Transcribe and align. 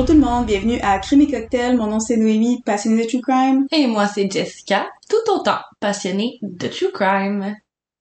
Bonjour 0.00 0.14
tout 0.14 0.22
le 0.22 0.26
monde, 0.26 0.46
bienvenue 0.46 0.80
à 0.80 0.98
Crime 0.98 1.20
et 1.20 1.30
Cocktail. 1.30 1.76
Mon 1.76 1.86
nom 1.86 2.00
c'est 2.00 2.16
Noémie, 2.16 2.62
passionnée 2.62 3.02
de 3.04 3.06
true 3.06 3.20
crime. 3.20 3.66
Et 3.70 3.86
moi, 3.86 4.06
c'est 4.06 4.32
Jessica, 4.32 4.88
tout 5.10 5.30
autant 5.30 5.58
passionnée 5.78 6.38
de 6.40 6.68
true 6.68 6.90
crime. 6.90 7.54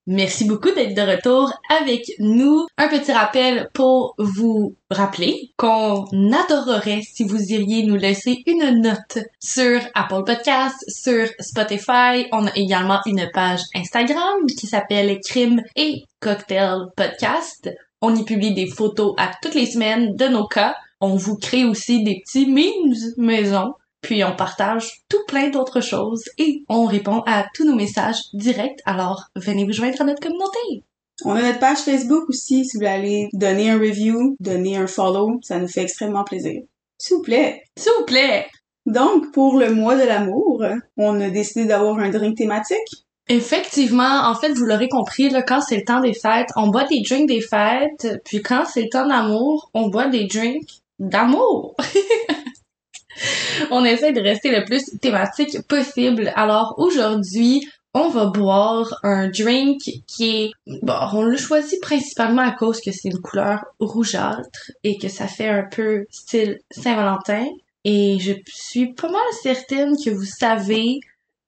Merci 0.08 0.46
beaucoup 0.46 0.72
d'être 0.72 0.96
de 0.96 1.02
retour 1.02 1.52
avec 1.70 2.10
nous. 2.20 2.68
Un 2.78 2.88
petit 2.88 3.12
rappel 3.12 3.70
pour 3.74 4.16
vous 4.18 4.78
rappeler 4.90 5.52
qu'on 5.58 6.06
adorerait 6.32 7.02
si 7.02 7.26
vous 7.26 7.52
iriez 7.52 7.86
nous 7.86 7.98
laisser 7.98 8.44
une 8.46 8.82
note 8.82 9.18
sur 9.42 9.82
Apple 9.94 10.24
Podcasts, 10.26 10.86
sur 10.88 11.28
Spotify. 11.42 12.28
On 12.32 12.48
a 12.48 12.56
également 12.56 13.02
une 13.08 13.30
page 13.34 13.64
Instagram 13.76 14.46
qui 14.58 14.68
s'appelle 14.68 15.20
Crime 15.20 15.62
et 15.76 16.06
Cocktail 16.22 16.86
Podcast. 16.96 17.70
On 18.02 18.16
y 18.16 18.24
publie 18.24 18.54
des 18.54 18.68
photos 18.68 19.16
à 19.18 19.32
toutes 19.42 19.56
les 19.56 19.66
semaines 19.66 20.16
de 20.16 20.30
nos 20.30 20.48
cas. 20.48 20.78
On 21.02 21.16
vous 21.16 21.38
crée 21.38 21.66
aussi 21.66 22.04
des 22.04 22.22
petits 22.26 22.46
memes 22.46 22.94
maison 23.18 23.74
puis 24.02 24.24
on 24.24 24.36
partage 24.36 25.04
tout 25.10 25.24
plein 25.28 25.50
d'autres 25.50 25.82
choses 25.82 26.24
et 26.38 26.64
on 26.70 26.86
répond 26.86 27.22
à 27.26 27.46
tous 27.54 27.66
nos 27.66 27.76
messages 27.76 28.22
directs. 28.34 28.80
Alors, 28.86 29.26
venez 29.36 29.66
vous 29.66 29.74
joindre 29.74 30.02
à 30.02 30.06
notre 30.06 30.22
communauté. 30.22 30.84
On 31.26 31.32
a 31.32 31.42
notre 31.42 31.60
page 31.60 31.80
Facebook 31.80 32.30
aussi, 32.30 32.64
si 32.64 32.78
vous 32.78 32.80
voulez 32.80 32.88
aller 32.88 33.30
donner 33.34 33.72
un 33.72 33.78
review, 33.78 34.38
donner 34.40 34.78
un 34.78 34.88
follow, 34.88 35.40
ça 35.42 35.60
nous 35.60 35.68
fait 35.68 35.82
extrêmement 35.82 36.24
plaisir. 36.24 36.62
S'il 36.98 37.18
vous 37.18 37.24
plaît. 37.24 37.64
S'il 37.78 37.92
vous 38.00 38.06
plaît. 38.06 38.48
Donc, 38.86 39.34
pour 39.34 39.58
le 39.58 39.74
mois 39.74 39.98
de 39.98 40.08
l'amour, 40.08 40.64
on 40.96 41.20
a 41.20 41.30
décidé 41.30 41.66
d'avoir 41.66 42.00
un 42.00 42.10
drink 42.10 42.38
thématique. 42.38 43.06
Effectivement, 43.28 44.24
en 44.24 44.34
fait, 44.34 44.54
vous 44.54 44.66
l'aurez 44.66 44.88
compris, 44.88 45.30
là, 45.30 45.44
quand 45.44 45.62
c'est 45.62 45.76
le 45.76 45.84
temps 45.84 46.00
des 46.00 46.14
fêtes, 46.14 46.50
on 46.56 46.70
boit 46.70 46.86
des 46.86 47.02
drinks 47.08 47.28
des 47.28 47.42
fêtes, 47.42 48.22
puis 48.24 48.42
quand 48.42 48.64
c'est 48.66 48.84
le 48.84 48.90
temps 48.90 49.08
d'amour, 49.08 49.70
on 49.74 49.90
boit 49.90 50.08
des 50.08 50.26
drinks 50.26 50.82
d'amour. 51.00 51.76
on 53.72 53.84
essaie 53.86 54.14
de 54.14 54.22
rester 54.22 54.52
le 54.52 54.66
plus 54.66 54.86
thématique 55.00 55.62
possible. 55.68 56.32
Alors 56.36 56.76
aujourd'hui, 56.78 57.68
on 57.94 58.10
va 58.10 58.28
boire 58.28 59.00
un 59.04 59.30
drink 59.30 59.82
qui 60.08 60.30
est 60.30 60.52
bon, 60.68 60.94
on 61.14 61.24
l'a 61.24 61.38
choisi 61.38 61.80
principalement 61.80 62.44
à 62.44 62.52
cause 62.52 62.82
que 62.82 62.92
c'est 62.92 63.10
une 63.10 63.20
couleur 63.20 63.66
rougeâtre 63.80 64.72
et 64.84 64.98
que 64.98 65.08
ça 65.08 65.28
fait 65.28 65.50
un 65.50 65.64
peu 65.64 66.06
style 66.12 66.60
Saint-Valentin 66.70 67.48
et 67.84 68.20
je 68.20 68.34
suis 68.48 68.94
pas 68.94 69.10
mal 69.10 69.22
certaine 69.42 69.96
que 69.96 70.12
vous 70.12 70.26
savez 70.26 71.00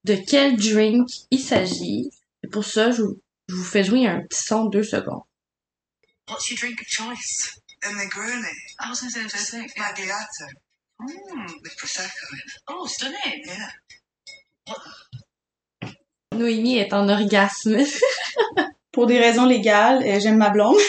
de 0.03 0.15
quel 0.15 0.58
drink 0.58 1.08
il 1.30 1.39
s'agit. 1.39 2.09
Et 2.43 2.47
pour 2.47 2.65
ça, 2.65 2.89
je 2.91 3.03
vous 3.03 3.63
fais 3.63 3.83
jouer 3.83 4.08
un 4.08 4.21
petit 4.21 4.43
son 4.43 4.65
de 4.65 4.71
deux 4.71 4.83
secondes. 4.83 5.21
What's 6.27 6.49
your 6.49 6.58
drink 6.59 6.81
of 6.81 6.88
choice? 6.88 7.61
A 7.83 7.87
Negroni. 7.87 8.53
I 8.79 8.89
was 8.89 9.01
going 9.01 9.11
to 9.11 9.19
say 9.19 9.23
the 9.23 9.29
same 9.29 9.67
thing. 9.67 9.83
Magliato. 9.83 10.47
Mm. 11.01 11.61
With 11.63 11.75
Prosecco 11.77 12.25
in 12.31 12.39
it. 12.39 12.61
Oh, 12.67 12.85
stunning. 12.85 13.43
Yeah. 13.45 13.69
Noémie 16.35 16.77
est 16.77 16.93
en 16.93 17.09
orgasme. 17.09 17.77
Pour 18.91 19.07
des 19.07 19.19
raisons 19.19 19.45
légales, 19.45 20.03
euh, 20.03 20.19
j'aime 20.19 20.37
ma 20.37 20.49
blonde. 20.49 20.77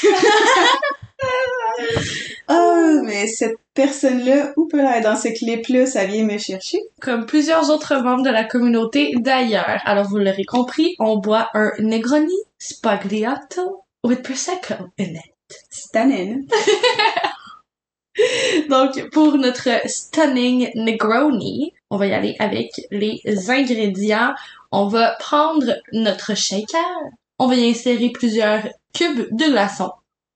Ah, 2.49 3.01
mais 3.05 3.29
cette 3.29 3.57
personne-là, 3.73 4.53
où 4.57 4.67
peut 4.67 4.81
être 4.81 5.05
dans 5.05 5.17
ce 5.17 5.29
clip-là, 5.29 5.87
ça 5.87 6.05
vient 6.05 6.25
me 6.25 6.37
chercher. 6.37 6.79
Comme 7.01 7.25
plusieurs 7.25 7.71
autres 7.71 7.97
membres 7.97 8.25
de 8.25 8.31
la 8.31 8.45
communauté 8.45 9.13
d'ailleurs. 9.17 9.81
Alors 9.85 10.09
vous 10.09 10.19
l'aurez 10.19 10.45
compris, 10.45 10.95
on 10.99 11.17
boit 11.17 11.49
un 11.55 11.71
Negroni 11.79 12.35
Spagliato 12.59 13.85
with 14.05 14.23
Prosecco 14.23 14.75
in 14.99 15.15
it. 15.15 15.32
Stunning. 15.71 16.49
Donc, 18.69 19.11
pour 19.11 19.39
notre 19.39 19.69
stunning 19.87 20.71
Negroni, 20.75 21.73
on 21.91 21.97
va 21.97 22.07
y 22.07 22.13
aller 22.13 22.37
avec 22.39 22.71
les 22.91 23.23
ingrédients. 23.49 24.35
On 24.71 24.87
va 24.87 25.17
prendre 25.19 25.75
notre 25.93 26.37
shaker. 26.37 26.85
On 27.39 27.47
va 27.47 27.57
y 27.57 27.71
insérer 27.71 28.11
plusieurs 28.11 28.69
cubes 28.95 29.29
de 29.31 29.51
glaçons. 29.51 29.93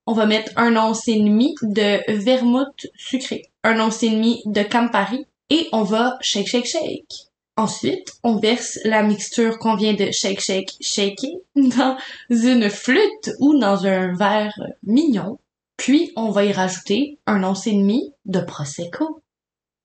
On 0.06 0.12
va 0.12 0.27
mettre 0.27 0.53
un 0.56 0.77
once 0.77 1.09
et 1.09 1.21
demi 1.21 1.54
de 1.62 2.00
vermouth 2.12 2.87
sucré, 2.97 3.50
un 3.65 3.81
once 3.81 4.03
et 4.03 4.10
demi 4.10 4.43
de 4.47 4.62
Campari 4.62 5.27
et 5.50 5.69
on 5.72 5.83
va 5.83 6.16
shake, 6.21 6.47
shake, 6.47 6.66
shake. 6.66 7.26
Ensuite, 7.59 8.12
on 8.22 8.37
verse 8.37 8.78
la 8.84 9.03
mixture 9.03 9.59
qu'on 9.59 9.77
vient 9.77 9.94
de 9.94 10.11
shake, 10.11 10.41
shake, 10.41 10.77
shaker 10.81 11.31
dans 11.56 11.97
une 12.28 12.69
flûte 12.69 13.31
ou 13.41 13.59
dans 13.59 13.87
un 13.87 14.15
verre 14.15 14.55
mignon. 14.83 15.39
Puis, 15.78 16.12
on 16.16 16.31
va 16.31 16.45
y 16.45 16.53
rajouter 16.53 17.19
un 17.27 17.43
once 17.45 17.66
et 17.66 17.72
demi 17.72 18.12
de 18.27 18.41
Prosecco. 18.41 19.22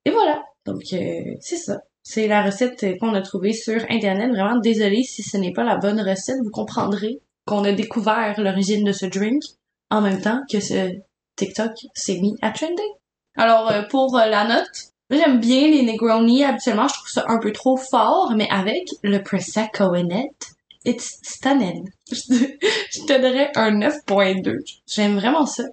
Et 0.05 0.11
voilà. 0.11 0.43
Donc, 0.65 0.81
euh, 0.93 1.35
c'est 1.39 1.57
ça. 1.57 1.81
C'est 2.03 2.27
la 2.27 2.43
recette 2.43 2.97
qu'on 2.99 3.13
a 3.13 3.21
trouvée 3.21 3.53
sur 3.53 3.85
Internet. 3.89 4.31
Vraiment 4.31 4.59
désolée 4.59 5.03
si 5.03 5.23
ce 5.23 5.37
n'est 5.37 5.53
pas 5.53 5.63
la 5.63 5.77
bonne 5.77 6.01
recette. 6.01 6.39
Vous 6.43 6.51
comprendrez 6.51 7.21
qu'on 7.45 7.63
a 7.63 7.71
découvert 7.71 8.39
l'origine 8.39 8.83
de 8.83 8.91
ce 8.91 9.05
drink 9.05 9.43
en 9.89 10.01
même 10.01 10.21
temps 10.21 10.41
que 10.51 10.59
ce 10.59 10.91
TikTok 11.37 11.73
s'est 11.93 12.19
mis 12.19 12.35
à 12.41 12.51
trender. 12.51 12.83
Alors, 13.37 13.69
euh, 13.71 13.83
pour 13.83 14.15
la 14.17 14.45
note, 14.45 14.91
j'aime 15.17 15.39
bien 15.39 15.67
les 15.67 15.83
Negroni. 15.83 16.43
Habituellement, 16.43 16.87
je 16.87 16.93
trouve 16.93 17.09
ça 17.09 17.25
un 17.27 17.39
peu 17.39 17.51
trop 17.51 17.77
fort, 17.77 18.33
mais 18.35 18.47
avec 18.49 18.87
le 19.03 19.21
Prosecco 19.21 19.93
in 19.93 20.09
it, 20.09 20.55
it's 20.85 21.19
stunning. 21.21 21.89
je 22.11 23.05
te 23.05 23.21
donnerais 23.21 23.51
un 23.55 23.71
9.2. 23.71 24.57
J'aime 24.87 25.15
vraiment 25.15 25.45
ça. 25.45 25.63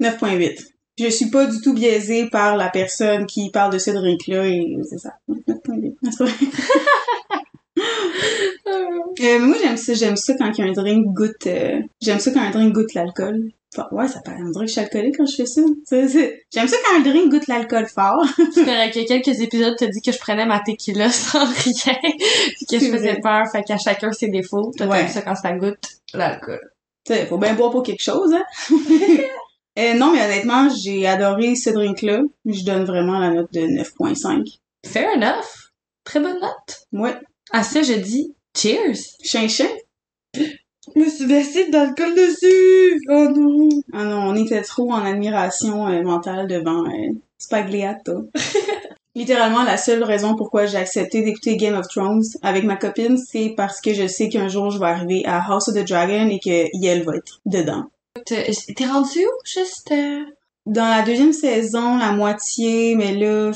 9.8. 0.00 0.66
Je 0.98 1.08
suis 1.08 1.30
pas 1.30 1.46
du 1.46 1.60
tout 1.60 1.74
biaisée 1.74 2.28
par 2.30 2.56
la 2.56 2.68
personne 2.68 3.26
qui 3.26 3.50
parle 3.50 3.72
de 3.72 3.78
ce 3.78 3.90
drink-là 3.90 4.46
et 4.46 4.76
c'est 4.88 4.98
ça. 4.98 5.14
9.8. 5.28 5.94
C'est 6.10 6.24
vrai. 6.24 6.32
Euh, 9.20 9.38
moi, 9.38 9.56
j'aime 9.62 9.76
ça, 9.76 9.94
j'aime 9.94 10.16
ça 10.16 10.34
quand 10.36 10.50
un 10.58 10.72
drink 10.72 11.06
goûte, 11.06 11.46
euh, 11.46 11.80
j'aime 12.00 12.18
ça 12.18 12.30
quand 12.32 12.40
un 12.40 12.50
drink 12.50 12.72
goûte 12.72 12.94
l'alcool. 12.94 13.50
Enfin, 13.76 13.88
ouais, 13.90 14.06
ça 14.06 14.20
paraît, 14.20 14.38
on 14.40 14.50
dirait 14.50 14.64
que 14.66 14.68
je 14.68 14.72
suis 14.72 14.80
alcoolique 14.80 15.16
quand 15.16 15.26
je 15.26 15.34
fais 15.34 15.46
ça. 15.46 15.60
J'aime 16.52 16.68
ça 16.68 16.76
quand 16.84 16.96
un 16.96 17.00
drink 17.00 17.30
goûte 17.32 17.46
l'alcool 17.48 17.86
fort. 17.86 18.24
C'est 18.54 18.62
vrai 18.62 18.88
a 18.88 18.88
quelques 18.90 19.40
épisodes, 19.40 19.74
t'as 19.76 19.86
dit 19.88 20.00
que 20.00 20.12
je 20.12 20.18
prenais 20.18 20.46
ma 20.46 20.60
tequila 20.60 21.10
sans 21.10 21.44
rien, 21.44 21.98
puis 22.56 22.66
que 22.70 22.78
je 22.78 22.90
faisais 22.90 23.12
vrai. 23.12 23.20
peur, 23.20 23.42
fait 23.50 23.62
qu'à 23.64 23.76
chacun 23.76 24.12
ses 24.12 24.28
défauts. 24.28 24.70
Toi, 24.76 24.86
Ouais. 24.86 24.98
t'aimes 25.00 25.08
ça 25.08 25.22
quand 25.22 25.34
ça 25.34 25.52
goûte 25.52 25.78
l'alcool. 26.12 26.60
Tu 27.04 27.14
sais, 27.14 27.26
faut 27.26 27.36
bien 27.38 27.54
boire 27.54 27.70
pour 27.72 27.82
quelque 27.82 28.02
chose, 28.02 28.32
hein. 28.32 28.44
Euh, 29.76 29.94
non, 29.94 30.12
mais 30.12 30.24
honnêtement, 30.24 30.68
j'ai 30.68 31.04
adoré 31.04 31.56
ce 31.56 31.68
drink-là. 31.70 32.20
Je 32.46 32.64
donne 32.64 32.84
vraiment 32.84 33.18
la 33.18 33.30
note 33.30 33.52
de 33.52 33.62
9.5. 33.62 34.60
Fair 34.86 35.08
enough. 35.16 35.72
Très 36.04 36.20
bonne 36.20 36.38
note. 36.40 36.86
Ouais. 36.92 37.16
À 37.50 37.64
ça, 37.64 37.82
je 37.82 37.94
dis 37.94 38.36
cheers. 38.56 38.94
Chin 39.24 39.48
chin. 39.48 39.66
Je 40.94 41.00
me 41.00 41.08
suis 41.08 41.26
versé 41.26 41.70
d'alcool 41.70 42.14
dessus. 42.14 43.02
Oh 43.08 43.28
non. 43.34 43.68
Ah 43.92 44.04
non, 44.04 44.18
on 44.28 44.36
était 44.36 44.62
trop 44.62 44.92
en 44.92 45.04
admiration 45.04 45.86
euh, 45.88 46.02
mentale 46.02 46.46
devant 46.46 46.84
euh, 46.84 47.12
Spagliato. 47.38 48.28
Littéralement, 49.16 49.62
la 49.62 49.76
seule 49.76 50.02
raison 50.02 50.34
pourquoi 50.34 50.66
j'ai 50.66 50.76
accepté 50.76 51.22
d'écouter 51.22 51.56
Game 51.56 51.74
of 51.76 51.86
Thrones 51.86 52.24
avec 52.42 52.64
ma 52.64 52.76
copine, 52.76 53.16
c'est 53.16 53.54
parce 53.56 53.80
que 53.80 53.94
je 53.94 54.08
sais 54.08 54.28
qu'un 54.28 54.48
jour 54.48 54.70
je 54.72 54.78
vais 54.80 54.86
arriver 54.86 55.22
à 55.24 55.40
House 55.40 55.68
of 55.68 55.74
the 55.76 55.86
Dragon 55.86 56.28
et 56.28 56.40
que 56.40 56.66
Yel 56.76 57.04
va 57.04 57.16
être 57.16 57.40
dedans. 57.46 57.84
T'es 58.26 58.86
rendu 58.86 59.20
où, 59.20 59.30
juste? 59.44 59.92
euh? 59.92 60.24
Dans 60.66 60.88
la 60.88 61.02
deuxième 61.02 61.32
saison, 61.32 61.96
la 61.98 62.10
moitié, 62.12 62.96
mais 62.96 63.12
là, 63.14 63.52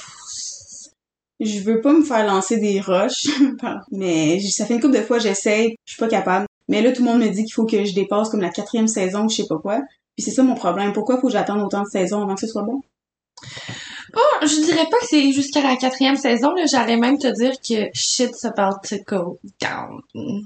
je 1.41 1.61
veux 1.61 1.81
pas 1.81 1.93
me 1.93 2.05
faire 2.05 2.27
lancer 2.27 2.59
des 2.59 2.81
roches, 2.81 3.27
mais 3.91 4.41
ça 4.41 4.67
fait 4.67 4.75
une 4.75 4.81
couple 4.81 4.99
de 4.99 5.03
fois 5.03 5.19
j'essaye, 5.19 5.75
je 5.87 5.95
suis 5.95 6.01
pas 6.01 6.09
capable. 6.09 6.47
Mais 6.69 6.83
là, 6.83 6.93
tout 6.93 7.03
le 7.03 7.11
monde 7.11 7.21
me 7.21 7.29
dit 7.29 7.45
qu'il 7.45 7.53
faut 7.53 7.67
que 7.67 7.85
je 7.85 7.95
dépasse 7.95 8.29
comme 8.29 8.41
la 8.41 8.51
quatrième 8.51 8.89
saison, 8.89 9.25
ou 9.25 9.29
je 9.29 9.37
sais 9.37 9.47
pas 9.47 9.59
quoi. 9.59 9.81
Puis 10.17 10.25
c'est 10.25 10.31
ça 10.31 10.43
mon 10.43 10.55
problème. 10.55 10.93
Pourquoi 10.93 11.19
faut 11.19 11.29
que 11.29 11.33
j'attende 11.33 11.63
autant 11.63 11.83
de 11.83 11.89
saisons 11.89 12.23
avant 12.23 12.35
que 12.35 12.41
ce 12.41 12.47
soit 12.47 12.63
bon? 12.63 12.81
Oh, 14.17 14.47
je 14.47 14.65
dirais 14.65 14.87
pas 14.91 14.99
que 14.99 15.07
c'est 15.07 15.33
jusqu'à 15.33 15.63
la 15.63 15.77
quatrième 15.77 16.17
saison, 16.17 16.53
là. 16.55 16.65
J'allais 16.67 16.97
même 16.97 17.19
te 17.19 17.29
dire 17.29 17.53
que 17.61 17.91
shit's 17.93 18.45
about 18.45 18.81
to 18.89 18.97
go 19.07 19.39
down. 19.61 20.01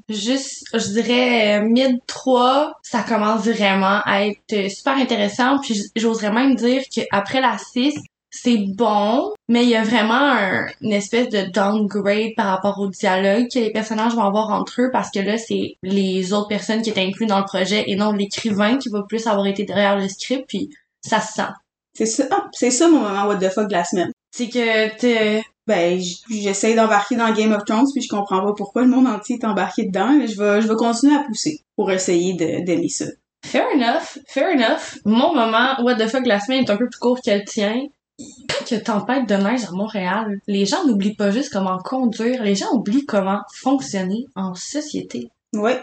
Juste, 0.08 0.64
je 0.74 0.88
dirais, 0.88 1.60
euh, 1.60 1.64
mid 1.64 2.00
3, 2.06 2.74
ça 2.82 3.02
commence 3.02 3.46
vraiment 3.46 4.00
à 4.04 4.26
être 4.26 4.52
euh, 4.52 4.68
super 4.68 4.96
intéressant. 4.96 5.58
Puis 5.60 5.80
j'oserais 5.94 6.32
même 6.32 6.56
dire 6.56 6.82
qu'après 6.92 7.40
la 7.40 7.56
6, 7.56 7.94
c'est 8.34 8.64
bon, 8.76 9.30
mais 9.48 9.62
il 9.64 9.68
y 9.68 9.76
a 9.76 9.82
vraiment 9.84 10.14
un- 10.14 10.66
une 10.80 10.92
espèce 10.92 11.28
de 11.28 11.42
downgrade 11.52 12.30
par 12.34 12.46
rapport 12.46 12.78
au 12.80 12.88
dialogue 12.88 13.46
que 13.52 13.58
les 13.58 13.70
personnages 13.70 14.14
vont 14.14 14.22
avoir 14.24 14.50
entre 14.50 14.80
eux 14.80 14.90
parce 14.90 15.10
que 15.10 15.18
là, 15.20 15.36
c'est 15.38 15.76
les 15.82 16.32
autres 16.32 16.48
personnes 16.48 16.80
qui 16.82 16.90
étaient 16.90 17.06
incluses 17.06 17.28
dans 17.28 17.38
le 17.40 17.44
projet 17.44 17.84
et 17.86 17.94
non 17.94 18.12
l'écrivain 18.12 18.78
qui 18.78 18.88
va 18.88 19.02
plus 19.08 19.26
avoir 19.26 19.46
été 19.46 19.64
derrière 19.64 19.98
le 19.98 20.08
script, 20.08 20.46
puis 20.48 20.70
ça 21.02 21.20
se 21.20 21.34
sent. 21.34 21.48
C'est 21.94 22.06
ça, 22.06 22.24
ah, 22.30 22.48
c'est 22.52 22.70
ça 22.70 22.88
mon 22.88 23.00
moment 23.00 23.26
what 23.26 23.36
the 23.36 23.50
fuck 23.50 23.68
de 23.68 23.72
la 23.74 23.84
semaine. 23.84 24.10
C'est 24.34 24.48
que 24.48 24.96
t'es 24.96 25.42
Ben, 25.66 26.00
j- 26.00 26.18
j'essaye 26.28 26.74
d'embarquer 26.74 27.14
dans 27.14 27.32
Game 27.32 27.52
of 27.52 27.64
Thrones 27.64 27.86
puis 27.92 28.02
je 28.02 28.08
comprends 28.08 28.40
pas 28.44 28.52
pourquoi 28.56 28.82
le 28.82 28.88
monde 28.88 29.06
entier 29.06 29.36
est 29.40 29.44
embarqué 29.44 29.84
dedans, 29.84 30.10
mais 30.18 30.26
je 30.26 30.36
vais, 30.36 30.60
je 30.60 30.66
vais 30.66 30.74
continuer 30.74 31.14
à 31.14 31.20
pousser 31.22 31.60
pour 31.76 31.90
essayer 31.92 32.32
de- 32.34 32.64
d'aimer 32.64 32.88
ça. 32.88 33.04
Fair 33.46 33.66
enough, 33.74 34.18
fair 34.26 34.48
enough. 34.50 34.98
Mon 35.04 35.32
moment, 35.34 35.76
what 35.84 35.94
the 35.96 36.08
fuck, 36.08 36.26
la 36.26 36.40
semaine 36.40 36.64
est 36.64 36.70
un 36.70 36.76
peu 36.76 36.88
plus 36.88 36.98
court 36.98 37.20
qu'elle 37.20 37.44
tient. 37.44 37.78
quand 37.78 38.01
il 38.18 38.26
y 38.70 38.74
a 38.74 38.80
tempête 38.80 39.28
de 39.28 39.34
neige 39.34 39.64
à 39.64 39.72
Montréal, 39.72 40.38
les 40.46 40.66
gens 40.66 40.84
n'oublient 40.86 41.16
pas 41.16 41.30
juste 41.30 41.52
comment 41.52 41.78
conduire, 41.78 42.42
les 42.42 42.54
gens 42.54 42.72
oublient 42.72 43.06
comment 43.06 43.40
fonctionner 43.54 44.26
en 44.34 44.54
société. 44.54 45.30
Ouais. 45.52 45.80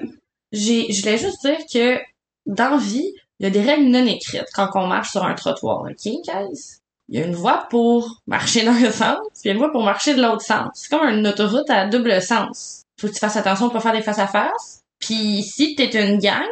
J'ai, 0.52 0.92
je 0.92 1.02
voulais 1.02 1.18
juste 1.18 1.46
dire 1.46 1.60
que 1.72 2.02
dans 2.46 2.70
la 2.70 2.78
vie, 2.78 3.14
il 3.40 3.44
y 3.44 3.46
a 3.46 3.50
des 3.50 3.62
règles 3.62 3.90
non 3.90 4.06
écrites 4.06 4.50
quand 4.54 4.70
on 4.76 4.88
marche 4.88 5.12
sur 5.12 5.24
un 5.24 5.34
trottoir, 5.34 5.82
ok, 5.82 6.04
guys? 6.04 6.80
Il 7.08 7.20
y 7.20 7.24
a 7.24 7.26
une 7.26 7.36
voie 7.36 7.68
pour 7.70 8.22
marcher 8.28 8.64
dans 8.64 8.74
le 8.74 8.92
sens, 8.92 9.18
puis 9.34 9.46
il 9.46 9.48
y 9.48 9.50
a 9.50 9.54
une 9.54 9.60
voie 9.60 9.72
pour 9.72 9.84
marcher 9.84 10.14
de 10.14 10.22
l'autre 10.22 10.42
sens. 10.44 10.70
C'est 10.74 10.90
comme 10.90 11.08
une 11.08 11.28
autoroute 11.28 11.70
à 11.70 11.88
double 11.88 12.22
sens. 12.22 12.84
Faut 13.00 13.08
que 13.08 13.14
tu 13.14 13.20
fasses 13.20 13.38
attention 13.38 13.66
pour 13.66 13.74
pas 13.74 13.80
faire 13.80 13.94
des 13.94 14.02
face 14.02 14.20
à 14.20 14.28
face. 14.28 14.82
Puis 15.00 15.42
si 15.42 15.76
t'es 15.76 15.90
une 16.08 16.20
gang, 16.20 16.46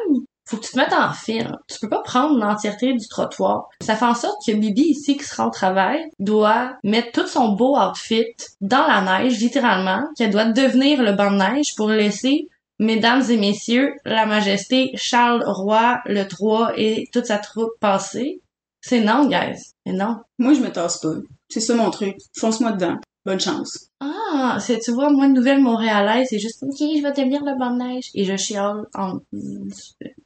faut 0.47 0.57
que 0.57 0.65
tu 0.65 0.71
te 0.71 0.77
mettes 0.77 0.93
en 0.93 1.13
file. 1.13 1.57
Tu 1.67 1.79
peux 1.79 1.89
pas 1.89 2.01
prendre 2.01 2.37
l'entièreté 2.39 2.93
du 2.93 3.07
trottoir. 3.07 3.69
Ça 3.81 3.95
fait 3.95 4.05
en 4.05 4.15
sorte 4.15 4.37
que 4.45 4.53
Bibi 4.53 4.81
ici 4.81 5.17
qui 5.17 5.23
sera 5.23 5.47
au 5.47 5.51
travail 5.51 6.09
doit 6.19 6.77
mettre 6.83 7.11
tout 7.11 7.27
son 7.27 7.49
beau 7.49 7.77
outfit 7.77 8.25
dans 8.61 8.87
la 8.87 9.01
neige, 9.01 9.39
littéralement, 9.39 10.03
qu'elle 10.15 10.31
doit 10.31 10.45
devenir 10.45 11.03
le 11.03 11.13
banc 11.13 11.31
de 11.31 11.37
neige 11.37 11.75
pour 11.75 11.89
laisser 11.89 12.47
Mesdames 12.79 13.23
et 13.31 13.37
messieurs, 13.37 13.95
la 14.05 14.27
majesté 14.27 14.91
Charles 14.95 15.43
Roy 15.47 15.99
le 16.05 16.27
3 16.27 16.73
et 16.75 17.09
toute 17.11 17.25
sa 17.25 17.39
troupe 17.39 17.71
passer. 17.79 18.39
C'est 18.81 19.01
non, 19.01 19.27
guys. 19.27 19.71
Mais 19.85 19.93
non. 19.93 20.17
Moi, 20.37 20.53
je 20.53 20.59
me 20.59 20.71
tasse 20.71 20.99
pas. 20.99 21.15
C'est 21.49 21.59
ça 21.59 21.73
mon 21.73 21.89
truc. 21.89 22.17
Fonce-moi 22.37 22.73
dedans. 22.73 22.97
Bonne 23.27 23.39
chance. 23.39 23.89
Ah, 23.99 24.57
c'est, 24.59 24.79
tu 24.79 24.91
vois, 24.91 25.09
moi, 25.11 25.25
une 25.27 25.33
nouvelle 25.33 25.61
montréalaise, 25.61 26.27
c'est 26.29 26.39
juste, 26.39 26.63
ok, 26.63 26.77
je 26.79 27.01
vais 27.03 27.11
devenir 27.11 27.43
le 27.43 27.57
banc 27.59 27.71
de 27.71 27.77
neige. 27.83 28.09
Et 28.15 28.23
je 28.23 28.35
chiale 28.37 28.85
en, 28.95 29.19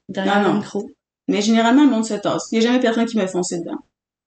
derrière 0.10 0.48
le 0.48 0.54
micro. 0.60 0.90
Mais 1.28 1.42
généralement, 1.42 1.84
le 1.84 1.90
monde 1.90 2.06
se 2.06 2.14
tasse. 2.16 2.48
Il 2.52 2.56
y 2.62 2.66
a 2.66 2.68
jamais 2.68 2.80
personne 2.80 3.06
qui 3.06 3.18
me 3.18 3.28
fonce 3.28 3.52
dedans. 3.52 3.80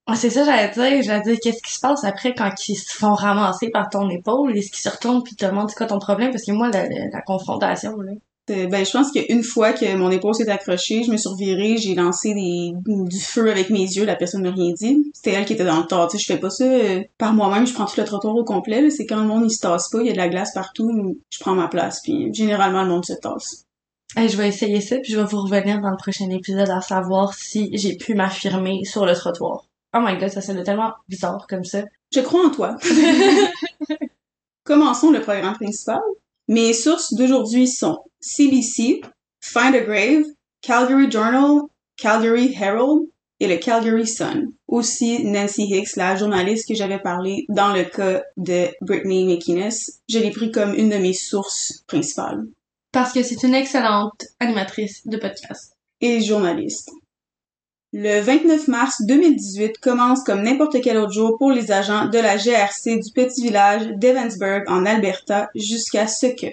Ah, 0.06 0.16
c'est 0.16 0.30
ça, 0.30 0.44
j'allais 0.44 0.70
dire. 0.72 1.02
J'allais 1.02 1.22
dire, 1.22 1.38
qu'est-ce 1.42 1.62
qui 1.62 1.72
se 1.74 1.80
passe 1.80 2.04
après 2.04 2.34
quand 2.34 2.52
ils 2.68 2.76
se 2.76 2.94
font 2.96 3.14
ramasser 3.14 3.70
par 3.70 3.88
ton 3.90 4.08
épaule? 4.10 4.56
Est-ce 4.56 4.70
qu'ils 4.70 4.80
se 4.82 4.88
retournent 4.90 5.22
puis 5.22 5.36
te 5.36 5.46
demandent 5.46 5.70
c'est 5.70 5.76
quoi 5.76 5.86
ton 5.86 5.98
problème? 5.98 6.30
Parce 6.32 6.44
que 6.44 6.52
moi, 6.52 6.68
la, 6.70 6.88
la- 6.88 7.08
la 7.12 7.22
confrontation, 7.22 7.96
là. 8.00 8.12
Euh, 8.50 8.66
Ben, 8.66 8.84
je 8.84 8.90
pense 8.90 9.10
qu'une 9.10 9.42
fois 9.42 9.72
que 9.72 9.96
mon 9.96 10.10
épaule 10.10 10.34
s'est 10.34 10.48
accrochée, 10.50 11.02
je 11.02 11.10
me 11.10 11.16
suis 11.16 11.28
revirée, 11.30 11.78
j'ai 11.78 11.94
lancé 11.94 12.34
des, 12.34 12.72
du 12.84 13.20
feu 13.20 13.50
avec 13.50 13.70
mes 13.70 13.80
yeux, 13.80 14.04
la 14.04 14.16
personne 14.16 14.42
m'a 14.42 14.50
rien 14.50 14.72
dit. 14.72 15.10
C'était 15.14 15.32
elle 15.32 15.46
qui 15.46 15.54
était 15.54 15.64
dans 15.64 15.78
le 15.78 15.86
tort. 15.86 16.08
Tu 16.08 16.18
sais, 16.18 16.22
je 16.22 16.32
fais 16.32 16.38
pas 16.38 16.50
ça 16.50 16.64
euh, 16.64 17.02
par 17.16 17.32
moi-même, 17.32 17.66
je 17.66 17.72
prends 17.72 17.86
tout 17.86 17.98
le 17.98 18.04
trottoir 18.04 18.36
au 18.36 18.44
complet. 18.44 18.82
là. 18.82 18.90
C'est 18.90 19.06
quand 19.06 19.20
le 19.20 19.26
monde 19.26 19.44
il 19.46 19.50
se 19.50 19.60
tasse 19.60 19.88
pas, 19.88 20.00
il 20.00 20.06
y 20.06 20.10
a 20.10 20.12
de 20.12 20.18
la 20.18 20.28
glace 20.28 20.52
partout, 20.52 21.16
je 21.30 21.38
prends 21.38 21.54
ma 21.54 21.68
place. 21.68 22.00
Puis 22.02 22.32
généralement 22.34 22.82
le 22.82 22.88
monde 22.90 23.04
se 23.06 23.14
tasse. 23.14 23.64
Hey, 24.16 24.28
je 24.28 24.36
vais 24.36 24.48
essayer 24.48 24.80
ça, 24.80 24.96
puis 24.98 25.10
je 25.10 25.18
vais 25.18 25.24
vous 25.24 25.40
revenir 25.40 25.80
dans 25.80 25.90
le 25.90 25.96
prochain 25.96 26.28
épisode 26.30 26.70
à 26.70 26.80
savoir 26.80 27.34
si 27.34 27.70
j'ai 27.76 27.96
pu 27.96 28.14
m'affirmer 28.14 28.84
sur 28.84 29.06
le 29.06 29.14
trottoir. 29.14 29.64
Oh 29.96 30.00
my 30.02 30.18
god, 30.18 30.28
ça 30.28 30.40
sonne 30.42 30.62
tellement 30.62 30.92
bizarre 31.08 31.46
comme 31.48 31.64
ça. 31.64 31.82
Je 32.12 32.20
crois 32.20 32.46
en 32.46 32.50
toi. 32.50 32.76
Commençons 34.64 35.10
le 35.10 35.20
programme 35.20 35.54
principal. 35.54 36.00
Mes 36.48 36.72
sources 36.72 37.14
d'aujourd'hui 37.14 37.66
sont 37.68 37.98
CBC, 38.20 39.00
Find 39.40 39.74
a 39.74 39.80
Grave, 39.80 40.24
Calgary 40.60 41.10
Journal, 41.10 41.62
Calgary 41.96 42.54
Herald 42.58 43.08
et 43.40 43.48
le 43.48 43.56
Calgary 43.56 44.06
Sun. 44.06 44.48
Aussi 44.68 45.24
Nancy 45.24 45.62
Hicks, 45.64 45.96
la 45.96 46.16
journaliste 46.16 46.68
que 46.68 46.74
j'avais 46.74 46.98
parlé 46.98 47.44
dans 47.48 47.72
le 47.72 47.84
cas 47.84 48.22
de 48.36 48.68
Brittany 48.80 49.24
McInnes. 49.26 49.70
Je 50.08 50.18
l'ai 50.18 50.30
pris 50.30 50.50
comme 50.50 50.74
une 50.74 50.90
de 50.90 50.96
mes 50.96 51.12
sources 51.12 51.82
principales. 51.86 52.44
Parce 52.92 53.12
que 53.12 53.22
c'est 53.22 53.42
une 53.42 53.54
excellente 53.54 54.24
animatrice 54.40 55.06
de 55.06 55.16
podcast. 55.16 55.72
et 56.00 56.20
journaliste. 56.20 56.90
Le 57.96 58.20
29 58.20 58.66
mars 58.66 59.02
2018 59.02 59.78
commence 59.78 60.24
comme 60.24 60.42
n'importe 60.42 60.82
quel 60.82 60.96
autre 60.96 61.12
jour 61.12 61.38
pour 61.38 61.52
les 61.52 61.70
agents 61.70 62.06
de 62.06 62.18
la 62.18 62.36
GRC 62.36 62.98
du 62.98 63.12
petit 63.12 63.40
village 63.40 63.86
d'Evansburg 63.86 64.64
en 64.66 64.84
Alberta 64.84 65.48
jusqu'à 65.54 66.08
ce 66.08 66.26
que. 66.26 66.48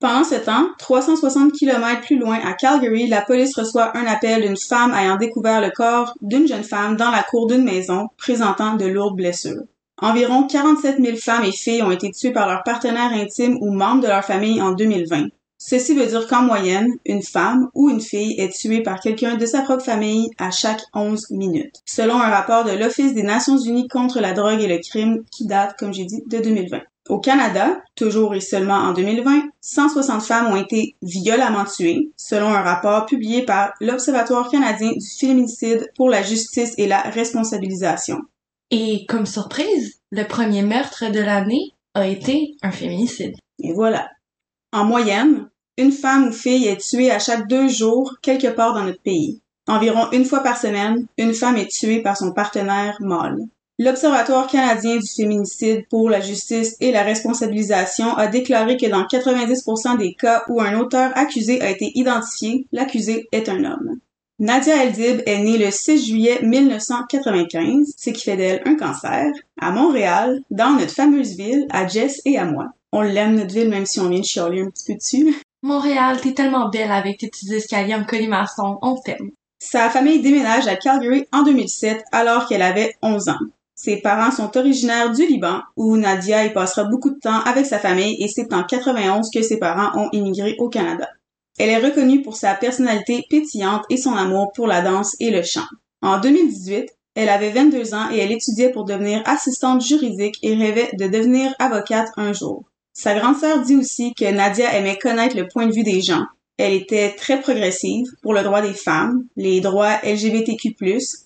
Pendant 0.00 0.22
ce 0.22 0.34
temps, 0.34 0.68
360 0.78 1.52
km 1.52 2.02
plus 2.02 2.18
loin 2.18 2.40
à 2.44 2.52
Calgary, 2.52 3.06
la 3.06 3.22
police 3.22 3.56
reçoit 3.56 3.96
un 3.96 4.04
appel 4.04 4.42
d'une 4.42 4.58
femme 4.58 4.92
ayant 4.92 5.16
découvert 5.16 5.62
le 5.62 5.70
corps 5.70 6.12
d'une 6.20 6.46
jeune 6.46 6.62
femme 6.62 6.96
dans 6.96 7.10
la 7.10 7.22
cour 7.22 7.46
d'une 7.46 7.64
maison 7.64 8.08
présentant 8.18 8.76
de 8.76 8.84
lourdes 8.84 9.16
blessures. 9.16 9.62
Environ 9.96 10.46
47 10.46 11.02
000 11.02 11.16
femmes 11.16 11.44
et 11.44 11.52
filles 11.52 11.82
ont 11.82 11.90
été 11.90 12.10
tuées 12.10 12.32
par 12.32 12.46
leurs 12.46 12.64
partenaires 12.64 13.14
intimes 13.14 13.56
ou 13.62 13.72
membres 13.72 14.02
de 14.02 14.08
leur 14.08 14.26
famille 14.26 14.60
en 14.60 14.72
2020. 14.72 15.28
Ceci 15.58 15.92
veut 15.92 16.06
dire 16.06 16.28
qu'en 16.28 16.42
moyenne, 16.42 16.94
une 17.04 17.22
femme 17.22 17.68
ou 17.74 17.90
une 17.90 18.00
fille 18.00 18.40
est 18.40 18.56
tuée 18.56 18.82
par 18.82 19.00
quelqu'un 19.00 19.34
de 19.34 19.44
sa 19.44 19.62
propre 19.62 19.84
famille 19.84 20.30
à 20.38 20.52
chaque 20.52 20.82
11 20.94 21.30
minutes, 21.32 21.82
selon 21.84 22.14
un 22.14 22.30
rapport 22.30 22.64
de 22.64 22.70
l'Office 22.70 23.12
des 23.12 23.24
Nations 23.24 23.58
Unies 23.58 23.88
contre 23.88 24.20
la 24.20 24.32
drogue 24.32 24.60
et 24.60 24.68
le 24.68 24.78
crime 24.78 25.24
qui 25.32 25.46
date, 25.46 25.76
comme 25.76 25.92
j'ai 25.92 26.04
dit, 26.04 26.22
de 26.26 26.38
2020. 26.38 26.80
Au 27.08 27.18
Canada, 27.18 27.82
toujours 27.96 28.34
et 28.34 28.40
seulement 28.40 28.74
en 28.74 28.92
2020, 28.92 29.48
160 29.60 30.22
femmes 30.22 30.52
ont 30.52 30.56
été 30.56 30.94
violemment 31.02 31.64
tuées, 31.64 32.10
selon 32.16 32.48
un 32.48 32.60
rapport 32.60 33.06
publié 33.06 33.44
par 33.44 33.72
l'Observatoire 33.80 34.50
canadien 34.50 34.92
du 34.92 35.06
féminicide 35.18 35.90
pour 35.96 36.08
la 36.08 36.22
justice 36.22 36.74
et 36.76 36.86
la 36.86 37.00
responsabilisation. 37.00 38.18
Et 38.70 39.06
comme 39.06 39.26
surprise, 39.26 40.00
le 40.10 40.24
premier 40.24 40.62
meurtre 40.62 41.10
de 41.10 41.20
l'année 41.20 41.72
a 41.94 42.06
été 42.06 42.56
un 42.62 42.70
féminicide. 42.70 43.34
Et 43.58 43.72
voilà. 43.72 44.08
En 44.72 44.84
moyenne, 44.84 45.48
une 45.78 45.92
femme 45.92 46.28
ou 46.28 46.32
fille 46.32 46.66
est 46.66 46.80
tuée 46.80 47.10
à 47.10 47.18
chaque 47.18 47.48
deux 47.48 47.68
jours 47.68 48.16
quelque 48.20 48.48
part 48.48 48.74
dans 48.74 48.84
notre 48.84 49.00
pays. 49.00 49.40
Environ 49.66 50.10
une 50.12 50.26
fois 50.26 50.40
par 50.40 50.58
semaine, 50.58 51.06
une 51.16 51.32
femme 51.32 51.56
est 51.56 51.70
tuée 51.70 52.02
par 52.02 52.18
son 52.18 52.32
partenaire 52.32 52.98
mâle. 53.00 53.38
L'Observatoire 53.78 54.46
canadien 54.46 54.96
du 54.96 55.06
féminicide 55.06 55.86
pour 55.88 56.10
la 56.10 56.20
justice 56.20 56.76
et 56.80 56.90
la 56.90 57.02
responsabilisation 57.02 58.14
a 58.16 58.26
déclaré 58.26 58.76
que 58.76 58.86
dans 58.86 59.04
90% 59.04 59.96
des 59.96 60.14
cas 60.14 60.42
où 60.48 60.60
un 60.60 60.78
auteur 60.78 61.12
accusé 61.16 61.62
a 61.62 61.70
été 61.70 61.92
identifié, 61.94 62.66
l'accusé 62.72 63.28
est 63.32 63.48
un 63.48 63.64
homme. 63.64 64.00
Nadia 64.40 64.84
Eldib 64.84 65.22
est 65.26 65.42
née 65.42 65.58
le 65.58 65.70
6 65.70 66.06
juillet 66.06 66.40
1995, 66.42 67.94
ce 67.96 68.10
qui 68.10 68.24
fait 68.24 68.36
d'elle 68.36 68.62
un 68.66 68.74
cancer, 68.74 69.32
à 69.60 69.70
Montréal, 69.70 70.40
dans 70.50 70.72
notre 70.72 70.92
fameuse 70.92 71.36
ville, 71.36 71.66
à 71.70 71.86
Jess 71.86 72.20
et 72.24 72.36
à 72.36 72.44
moi. 72.44 72.66
On 72.92 73.02
l'aime 73.02 73.36
notre 73.36 73.52
ville 73.52 73.68
même 73.68 73.86
si 73.86 74.00
on 74.00 74.08
vient 74.08 74.20
de 74.20 74.24
chialer 74.24 74.62
un 74.62 74.70
petit 74.70 74.84
peu 74.86 74.94
dessus. 74.94 75.42
Montréal, 75.62 76.20
t'es 76.20 76.32
tellement 76.32 76.68
belle 76.68 76.92
avec 76.92 77.18
tes 77.18 77.28
petits 77.28 77.52
escaliers 77.52 77.94
en 77.94 78.04
colimaçon. 78.04 78.78
On 78.80 78.96
t'aime. 78.96 79.30
Sa 79.60 79.90
famille 79.90 80.20
déménage 80.20 80.68
à 80.68 80.76
Calgary 80.76 81.26
en 81.32 81.42
2007 81.42 82.04
alors 82.12 82.46
qu'elle 82.46 82.62
avait 82.62 82.94
11 83.02 83.28
ans. 83.28 83.38
Ses 83.74 83.98
parents 83.98 84.30
sont 84.30 84.56
originaires 84.56 85.12
du 85.12 85.26
Liban 85.26 85.60
où 85.76 85.96
Nadia 85.96 86.44
y 86.44 86.52
passera 86.52 86.84
beaucoup 86.84 87.10
de 87.10 87.18
temps 87.18 87.40
avec 87.44 87.66
sa 87.66 87.78
famille 87.78 88.16
et 88.22 88.28
c'est 88.28 88.52
en 88.52 88.64
91 88.64 89.30
que 89.32 89.42
ses 89.42 89.58
parents 89.58 89.96
ont 90.00 90.08
immigré 90.12 90.56
au 90.58 90.68
Canada. 90.68 91.08
Elle 91.58 91.70
est 91.70 91.84
reconnue 91.84 92.22
pour 92.22 92.36
sa 92.36 92.54
personnalité 92.54 93.24
pétillante 93.28 93.84
et 93.90 93.96
son 93.96 94.14
amour 94.14 94.52
pour 94.52 94.66
la 94.66 94.80
danse 94.80 95.16
et 95.20 95.30
le 95.30 95.42
chant. 95.42 95.66
En 96.02 96.20
2018, 96.20 96.88
elle 97.16 97.28
avait 97.28 97.50
22 97.50 97.94
ans 97.94 98.10
et 98.12 98.18
elle 98.18 98.32
étudiait 98.32 98.70
pour 98.70 98.84
devenir 98.84 99.22
assistante 99.26 99.82
juridique 99.82 100.38
et 100.42 100.54
rêvait 100.54 100.90
de 100.96 101.08
devenir 101.08 101.52
avocate 101.58 102.08
un 102.16 102.32
jour. 102.32 102.64
Sa 102.92 103.14
grande 103.18 103.36
sœur 103.36 103.62
dit 103.62 103.76
aussi 103.76 104.12
que 104.14 104.30
Nadia 104.30 104.74
aimait 104.74 104.98
connaître 104.98 105.36
le 105.36 105.46
point 105.46 105.66
de 105.66 105.72
vue 105.72 105.84
des 105.84 106.00
gens. 106.00 106.24
Elle 106.58 106.74
était 106.74 107.14
très 107.14 107.40
progressive 107.40 108.06
pour 108.20 108.34
le 108.34 108.42
droit 108.42 108.60
des 108.60 108.74
femmes, 108.74 109.22
les 109.36 109.60
droits 109.60 110.00
LGBTQ+, 110.02 110.74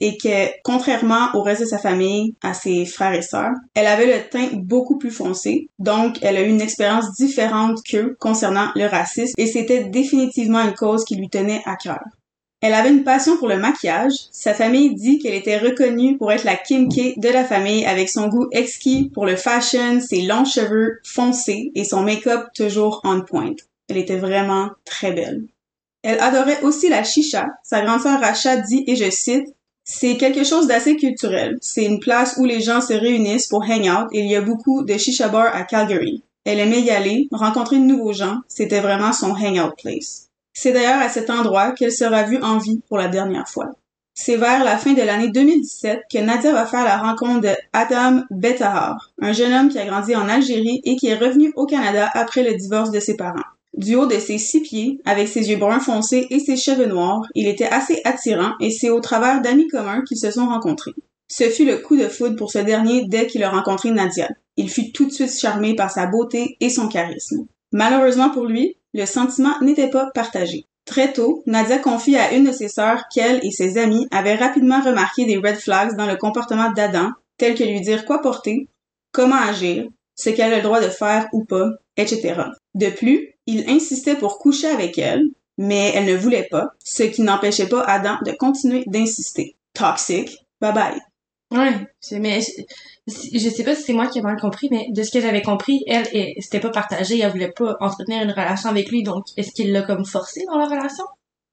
et 0.00 0.18
que, 0.18 0.50
contrairement 0.62 1.30
au 1.32 1.42
reste 1.42 1.62
de 1.62 1.66
sa 1.66 1.78
famille, 1.78 2.34
à 2.42 2.52
ses 2.52 2.84
frères 2.84 3.14
et 3.14 3.22
sœurs, 3.22 3.54
elle 3.74 3.86
avait 3.86 4.06
le 4.06 4.28
teint 4.28 4.50
beaucoup 4.52 4.98
plus 4.98 5.10
foncé, 5.10 5.70
donc 5.78 6.18
elle 6.20 6.36
a 6.36 6.42
eu 6.42 6.50
une 6.50 6.60
expérience 6.60 7.12
différente 7.12 7.78
qu'eux 7.88 8.14
concernant 8.20 8.68
le 8.74 8.84
racisme, 8.84 9.32
et 9.38 9.46
c'était 9.46 9.84
définitivement 9.84 10.62
une 10.62 10.74
cause 10.74 11.06
qui 11.06 11.16
lui 11.16 11.30
tenait 11.30 11.62
à 11.64 11.76
cœur. 11.76 12.02
Elle 12.62 12.74
avait 12.74 12.90
une 12.90 13.02
passion 13.02 13.36
pour 13.36 13.48
le 13.48 13.58
maquillage. 13.58 14.12
Sa 14.30 14.54
famille 14.54 14.94
dit 14.94 15.18
qu'elle 15.18 15.34
était 15.34 15.58
reconnue 15.58 16.16
pour 16.16 16.30
être 16.30 16.44
la 16.44 16.56
Kim 16.56 16.88
K 16.88 17.18
de 17.18 17.28
la 17.28 17.44
famille 17.44 17.84
avec 17.84 18.08
son 18.08 18.28
goût 18.28 18.46
exquis 18.52 19.10
pour 19.12 19.26
le 19.26 19.34
fashion, 19.34 20.00
ses 20.00 20.22
longs 20.22 20.44
cheveux 20.44 21.00
foncés 21.02 21.72
et 21.74 21.82
son 21.82 22.02
make-up 22.02 22.46
toujours 22.54 23.00
on 23.02 23.20
point. 23.22 23.56
Elle 23.88 23.96
était 23.96 24.16
vraiment 24.16 24.70
très 24.84 25.10
belle. 25.10 25.42
Elle 26.04 26.20
adorait 26.20 26.62
aussi 26.62 26.88
la 26.88 27.02
chicha. 27.02 27.48
Sa 27.64 27.82
grande 27.82 28.00
sœur 28.00 28.20
Racha 28.20 28.56
dit, 28.58 28.84
et 28.86 28.94
je 28.94 29.10
cite, 29.10 29.48
c'est 29.82 30.16
quelque 30.16 30.44
chose 30.44 30.68
d'assez 30.68 30.94
culturel. 30.94 31.58
C'est 31.60 31.84
une 31.84 31.98
place 31.98 32.36
où 32.38 32.44
les 32.44 32.60
gens 32.60 32.80
se 32.80 32.92
réunissent 32.92 33.48
pour 33.48 33.64
hang 33.64 33.88
out 33.88 34.08
il 34.12 34.26
y 34.26 34.36
a 34.36 34.40
beaucoup 34.40 34.84
de 34.84 34.96
chicha 34.96 35.28
bars 35.28 35.54
à 35.54 35.64
Calgary. 35.64 36.22
Elle 36.44 36.60
aimait 36.60 36.80
y 36.80 36.90
aller, 36.90 37.28
rencontrer 37.32 37.78
de 37.78 37.84
nouveaux 37.84 38.12
gens. 38.12 38.38
C'était 38.46 38.80
vraiment 38.80 39.12
son 39.12 39.32
hangout 39.32 39.74
place. 39.80 40.28
C'est 40.52 40.72
d'ailleurs 40.72 41.00
à 41.00 41.08
cet 41.08 41.30
endroit 41.30 41.72
qu'elle 41.72 41.92
sera 41.92 42.24
vue 42.24 42.42
en 42.42 42.58
vie 42.58 42.80
pour 42.88 42.98
la 42.98 43.08
dernière 43.08 43.48
fois. 43.48 43.70
C'est 44.14 44.36
vers 44.36 44.62
la 44.62 44.76
fin 44.76 44.92
de 44.92 45.00
l'année 45.00 45.30
2017 45.30 46.02
que 46.12 46.18
Nadia 46.18 46.52
va 46.52 46.66
faire 46.66 46.84
la 46.84 46.98
rencontre 46.98 47.40
de 47.40 47.54
Adam 47.72 48.22
Betahar, 48.30 49.10
un 49.22 49.32
jeune 49.32 49.54
homme 49.54 49.68
qui 49.70 49.78
a 49.78 49.86
grandi 49.86 50.14
en 50.14 50.28
Algérie 50.28 50.82
et 50.84 50.96
qui 50.96 51.06
est 51.06 51.16
revenu 51.16 51.52
au 51.56 51.64
Canada 51.64 52.10
après 52.12 52.42
le 52.42 52.54
divorce 52.54 52.90
de 52.90 53.00
ses 53.00 53.16
parents. 53.16 53.40
Du 53.74 53.94
haut 53.94 54.06
de 54.06 54.18
ses 54.18 54.36
six 54.36 54.60
pieds, 54.60 55.00
avec 55.06 55.28
ses 55.28 55.48
yeux 55.48 55.56
bruns 55.56 55.80
foncés 55.80 56.26
et 56.28 56.40
ses 56.40 56.58
cheveux 56.58 56.86
noirs, 56.86 57.26
il 57.34 57.48
était 57.48 57.68
assez 57.68 58.02
attirant 58.04 58.52
et 58.60 58.70
c'est 58.70 58.90
au 58.90 59.00
travers 59.00 59.40
d'amis 59.40 59.68
communs 59.68 60.02
qu'ils 60.02 60.18
se 60.18 60.30
sont 60.30 60.46
rencontrés. 60.46 60.92
Ce 61.28 61.44
fut 61.44 61.64
le 61.64 61.78
coup 61.78 61.96
de 61.96 62.08
foudre 62.08 62.36
pour 62.36 62.50
ce 62.50 62.58
dernier 62.58 63.06
dès 63.06 63.26
qu'il 63.26 63.42
a 63.44 63.48
rencontré 63.48 63.90
Nadia. 63.90 64.28
Il 64.58 64.68
fut 64.68 64.92
tout 64.92 65.06
de 65.06 65.12
suite 65.12 65.32
charmé 65.34 65.74
par 65.74 65.90
sa 65.90 66.04
beauté 66.04 66.58
et 66.60 66.68
son 66.68 66.88
charisme. 66.88 67.46
Malheureusement 67.72 68.28
pour 68.28 68.44
lui, 68.44 68.76
le 68.94 69.06
sentiment 69.06 69.58
n'était 69.60 69.90
pas 69.90 70.10
partagé. 70.14 70.66
Très 70.84 71.12
tôt, 71.12 71.42
Nadia 71.46 71.78
confie 71.78 72.16
à 72.16 72.32
une 72.32 72.44
de 72.44 72.52
ses 72.52 72.68
sœurs 72.68 73.04
qu'elle 73.12 73.40
et 73.44 73.50
ses 73.50 73.78
amis 73.78 74.06
avaient 74.10 74.34
rapidement 74.34 74.82
remarqué 74.82 75.24
des 75.24 75.36
red 75.36 75.56
flags 75.56 75.96
dans 75.96 76.06
le 76.06 76.16
comportement 76.16 76.72
d'Adam, 76.72 77.12
tels 77.38 77.54
que 77.54 77.64
lui 77.64 77.80
dire 77.80 78.04
quoi 78.04 78.20
porter, 78.20 78.68
comment 79.12 79.40
agir, 79.40 79.86
ce 80.16 80.30
qu'elle 80.30 80.52
a 80.52 80.56
le 80.56 80.62
droit 80.62 80.80
de 80.80 80.88
faire 80.88 81.28
ou 81.32 81.44
pas, 81.44 81.70
etc. 81.96 82.34
De 82.74 82.90
plus, 82.90 83.34
il 83.46 83.68
insistait 83.68 84.16
pour 84.16 84.38
coucher 84.38 84.68
avec 84.68 84.98
elle, 84.98 85.24
mais 85.58 85.92
elle 85.94 86.06
ne 86.06 86.16
voulait 86.16 86.48
pas, 86.50 86.72
ce 86.84 87.04
qui 87.04 87.22
n'empêchait 87.22 87.68
pas 87.68 87.82
Adam 87.82 88.18
de 88.24 88.32
continuer 88.32 88.84
d'insister. 88.86 89.56
Toxic, 89.74 90.36
bye 90.60 90.72
bye. 90.72 91.11
Ouais, 91.52 91.86
mais 92.12 92.40
je, 93.06 93.48
sais 93.50 93.64
pas 93.64 93.74
si 93.74 93.82
c'est 93.82 93.92
moi 93.92 94.06
qui 94.06 94.20
ai 94.20 94.22
mal 94.22 94.40
compris, 94.40 94.68
mais 94.70 94.86
de 94.90 95.02
ce 95.02 95.10
que 95.10 95.20
j'avais 95.20 95.42
compris, 95.42 95.84
elle, 95.86 96.08
elle 96.14 96.32
c'était 96.40 96.60
pas 96.60 96.70
partagé, 96.70 97.18
elle 97.18 97.30
voulait 97.30 97.52
pas 97.52 97.76
entretenir 97.80 98.22
une 98.22 98.30
relation 98.30 98.70
avec 98.70 98.90
lui, 98.90 99.02
donc 99.02 99.24
est-ce 99.36 99.52
qu'il 99.52 99.70
l'a 99.70 99.82
comme 99.82 100.06
forcé 100.06 100.44
dans 100.46 100.56
la 100.56 100.64
relation? 100.64 101.04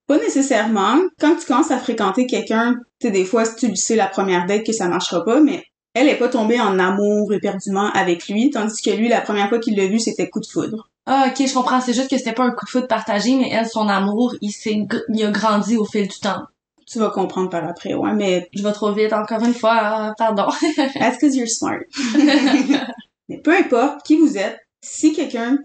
Pas 0.08 0.18
nécessairement. 0.18 1.00
Quand 1.20 1.36
tu 1.36 1.46
commences 1.46 1.72
à 1.72 1.80
fréquenter 1.80 2.28
quelqu'un, 2.28 2.76
tu 3.00 3.08
sais, 3.08 3.12
des 3.12 3.26
fois, 3.26 3.44
si 3.44 3.56
tu 3.58 3.68
le 3.68 3.76
sais 3.76 3.98
la 3.98 4.08
première 4.08 4.46
date 4.46 4.66
que 4.66 4.72
ça 4.72 4.88
marchera 4.88 5.26
pas, 5.26 5.42
mais 5.42 5.66
elle 5.94 6.08
est 6.08 6.18
pas 6.18 6.30
tombée 6.30 6.62
en 6.62 6.80
amour 6.80 7.34
éperdument 7.34 7.92
avec 7.92 8.30
lui, 8.30 8.50
tandis 8.52 8.82
que 8.82 8.92
lui, 8.92 9.10
la 9.10 9.22
première 9.22 9.50
fois 9.50 9.60
qu'il 9.60 9.76
l'a 9.76 9.88
vu, 9.88 10.00
c'était 10.00 10.30
coup 10.30 10.40
de 10.40 10.48
foudre. 10.48 10.90
Ah, 11.06 11.28
ok, 11.28 11.46
je 11.46 11.54
comprends. 11.54 11.82
C'est 11.82 11.94
juste 11.94 12.10
que 12.10 12.18
c'était 12.18 12.34
pas 12.34 12.44
un 12.44 12.52
coup 12.52 12.66
de 12.66 12.70
foot 12.70 12.88
partagé, 12.88 13.36
mais 13.36 13.50
elle, 13.50 13.68
son 13.68 13.88
amour, 13.90 14.34
il 14.42 14.52
s'est, 14.52 14.88
il 15.10 15.26
a 15.26 15.32
grandi 15.32 15.76
au 15.76 15.84
fil 15.84 16.08
du 16.08 16.20
temps. 16.20 16.44
Tu 16.90 16.98
vas 16.98 17.10
comprendre 17.10 17.50
par 17.50 17.64
après, 17.68 17.94
ouais, 17.94 18.14
mais 18.14 18.50
Je 18.54 18.64
vais 18.64 18.72
trop 18.72 18.92
vite 18.92 19.14
encore 19.14 19.44
une 19.44 19.54
fois, 19.54 19.78
ah, 19.80 20.14
pardon. 20.18 20.48
that's 21.00 21.20
cause 21.20 21.36
you're 21.36 21.48
smart? 21.48 21.82
mais 23.30 23.38
peu 23.38 23.56
importe 23.56 24.04
qui 24.04 24.18
vous 24.18 24.38
êtes, 24.38 24.58
si 24.82 25.14
quelqu'un 25.14 25.60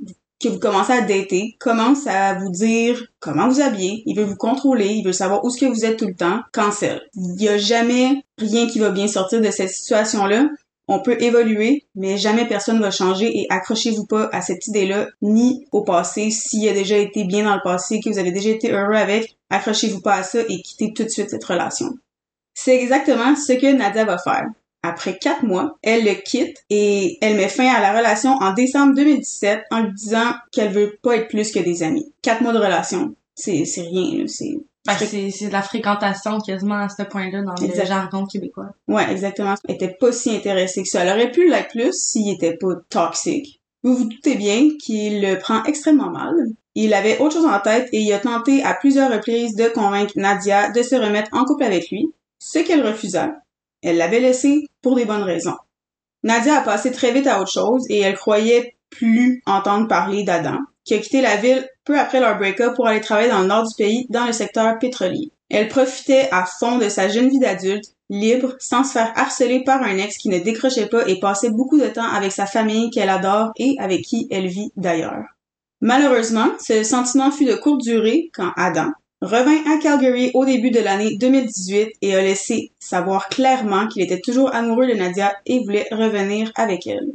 que 0.44 0.48
vous 0.50 0.58
commencez 0.58 0.92
à 0.92 1.00
dater 1.00 1.56
commence 1.58 2.06
à 2.06 2.34
vous 2.34 2.50
dire 2.50 3.02
comment 3.20 3.48
vous 3.48 3.62
habiller, 3.62 4.02
il 4.04 4.14
veut 4.16 4.24
vous 4.24 4.36
contrôler, 4.36 4.88
il 4.88 5.04
veut 5.04 5.12
savoir 5.12 5.42
où 5.44 5.50
ce 5.50 5.58
que 5.58 5.66
vous 5.66 5.86
êtes 5.86 5.98
tout 5.98 6.06
le 6.06 6.14
temps, 6.14 6.40
cancel. 6.52 7.00
Il 7.14 7.40
y 7.42 7.48
a 7.48 7.56
jamais 7.56 8.24
rien 8.36 8.66
qui 8.66 8.78
va 8.78 8.90
bien 8.90 9.06
sortir 9.06 9.40
de 9.40 9.50
cette 9.50 9.70
situation-là. 9.70 10.48
On 10.86 11.00
peut 11.00 11.20
évoluer, 11.22 11.84
mais 11.94 12.18
jamais 12.18 12.46
personne 12.46 12.80
va 12.80 12.90
changer 12.90 13.38
et 13.38 13.46
accrochez-vous 13.48 14.06
pas 14.06 14.28
à 14.32 14.42
cette 14.42 14.66
idée-là, 14.66 15.08
ni 15.22 15.66
au 15.72 15.82
passé. 15.82 16.30
S'il 16.30 16.68
a 16.68 16.74
déjà 16.74 16.98
été 16.98 17.24
bien 17.24 17.44
dans 17.44 17.54
le 17.54 17.62
passé, 17.62 18.00
que 18.00 18.10
vous 18.10 18.18
avez 18.18 18.32
déjà 18.32 18.50
été 18.50 18.70
heureux 18.70 18.94
avec, 18.94 19.36
accrochez-vous 19.48 20.00
pas 20.00 20.16
à 20.16 20.22
ça 20.22 20.40
et 20.40 20.60
quittez 20.60 20.92
tout 20.92 21.04
de 21.04 21.08
suite 21.08 21.30
cette 21.30 21.44
relation. 21.44 21.94
C'est 22.52 22.76
exactement 22.76 23.34
ce 23.34 23.54
que 23.54 23.72
Nadia 23.72 24.04
va 24.04 24.18
faire. 24.18 24.46
Après 24.82 25.16
quatre 25.16 25.44
mois, 25.44 25.78
elle 25.82 26.04
le 26.04 26.12
quitte 26.12 26.62
et 26.68 27.16
elle 27.22 27.36
met 27.36 27.48
fin 27.48 27.72
à 27.72 27.80
la 27.80 27.96
relation 27.96 28.32
en 28.32 28.52
décembre 28.52 28.94
2017 28.94 29.62
en 29.70 29.84
lui 29.84 29.94
disant 29.94 30.34
qu'elle 30.52 30.72
veut 30.72 30.98
pas 31.02 31.16
être 31.16 31.28
plus 31.28 31.50
que 31.50 31.60
des 31.60 31.82
amis. 31.82 32.12
Quatre 32.20 32.42
mois 32.42 32.52
de 32.52 32.58
relation, 32.58 33.14
c'est 33.34 33.64
rien, 33.76 34.26
c'est 34.26 34.58
c'est, 34.86 35.30
c'est 35.30 35.46
de 35.46 35.52
la 35.52 35.62
fréquentation 35.62 36.38
quasiment 36.40 36.76
à 36.76 36.88
ce 36.88 37.02
point-là 37.02 37.42
dans 37.42 37.54
le 37.54 37.84
jargon 37.84 38.26
québécois. 38.26 38.70
Ouais, 38.88 39.10
exactement. 39.10 39.54
Elle 39.68 39.76
était 39.76 39.96
pas 39.98 40.12
si 40.12 40.36
intéressée 40.36 40.82
que 40.82 40.88
ça. 40.88 41.04
Elle 41.04 41.12
aurait 41.12 41.30
pu 41.30 41.48
l'être 41.48 41.70
plus 41.70 41.92
s'il 41.92 42.34
était 42.34 42.56
pas 42.56 42.74
toxique. 42.88 43.60
Vous 43.82 43.94
vous 43.96 44.04
doutez 44.04 44.34
bien 44.34 44.70
qu'il 44.80 45.22
le 45.22 45.38
prend 45.38 45.62
extrêmement 45.64 46.10
mal. 46.10 46.34
Il 46.74 46.92
avait 46.92 47.18
autre 47.18 47.36
chose 47.36 47.46
en 47.46 47.60
tête 47.60 47.88
et 47.92 48.00
il 48.00 48.12
a 48.12 48.18
tenté 48.18 48.62
à 48.62 48.74
plusieurs 48.74 49.12
reprises 49.12 49.54
de 49.54 49.68
convaincre 49.68 50.12
Nadia 50.16 50.70
de 50.70 50.82
se 50.82 50.96
remettre 50.96 51.30
en 51.32 51.44
couple 51.44 51.64
avec 51.64 51.90
lui, 51.90 52.12
ce 52.38 52.58
qu'elle 52.58 52.84
refusa. 52.84 53.32
Elle 53.82 53.98
l'avait 53.98 54.20
laissé 54.20 54.66
pour 54.82 54.96
des 54.96 55.04
bonnes 55.04 55.22
raisons. 55.22 55.56
Nadia 56.22 56.58
a 56.58 56.62
passé 56.62 56.90
très 56.90 57.12
vite 57.12 57.26
à 57.26 57.40
autre 57.40 57.52
chose 57.52 57.84
et 57.90 58.00
elle 58.00 58.16
croyait 58.16 58.74
plus 58.90 59.42
entendre 59.46 59.88
parler 59.88 60.24
d'Adam, 60.24 60.58
qui 60.84 60.94
a 60.94 60.98
quitté 60.98 61.20
la 61.20 61.36
ville 61.36 61.66
peu 61.84 61.98
après 61.98 62.20
leur 62.20 62.38
break-up 62.38 62.74
pour 62.74 62.86
aller 62.86 63.00
travailler 63.00 63.30
dans 63.30 63.40
le 63.40 63.46
nord 63.46 63.66
du 63.66 63.74
pays, 63.76 64.06
dans 64.10 64.26
le 64.26 64.32
secteur 64.32 64.78
pétrolier. 64.78 65.30
Elle 65.50 65.68
profitait 65.68 66.28
à 66.30 66.46
fond 66.46 66.78
de 66.78 66.88
sa 66.88 67.08
jeune 67.08 67.28
vie 67.28 67.38
d'adulte, 67.38 67.84
libre, 68.10 68.54
sans 68.58 68.84
se 68.84 68.92
faire 68.92 69.12
harceler 69.16 69.62
par 69.64 69.82
un 69.82 69.96
ex 69.98 70.16
qui 70.16 70.28
ne 70.28 70.38
décrochait 70.38 70.88
pas 70.88 71.06
et 71.06 71.18
passait 71.20 71.50
beaucoup 71.50 71.78
de 71.78 71.86
temps 71.86 72.08
avec 72.08 72.32
sa 72.32 72.46
famille 72.46 72.90
qu'elle 72.90 73.08
adore 73.08 73.52
et 73.56 73.76
avec 73.78 74.02
qui 74.02 74.26
elle 74.30 74.46
vit 74.46 74.72
d'ailleurs. 74.76 75.24
Malheureusement, 75.80 76.48
ce 76.60 76.82
sentiment 76.82 77.30
fut 77.30 77.44
de 77.44 77.54
courte 77.54 77.82
durée 77.82 78.30
quand 78.34 78.52
Adam 78.56 78.90
revint 79.20 79.62
à 79.72 79.78
Calgary 79.78 80.30
au 80.34 80.44
début 80.44 80.70
de 80.70 80.80
l'année 80.80 81.16
2018 81.16 81.92
et 82.02 82.14
a 82.14 82.20
laissé 82.20 82.72
savoir 82.78 83.28
clairement 83.28 83.88
qu'il 83.88 84.02
était 84.02 84.20
toujours 84.20 84.54
amoureux 84.54 84.86
de 84.86 84.94
Nadia 84.94 85.34
et 85.46 85.60
voulait 85.60 85.88
revenir 85.90 86.52
avec 86.56 86.86
elle. 86.86 87.12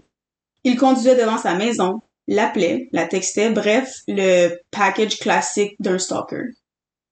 Il 0.63 0.77
conduisait 0.77 1.15
devant 1.15 1.37
sa 1.37 1.55
maison, 1.55 2.01
l'appelait, 2.29 2.87
la 2.93 3.07
textait, 3.07 3.49
bref, 3.49 3.91
le 4.07 4.55
package 4.71 5.19
classique 5.19 5.75
d'un 5.79 5.97
stalker. 5.97 6.53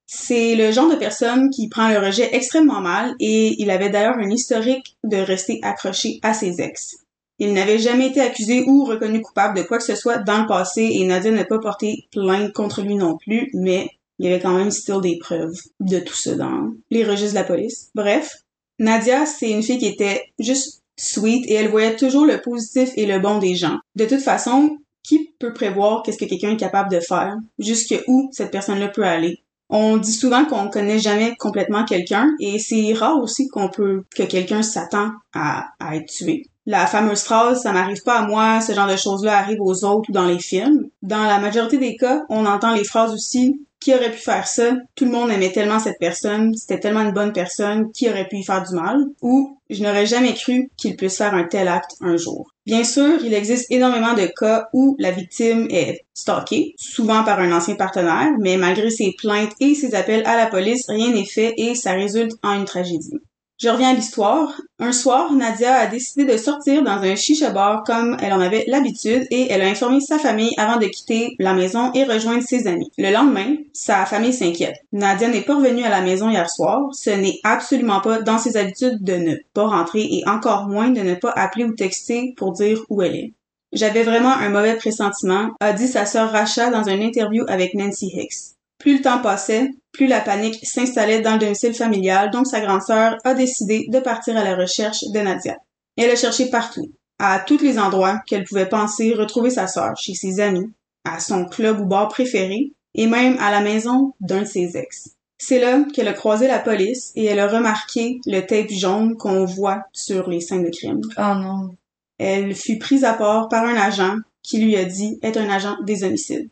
C'est 0.06 0.56
le 0.56 0.72
genre 0.72 0.90
de 0.90 0.96
personne 0.96 1.50
qui 1.50 1.68
prend 1.68 1.90
le 1.90 1.98
rejet 1.98 2.34
extrêmement 2.34 2.80
mal 2.80 3.14
et 3.20 3.62
il 3.62 3.70
avait 3.70 3.90
d'ailleurs 3.90 4.18
un 4.18 4.30
historique 4.30 4.96
de 5.04 5.18
rester 5.18 5.60
accroché 5.64 6.20
à 6.22 6.34
ses 6.34 6.62
ex. 6.62 6.96
Il 7.40 7.54
n'avait 7.54 7.80
jamais 7.80 8.08
été 8.08 8.22
accusé 8.22 8.64
ou 8.68 8.86
reconnu 8.86 9.22
coupable 9.22 9.58
de 9.58 9.64
quoi 9.64 9.80
que 9.80 9.84
ce 9.84 9.96
soit 9.96 10.20
dans 10.20 10.42
le 10.42 10.48
passé 10.48 10.90
et 10.94 11.06
Nadia 11.06 11.32
n'a 11.32 11.46
pas 11.46 11.60
porté 11.60 12.08
plainte 12.12 12.54
contre 12.54 12.82
lui 12.82 12.96
non 12.96 13.18
plus, 13.18 13.50
mais 13.54 13.90
il 14.18 14.26
y 14.26 14.30
avait 14.30 14.42
quand 14.42 14.56
même 14.56 14.72
still 14.72 15.02
des 15.02 15.18
preuves 15.18 15.60
de 15.80 16.00
tout 16.00 16.16
ça 16.16 16.36
dans 16.36 16.72
les 16.90 17.04
registres 17.04 17.34
de 17.34 17.40
la 17.40 17.44
police. 17.44 17.90
Bref, 17.94 18.38
Nadia, 18.80 19.26
c'est 19.26 19.52
une 19.52 19.62
fille 19.62 19.78
qui 19.78 19.88
était 19.88 20.24
juste 20.40 20.82
sweet 20.96 21.46
et 21.48 21.54
elle 21.54 21.70
voyait 21.70 21.96
toujours 21.96 22.26
le 22.26 22.42
positif 22.42 22.92
et 22.96 23.06
le 23.06 23.20
bon 23.20 23.40
des 23.40 23.56
gens. 23.56 23.78
De 23.96 24.06
toute 24.06 24.22
façon, 24.22 24.78
qui 25.08 25.34
peut 25.40 25.54
prévoir 25.54 26.04
qu'est-ce 26.04 26.18
que 26.18 26.26
quelqu'un 26.26 26.52
est 26.52 26.58
capable 26.58 26.92
de 26.92 27.00
faire? 27.00 27.36
Jusque 27.60 27.96
où 28.08 28.30
cette 28.34 28.52
personne-là 28.52 28.90
peut 28.90 29.06
aller? 29.06 29.42
On 29.70 29.98
dit 29.98 30.14
souvent 30.14 30.46
qu'on 30.46 30.70
connaît 30.70 31.00
jamais 31.00 31.36
complètement 31.38 31.86
quelqu'un 31.86 32.30
et 32.40 32.60
c'est 32.60 32.94
rare 32.94 33.20
aussi 33.20 33.48
qu'on 33.48 33.70
peut 33.70 34.04
que 34.16 34.24
quelqu'un 34.24 34.64
s'attend 34.64 35.12
à, 35.34 35.68
être 35.94 36.10
tué. 36.10 36.46
La 36.66 36.86
fameuse 36.88 37.22
phrase 37.22 37.64
ça 37.64 37.72
m'arrive 37.72 38.04
pas 38.04 38.20
à 38.20 38.28
moi, 38.28 38.60
ce 38.62 38.74
genre 38.74 38.90
de 38.90 38.98
choses-là 38.98 39.38
arrive 39.38 39.62
aux 39.62 39.86
autres 39.86 40.10
ou 40.10 40.14
dans 40.14 40.26
les 40.26 40.40
films. 40.40 40.90
Dans 41.02 41.24
la 41.24 41.40
majorité 41.40 41.78
des 41.78 41.96
cas, 41.96 42.24
on 42.30 42.46
entend 42.46 42.74
les 42.74 42.84
phrases 42.84 43.14
aussi 43.14 43.62
qui 43.88 43.96
aurait 43.96 44.12
pu 44.12 44.18
faire 44.18 44.46
ça? 44.46 44.74
Tout 44.96 45.06
le 45.06 45.12
monde 45.12 45.32
aimait 45.32 45.54
tellement 45.54 45.80
cette 45.80 45.98
personne, 45.98 46.54
c'était 46.56 46.82
tellement 46.82 47.04
une 47.04 47.14
bonne 47.14 47.32
personne, 47.32 47.90
qui 47.94 48.10
aurait 48.10 48.28
pu 48.28 48.36
y 48.36 48.44
faire 48.44 48.62
du 48.68 48.76
mal? 48.76 48.98
Ou 49.22 49.58
je 49.70 49.82
n'aurais 49.82 50.06
jamais 50.06 50.34
cru 50.34 50.70
qu'il 50.76 50.98
puisse 50.98 51.18
faire 51.18 51.34
un 51.34 51.46
tel 51.46 51.70
acte 51.70 51.92
un 52.02 52.18
jour? 52.18 52.52
Bien 52.66 52.84
sûr, 52.84 53.24
il 53.24 53.34
existe 53.34 53.72
énormément 53.72 54.14
de 54.14 54.28
cas 54.38 54.68
où 54.74 54.98
la 55.00 55.12
victime 55.12 55.68
est 55.70 56.02
stalkée, 56.14 56.74
souvent 56.78 57.24
par 57.24 57.40
un 57.40 57.54
ancien 57.54 57.76
partenaire, 57.76 58.32
mais 58.42 58.58
malgré 58.58 58.90
ses 58.90 59.14
plaintes 59.18 59.54
et 59.62 59.74
ses 59.74 59.96
appels 59.96 60.26
à 60.26 60.36
la 60.36 60.48
police, 60.48 60.84
rien 60.90 61.14
n'est 61.14 61.24
fait 61.24 61.54
et 61.56 61.74
ça 61.74 61.94
résulte 61.94 62.34
en 62.44 62.56
une 62.56 62.66
tragédie. 62.66 63.22
Je 63.60 63.70
reviens 63.70 63.90
à 63.90 63.94
l'histoire. 63.94 64.62
Un 64.78 64.92
soir, 64.92 65.34
Nadia 65.34 65.78
a 65.78 65.88
décidé 65.88 66.32
de 66.32 66.38
sortir 66.38 66.84
dans 66.84 67.02
un 67.02 67.16
chicha 67.16 67.50
bar 67.50 67.84
comme 67.84 68.16
elle 68.22 68.34
en 68.34 68.40
avait 68.40 68.66
l'habitude 68.68 69.26
et 69.32 69.52
elle 69.52 69.64
a 69.64 69.68
informé 69.68 70.00
sa 70.00 70.20
famille 70.20 70.54
avant 70.58 70.78
de 70.78 70.86
quitter 70.86 71.36
la 71.40 71.56
maison 71.56 71.92
et 71.94 72.04
rejoindre 72.04 72.44
ses 72.44 72.68
amis. 72.68 72.92
Le 73.00 73.12
lendemain, 73.12 73.56
sa 73.74 74.06
famille 74.06 74.34
s'inquiète. 74.34 74.76
Nadia 74.92 75.28
n'est 75.28 75.42
pas 75.42 75.56
revenue 75.56 75.84
à 75.84 75.90
la 75.90 76.02
maison 76.02 76.30
hier 76.30 76.48
soir. 76.48 76.94
Ce 76.94 77.10
n'est 77.10 77.40
absolument 77.44 78.00
pas 78.00 78.22
dans 78.22 78.38
ses 78.38 78.58
habitudes 78.58 79.04
de 79.04 79.16
ne 79.16 79.36
pas 79.56 79.66
rentrer 79.66 80.02
et 80.04 80.24
encore 80.30 80.68
moins 80.68 80.90
de 80.90 81.02
ne 81.02 81.16
pas 81.16 81.32
appeler 81.32 81.66
ou 81.66 81.74
texter 81.74 82.36
pour 82.38 82.52
dire 82.52 82.80
où 82.90 83.02
elle 83.02 83.16
est. 83.16 83.34
J'avais 83.74 84.04
vraiment 84.04 84.34
un 84.34 84.50
mauvais 84.50 84.76
pressentiment, 84.76 85.50
a 85.60 85.74
dit 85.74 85.88
sa 85.88 86.06
sœur 86.06 86.32
Racha 86.32 86.70
dans 86.70 86.84
une 86.84 87.02
interview 87.02 87.44
avec 87.48 87.74
Nancy 87.74 88.12
Hicks. 88.14 88.56
Plus 88.78 88.98
le 88.98 89.02
temps 89.02 89.20
passait, 89.20 89.72
plus 89.98 90.08
la 90.08 90.22
panique 90.22 90.60
s'installait 90.64 91.22
dans 91.22 91.34
le 91.34 91.40
domicile 91.40 91.74
familial, 91.74 92.30
donc 92.30 92.46
sa 92.46 92.62
grande 92.62 92.84
sœur 92.84 93.18
a 93.24 93.34
décidé 93.34 93.88
de 93.90 94.00
partir 94.00 94.38
à 94.38 94.44
la 94.44 94.56
recherche 94.56 95.04
de 95.12 95.20
Nadia. 95.20 95.58
Elle 95.98 96.12
a 96.12 96.16
cherché 96.16 96.52
partout, 96.52 96.92
à 97.18 97.40
tous 97.40 97.58
les 97.58 97.80
endroits 97.80 98.22
qu'elle 98.28 98.44
pouvait 98.44 98.70
penser 98.70 99.16
retrouver 99.16 99.50
sa 99.50 99.68
sœur, 99.68 99.98
chez 99.98 100.14
ses 100.14 100.40
amis, 100.40 100.72
à 101.04 101.20
son 101.20 101.46
club 101.46 101.82
ou 101.82 101.86
bar 101.86 102.10
préféré, 102.10 102.74
et 102.94 103.08
même 103.08 103.38
à 103.40 103.50
la 103.50 103.62
maison 103.62 104.14
d'un 104.20 104.44
de 104.44 104.48
ses 104.48 104.78
ex. 104.78 105.10
C'est 105.40 105.60
là 105.60 105.84
qu'elle 105.92 106.08
a 106.08 106.14
croisé 106.14 106.48
la 106.48 106.60
police 106.60 107.12
et 107.16 107.26
elle 107.26 107.40
a 107.40 107.48
remarqué 107.48 108.20
le 108.28 108.42
tape 108.42 108.70
jaune 108.70 109.18
qu'on 109.18 109.46
voit 109.46 109.84
sur 109.94 110.30
les 110.30 110.42
scènes 110.42 110.64
de 110.64 110.70
crime. 110.70 111.02
Oh 111.18 111.36
non. 111.36 111.76
Elle 112.20 112.56
fut 112.56 112.78
prise 112.78 113.04
à 113.04 113.14
part 113.14 113.50
par 113.50 113.64
un 113.66 113.76
agent 113.76 114.18
qui 114.44 114.60
lui 114.60 114.76
a 114.76 114.86
dit 114.86 115.20
être 115.24 115.38
un 115.38 115.50
agent 115.50 115.76
des 115.84 116.04
homicides. 116.04 116.50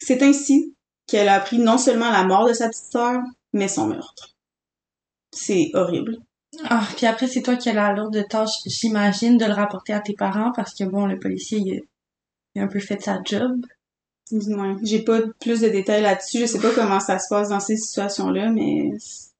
C'est 0.00 0.22
ainsi 0.22 0.74
qu'elle 1.08 1.28
a 1.28 1.34
appris 1.34 1.58
non 1.58 1.78
seulement 1.78 2.10
la 2.10 2.24
mort 2.24 2.46
de 2.46 2.52
sa 2.52 2.68
petite 2.68 2.92
sœur, 2.92 3.20
mais 3.52 3.66
son 3.66 3.88
meurtre. 3.88 4.36
C'est 5.32 5.70
horrible. 5.74 6.18
Ah, 6.64 6.86
puis 6.96 7.06
après, 7.06 7.26
c'est 7.26 7.42
toi 7.42 7.56
qui 7.56 7.68
as 7.68 7.74
la 7.74 7.92
lourde 7.92 8.24
tâche, 8.28 8.50
j'imagine, 8.66 9.36
de 9.36 9.44
le 9.44 9.52
rapporter 9.52 9.92
à 9.92 10.00
tes 10.00 10.14
parents 10.14 10.52
parce 10.54 10.74
que 10.74 10.84
bon, 10.84 11.06
le 11.06 11.18
policier, 11.18 11.58
il 11.58 11.78
a, 11.78 11.80
il 12.54 12.60
a 12.60 12.64
un 12.64 12.68
peu 12.68 12.80
fait 12.80 13.02
sa 13.02 13.20
job. 13.24 13.60
Ouais. 14.30 14.74
J'ai 14.82 15.02
pas 15.02 15.20
plus 15.40 15.60
de 15.60 15.68
détails 15.68 16.02
là-dessus. 16.02 16.40
Je 16.40 16.46
sais 16.46 16.60
pas 16.60 16.70
comment 16.74 17.00
ça 17.00 17.18
se 17.18 17.28
passe 17.28 17.48
dans 17.48 17.60
ces 17.60 17.76
situations-là, 17.76 18.50
mais 18.50 18.90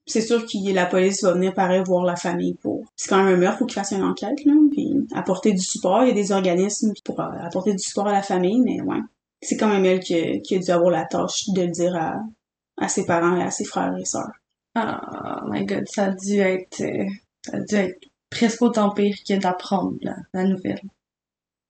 c'est 0.07 0.23
sûr 0.23 0.47
que 0.47 0.75
la 0.75 0.87
police 0.87 1.23
va 1.23 1.35
venir 1.35 1.53
pareil 1.53 1.83
voir 1.85 2.05
la 2.05 2.17
famille 2.17 2.55
pour. 2.55 2.87
C'est 2.97 3.11
quand 3.11 3.23
même 3.23 3.35
un 3.35 3.37
meurtre, 3.37 3.59
faut 3.59 3.67
qu'il 3.67 3.75
fasse 3.75 3.93
une 3.93 4.03
enquête, 4.03 4.45
là, 4.47 4.53
puis 4.73 4.95
apporter 5.15 5.53
du 5.53 5.61
support. 5.61 6.05
Il 6.05 6.09
y 6.09 6.13
a 6.13 6.15
des 6.15 6.33
organismes 6.33 6.93
pour 7.05 7.21
apporter 7.21 7.73
du 7.73 7.83
support 7.83 8.07
à 8.07 8.13
la 8.13 8.23
famille, 8.23 8.61
mais 8.61 8.81
ouais. 8.81 9.01
C'est 9.41 9.57
quand 9.57 9.69
même 9.69 9.85
elle 9.85 10.01
qui 10.01 10.15
a, 10.15 10.39
qui 10.41 10.57
a 10.57 10.59
dû 10.59 10.71
avoir 10.71 10.91
la 10.91 11.05
tâche 11.05 11.49
de 11.49 11.63
le 11.63 11.69
dire 11.69 11.97
à, 11.97 12.17
à 12.77 12.89
ses 12.89 13.07
parents 13.07 13.37
et 13.37 13.43
à 13.43 13.51
ses 13.51 13.65
frères 13.65 13.97
et 13.97 14.05
sœurs. 14.05 14.33
Oh 14.77 15.41
my 15.49 15.65
god, 15.65 15.85
ça 15.89 16.05
a 16.05 16.11
dû 16.11 16.39
être, 16.41 16.81
euh, 16.83 17.07
ça 17.45 17.57
a 17.57 17.61
dû 17.61 17.75
être 17.75 18.09
presque 18.31 18.63
autant 18.63 18.91
pire 18.91 19.17
que 19.27 19.35
d'apprendre 19.35 19.95
la, 20.03 20.17
la 20.35 20.45
nouvelle. 20.45 20.81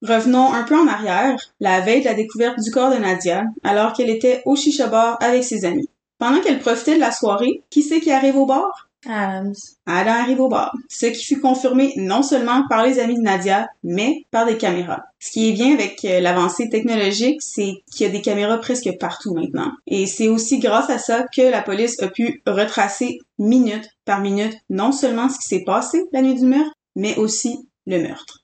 Revenons 0.01 0.53
un 0.53 0.63
peu 0.63 0.77
en 0.77 0.87
arrière, 0.87 1.37
la 1.59 1.81
veille 1.81 2.01
de 2.01 2.05
la 2.05 2.13
découverte 2.13 2.59
du 2.59 2.71
corps 2.71 2.91
de 2.91 2.97
Nadia, 2.97 3.45
alors 3.63 3.93
qu'elle 3.93 4.09
était 4.09 4.41
au 4.45 4.55
chicha 4.55 4.87
bar 4.87 5.17
avec 5.21 5.43
ses 5.43 5.65
amis. 5.65 5.89
Pendant 6.19 6.41
qu'elle 6.41 6.59
profitait 6.59 6.95
de 6.95 6.99
la 6.99 7.11
soirée, 7.11 7.63
qui 7.69 7.81
c'est 7.81 7.99
qui 7.99 8.11
arrive 8.11 8.35
au 8.35 8.45
bar? 8.45 8.88
Adams. 9.05 9.55
Adam 9.85 10.11
arrive 10.11 10.41
au 10.41 10.49
bar, 10.49 10.75
ce 10.89 11.05
qui 11.07 11.23
fut 11.23 11.39
confirmé 11.39 11.93
non 11.95 12.21
seulement 12.21 12.67
par 12.67 12.85
les 12.85 12.99
amis 12.99 13.15
de 13.15 13.21
Nadia, 13.21 13.69
mais 13.83 14.25
par 14.31 14.45
des 14.45 14.57
caméras. 14.57 15.03
Ce 15.19 15.31
qui 15.31 15.49
est 15.49 15.53
bien 15.53 15.73
avec 15.73 16.03
euh, 16.05 16.19
l'avancée 16.19 16.69
technologique, 16.69 17.41
c'est 17.41 17.73
qu'il 17.91 18.05
y 18.05 18.09
a 18.09 18.11
des 18.11 18.21
caméras 18.21 18.57
presque 18.57 18.89
partout 18.99 19.33
maintenant. 19.33 19.71
Et 19.87 20.05
c'est 20.05 20.27
aussi 20.27 20.59
grâce 20.59 20.89
à 20.89 20.97
ça 20.97 21.25
que 21.33 21.41
la 21.41 21.61
police 21.61 22.01
a 22.01 22.07
pu 22.07 22.41
retracer 22.45 23.19
minute 23.37 23.89
par 24.05 24.21
minute 24.21 24.55
non 24.69 24.91
seulement 24.91 25.29
ce 25.29 25.39
qui 25.39 25.47
s'est 25.47 25.63
passé 25.63 26.03
la 26.11 26.21
nuit 26.21 26.35
du 26.35 26.45
meurtre, 26.45 26.73
mais 26.95 27.15
aussi 27.17 27.69
le 27.85 28.01
meurtre. 28.01 28.39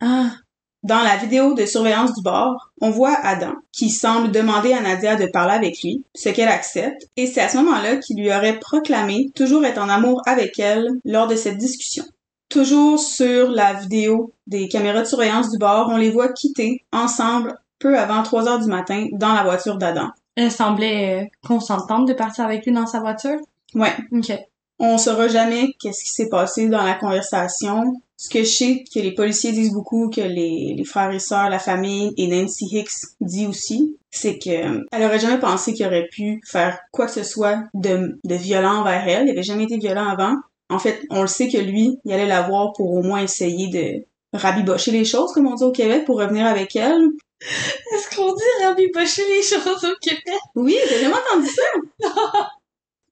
Ah, 0.00 0.36
Dans 0.84 1.00
la 1.02 1.16
vidéo 1.16 1.54
de 1.54 1.64
surveillance 1.64 2.12
du 2.14 2.22
bar, 2.22 2.70
on 2.80 2.90
voit 2.90 3.16
Adam 3.22 3.54
qui 3.72 3.88
semble 3.90 4.30
demander 4.30 4.72
à 4.74 4.80
Nadia 4.82 5.16
de 5.16 5.26
parler 5.26 5.54
avec 5.54 5.82
lui, 5.82 6.04
ce 6.14 6.28
qu'elle 6.28 6.48
accepte, 6.48 7.08
et 7.16 7.26
c'est 7.26 7.40
à 7.40 7.48
ce 7.48 7.56
moment-là 7.56 7.96
qu'il 7.96 8.18
lui 8.18 8.28
aurait 8.28 8.58
proclamé 8.60 9.30
toujours 9.34 9.64
être 9.64 9.80
en 9.80 9.88
amour 9.88 10.20
avec 10.26 10.58
elle 10.58 10.86
lors 11.06 11.26
de 11.26 11.36
cette 11.36 11.56
discussion. 11.56 12.04
Toujours 12.50 13.00
sur 13.00 13.48
la 13.50 13.72
vidéo 13.72 14.32
des 14.46 14.68
caméras 14.68 15.00
de 15.00 15.06
surveillance 15.06 15.50
du 15.50 15.56
bar, 15.58 15.88
on 15.90 15.96
les 15.96 16.10
voit 16.10 16.28
quitter 16.32 16.84
ensemble 16.92 17.58
peu 17.78 17.98
avant 17.98 18.22
3 18.22 18.46
heures 18.46 18.60
du 18.60 18.68
matin 18.68 19.06
dans 19.12 19.32
la 19.32 19.42
voiture 19.42 19.76
d'Adam. 19.78 20.10
elle 20.36 20.52
semblait 20.52 21.22
euh, 21.22 21.26
consentante 21.48 22.06
de 22.06 22.12
partir 22.12 22.44
avec 22.44 22.64
lui 22.66 22.72
dans 22.72 22.86
sa 22.86 23.00
voiture? 23.00 23.38
Ouais, 23.74 23.92
Ok. 24.12 24.32
on 24.78 24.98
saura 24.98 25.28
jamais 25.28 25.72
qu'est-ce 25.80 26.04
qui 26.04 26.10
s'est 26.12 26.28
passé 26.28 26.68
dans 26.68 26.82
la 26.82 26.94
conversation. 26.94 27.94
Ce 28.24 28.30
que 28.30 28.42
je 28.42 28.48
sais 28.48 28.84
que 28.92 29.00
les 29.00 29.12
policiers 29.12 29.52
disent 29.52 29.74
beaucoup, 29.74 30.08
que 30.08 30.22
les, 30.22 30.74
les 30.74 30.84
frères 30.84 31.12
et 31.12 31.18
sœurs, 31.18 31.50
la 31.50 31.58
famille 31.58 32.14
et 32.16 32.26
Nancy 32.26 32.64
Hicks 32.72 33.18
dit 33.20 33.46
aussi, 33.46 33.98
c'est 34.10 34.38
que 34.38 34.48
euh, 34.48 34.80
elle 34.92 35.02
aurait 35.02 35.18
jamais 35.18 35.38
pensé 35.38 35.74
qu'il 35.74 35.84
aurait 35.84 36.08
pu 36.10 36.40
faire 36.46 36.78
quoi 36.90 37.04
que 37.04 37.12
ce 37.12 37.22
soit 37.22 37.64
de, 37.74 38.18
de 38.24 38.34
violent 38.34 38.80
envers 38.80 39.06
elle. 39.06 39.26
Il 39.26 39.32
avait 39.32 39.42
jamais 39.42 39.64
été 39.64 39.76
violent 39.76 40.08
avant. 40.08 40.36
En 40.70 40.78
fait, 40.78 41.02
on 41.10 41.20
le 41.20 41.26
sait 41.26 41.50
que 41.50 41.58
lui, 41.58 41.98
il 42.06 42.12
allait 42.14 42.24
la 42.24 42.48
voir 42.48 42.72
pour 42.72 42.94
au 42.94 43.02
moins 43.02 43.20
essayer 43.20 43.68
de 43.68 44.06
rabibocher 44.32 44.92
les 44.92 45.04
choses, 45.04 45.30
comme 45.32 45.46
on 45.46 45.54
dit 45.54 45.64
au 45.64 45.72
Québec, 45.72 46.06
pour 46.06 46.18
revenir 46.18 46.46
avec 46.46 46.74
elle. 46.76 47.02
Est-ce 47.42 48.16
qu'on 48.16 48.32
dit 48.32 48.64
rabibocher 48.64 49.28
les 49.28 49.42
choses 49.42 49.84
au 49.84 49.96
Québec? 50.00 50.40
Oui, 50.54 50.78
j'ai 50.88 51.00
jamais 51.00 51.14
entendu 51.14 51.46
ça. 51.46 52.08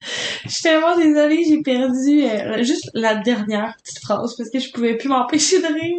Je 0.45 0.51
suis 0.51 0.63
tellement 0.63 0.97
désolée, 0.97 1.45
j'ai 1.49 1.63
perdu 1.63 2.25
euh, 2.25 2.63
juste 2.63 2.91
la 2.95 3.17
dernière 3.17 3.77
petite 3.83 4.01
phrase 4.01 4.35
parce 4.37 4.51
que 4.51 4.59
je 4.59 4.71
pouvais 4.73 4.97
plus 4.97 5.09
m'empêcher 5.09 5.61
de 5.61 5.67
rire. 5.67 5.97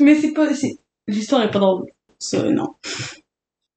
Mais 0.00 0.14
c'est 0.14 0.32
pas, 0.32 0.52
c'est, 0.54 0.78
l'histoire 1.06 1.42
est 1.42 1.50
pas 1.50 1.58
drôle. 1.58 1.86
Ça, 2.18 2.42
non. 2.42 2.74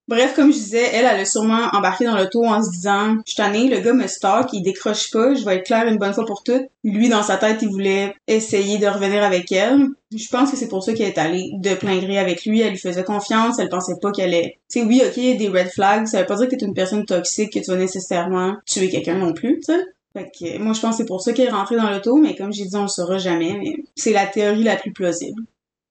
Bref, 0.10 0.36
comme 0.36 0.52
je 0.52 0.58
disais, 0.58 0.89
elle, 0.92 1.06
elle 1.06 1.22
a 1.22 1.26
sûrement 1.26 1.70
embarqué 1.72 2.04
dans 2.04 2.18
l'auto 2.18 2.44
en 2.44 2.62
se 2.62 2.72
disant 2.72 3.16
«Je 3.26 3.36
tannée, 3.36 3.70
le 3.70 3.80
gars 3.80 3.94
me 3.94 4.08
stalk, 4.08 4.52
il 4.52 4.62
décroche 4.62 5.10
pas, 5.12 5.34
je 5.34 5.46
vais 5.46 5.56
être 5.56 5.66
claire 5.66 5.88
une 5.88 5.98
bonne 5.98 6.13
fois 6.13 6.26
pour 6.26 6.44
toutes.» 6.44 6.63
Lui, 6.84 7.08
dans 7.08 7.24
sa 7.24 7.38
tête, 7.38 7.62
il 7.62 7.70
voulait 7.70 8.13
essayer 8.28 8.80
de 8.80 8.88
revenir 8.88 9.24
avec 9.24 9.50
elle. 9.54 9.88
Je 10.13 10.28
pense 10.28 10.52
que 10.52 10.58
c'est 10.58 10.68
pour 10.68 10.84
ça 10.84 10.94
qu'elle 10.94 11.08
est 11.08 11.18
allée 11.18 11.52
de 11.54 11.74
plein 11.76 11.98
gré 12.00 12.18
avec 12.18 12.46
lui. 12.46 12.60
Elle 12.60 12.72
lui 12.72 12.78
faisait 12.78 13.06
confiance, 13.06 13.60
elle 13.60 13.70
pensait 13.70 13.96
pas 14.02 14.12
qu'elle 14.12 14.34
est... 14.34 14.60
Tu 14.70 14.82
sais, 14.82 14.86
oui, 14.86 15.02
ok, 15.06 15.16
des 15.16 15.48
red 15.48 15.70
flags, 15.70 16.06
ça 16.06 16.20
veut 16.20 16.26
pas 16.26 16.36
dire 16.36 16.50
que 16.50 16.56
t'es 16.56 16.66
une 16.66 16.74
personne 16.74 17.06
toxique, 17.06 17.54
que 17.54 17.60
tu 17.60 17.72
vas 17.72 17.78
nécessairement 17.78 18.58
tuer 18.66 18.89
quelqu'un 18.89 19.16
non 19.16 19.32
plus, 19.32 19.62
tu 19.66 19.74
sais. 19.74 19.86
Fait 20.12 20.30
que, 20.38 20.58
moi, 20.60 20.74
je 20.74 20.82
pense 20.82 20.92
que 20.92 20.98
c'est 20.98 21.08
pour 21.08 21.22
ça 21.22 21.32
qu'elle 21.32 21.48
est 21.48 21.52
rentrée 21.52 21.78
dans 21.78 21.89
l'auto, 21.89 22.18
mais 22.18 22.36
comme 22.36 22.52
j'ai 22.52 22.66
dit, 22.66 22.76
on 22.76 22.84
le 22.84 22.88
saura 22.89 23.18
jamais, 23.18 23.58
mais 23.58 23.78
c'est 23.96 24.12
la 24.12 24.28
théorie 24.28 24.63
la 24.63 24.76
plus 24.76 24.92
plausible. 24.92 25.42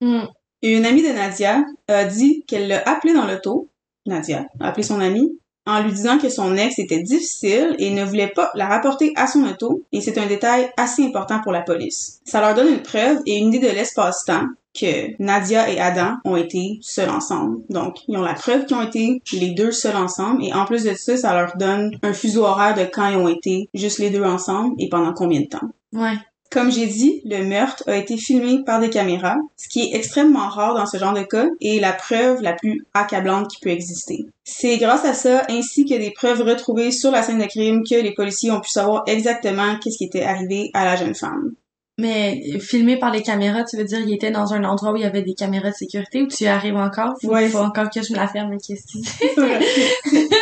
Hmm. 0.01 0.25
Une 0.61 0.85
amie 0.85 1.01
de 1.01 1.09
Nadia 1.09 1.65
a 1.89 2.05
dit 2.05 2.45
qu'elle 2.47 2.69
l'a 2.69 2.87
appelé 2.87 3.13
dans 3.13 3.25
l'auto, 3.25 3.69
Nadia 4.05 4.45
a 4.59 4.69
appelé 4.69 4.83
son 4.83 4.99
amie, 4.99 5.37
en 5.65 5.81
lui 5.81 5.93
disant 5.93 6.17
que 6.17 6.29
son 6.29 6.57
ex 6.57 6.77
était 6.77 7.01
difficile 7.01 7.75
et 7.79 7.91
ne 7.91 8.03
voulait 8.03 8.27
pas 8.27 8.51
la 8.53 8.67
rapporter 8.67 9.13
à 9.15 9.27
son 9.27 9.43
auto, 9.45 9.83
et 9.91 10.01
c'est 10.01 10.17
un 10.17 10.27
détail 10.27 10.69
assez 10.75 11.05
important 11.05 11.39
pour 11.41 11.51
la 11.51 11.61
police. 11.61 12.19
Ça 12.25 12.41
leur 12.41 12.53
donne 12.53 12.73
une 12.73 12.81
preuve 12.81 13.19
et 13.25 13.37
une 13.37 13.53
idée 13.53 13.59
de 13.59 13.73
l'espace-temps 13.73 14.47
que 14.77 15.21
Nadia 15.23 15.69
et 15.69 15.79
Adam 15.79 16.15
ont 16.25 16.35
été 16.35 16.79
seuls 16.81 17.09
ensemble. 17.09 17.59
Donc, 17.69 17.99
ils 18.07 18.17
ont 18.17 18.23
la 18.23 18.33
preuve 18.33 18.65
qu'ils 18.65 18.75
ont 18.75 18.81
été 18.81 19.21
les 19.31 19.51
deux 19.51 19.71
seuls 19.71 19.95
ensemble, 19.95 20.43
et 20.43 20.51
en 20.51 20.65
plus 20.65 20.83
de 20.83 20.93
ça, 20.95 21.15
ça 21.15 21.33
leur 21.33 21.55
donne 21.57 21.91
un 22.01 22.13
fuseau 22.13 22.43
horaire 22.43 22.73
de 22.73 22.83
quand 22.91 23.07
ils 23.07 23.17
ont 23.17 23.29
été 23.29 23.69
juste 23.73 23.99
les 23.99 24.09
deux 24.09 24.23
ensemble 24.23 24.75
et 24.79 24.89
pendant 24.89 25.13
combien 25.13 25.41
de 25.41 25.47
temps? 25.47 25.69
Ouais. 25.93 26.17
Comme 26.53 26.71
j'ai 26.71 26.85
dit, 26.85 27.19
le 27.25 27.43
meurtre 27.43 27.83
a 27.87 27.97
été 27.97 28.15
filmé 28.15 28.63
par 28.63 28.79
des 28.79 28.91
caméras, 28.91 29.37
ce 29.57 29.67
qui 29.67 29.81
est 29.81 29.95
extrêmement 29.95 30.49
rare 30.49 30.75
dans 30.75 30.85
ce 30.85 30.97
genre 30.97 31.13
de 31.13 31.23
cas 31.23 31.47
et 31.59 31.79
la 31.79 31.93
preuve 31.93 32.43
la 32.43 32.53
plus 32.53 32.85
accablante 32.93 33.49
qui 33.49 33.59
peut 33.59 33.71
exister. 33.71 34.27
C'est 34.43 34.77
grâce 34.77 35.03
à 35.03 35.15
ça, 35.15 35.41
ainsi 35.49 35.83
que 35.83 35.95
des 35.95 36.11
preuves 36.11 36.43
retrouvées 36.43 36.91
sur 36.91 37.09
la 37.09 37.23
scène 37.23 37.39
de 37.39 37.45
crime, 37.45 37.81
que 37.83 37.95
les 37.95 38.13
policiers 38.13 38.51
ont 38.51 38.61
pu 38.61 38.69
savoir 38.69 39.01
exactement 39.07 39.79
qu'est-ce 39.79 39.97
qui 39.97 40.03
était 40.03 40.21
arrivé 40.21 40.69
à 40.75 40.85
la 40.85 40.95
jeune 40.95 41.15
femme. 41.15 41.55
Mais 41.97 42.39
euh, 42.53 42.59
filmé 42.59 42.97
par 42.97 43.11
les 43.11 43.23
caméras, 43.23 43.63
tu 43.63 43.77
veux 43.77 43.83
dire 43.83 43.99
il 43.99 44.13
était 44.13 44.31
dans 44.31 44.53
un 44.53 44.63
endroit 44.63 44.91
où 44.91 44.95
il 44.95 45.01
y 45.01 45.05
avait 45.05 45.23
des 45.23 45.33
caméras 45.33 45.71
de 45.71 45.75
sécurité 45.75 46.21
ou 46.21 46.27
tu 46.27 46.43
y 46.43 46.47
arrives 46.47 46.75
encore? 46.75 47.13
Ouais. 47.23 47.49
faut 47.49 47.59
encore 47.59 47.89
que 47.89 48.03
je 48.03 48.13
me 48.13 48.17
la 48.17 48.27
ferme, 48.27 48.57
qu'est-ce 48.59 48.83
que? 48.93 50.19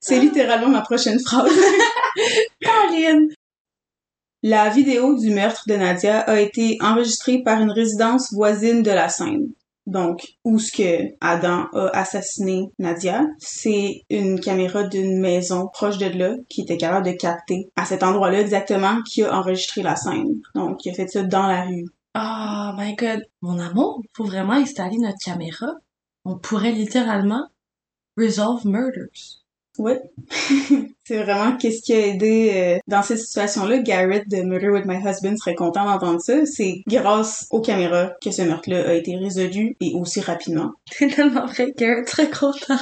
C'est 0.00 0.18
littéralement 0.18 0.68
ma 0.68 0.82
prochaine 0.82 1.18
phrase. 1.18 1.50
Caroline! 2.60 3.28
La 4.44 4.70
vidéo 4.70 5.16
du 5.16 5.30
meurtre 5.30 5.62
de 5.68 5.74
Nadia 5.74 6.18
a 6.20 6.40
été 6.40 6.76
enregistrée 6.80 7.42
par 7.44 7.60
une 7.60 7.70
résidence 7.70 8.32
voisine 8.32 8.82
de 8.82 8.90
la 8.90 9.08
scène. 9.08 9.52
Donc, 9.86 10.34
où 10.44 10.58
ce 10.58 10.72
que 10.72 11.14
Adam 11.20 11.66
a 11.72 11.90
assassiné 11.96 12.70
Nadia, 12.80 13.24
c'est 13.38 14.02
une 14.10 14.40
caméra 14.40 14.82
d'une 14.82 15.20
maison 15.20 15.68
proche 15.68 15.98
de 15.98 16.06
là 16.06 16.34
qui 16.48 16.62
était 16.62 16.76
capable 16.76 17.06
de 17.06 17.12
capter 17.12 17.70
à 17.76 17.84
cet 17.84 18.02
endroit-là 18.02 18.40
exactement 18.40 19.00
qui 19.02 19.22
a 19.22 19.32
enregistré 19.32 19.82
la 19.82 19.94
scène. 19.94 20.40
Donc, 20.56 20.84
il 20.84 20.90
a 20.90 20.94
fait 20.94 21.06
ça 21.06 21.22
dans 21.22 21.46
la 21.46 21.62
rue. 21.62 21.86
Oh 22.16 22.70
my 22.76 22.96
god. 22.96 23.22
Mon 23.42 23.60
amour, 23.60 24.02
faut 24.12 24.24
vraiment 24.24 24.54
installer 24.54 24.98
notre 24.98 25.18
caméra. 25.24 25.68
On 26.24 26.36
pourrait 26.36 26.72
littéralement 26.72 27.46
resolve 28.16 28.66
murders. 28.66 29.41
Ouais. 29.78 30.00
c'est 31.04 31.22
vraiment 31.22 31.56
qu'est-ce 31.56 31.82
qui 31.82 31.94
a 31.94 32.06
aidé 32.06 32.52
euh, 32.54 32.78
dans 32.86 33.02
cette 33.02 33.18
situation-là. 33.18 33.78
Garrett 33.78 34.28
de 34.28 34.42
Murder 34.42 34.68
with 34.68 34.84
My 34.84 34.96
Husband 34.96 35.36
serait 35.36 35.54
content 35.54 35.84
d'entendre 35.84 36.20
ça. 36.20 36.44
C'est 36.46 36.82
grâce 36.86 37.46
aux 37.50 37.60
caméras 37.60 38.12
que 38.22 38.30
ce 38.30 38.42
meurtre-là 38.42 38.88
a 38.88 38.92
été 38.92 39.16
résolu 39.16 39.76
et 39.80 39.94
aussi 39.94 40.20
rapidement. 40.20 40.72
C'est 40.92 41.08
tellement 41.08 41.46
vrai, 41.46 41.72
Garrett 41.76 42.06
très 42.06 42.28
content. 42.28 42.78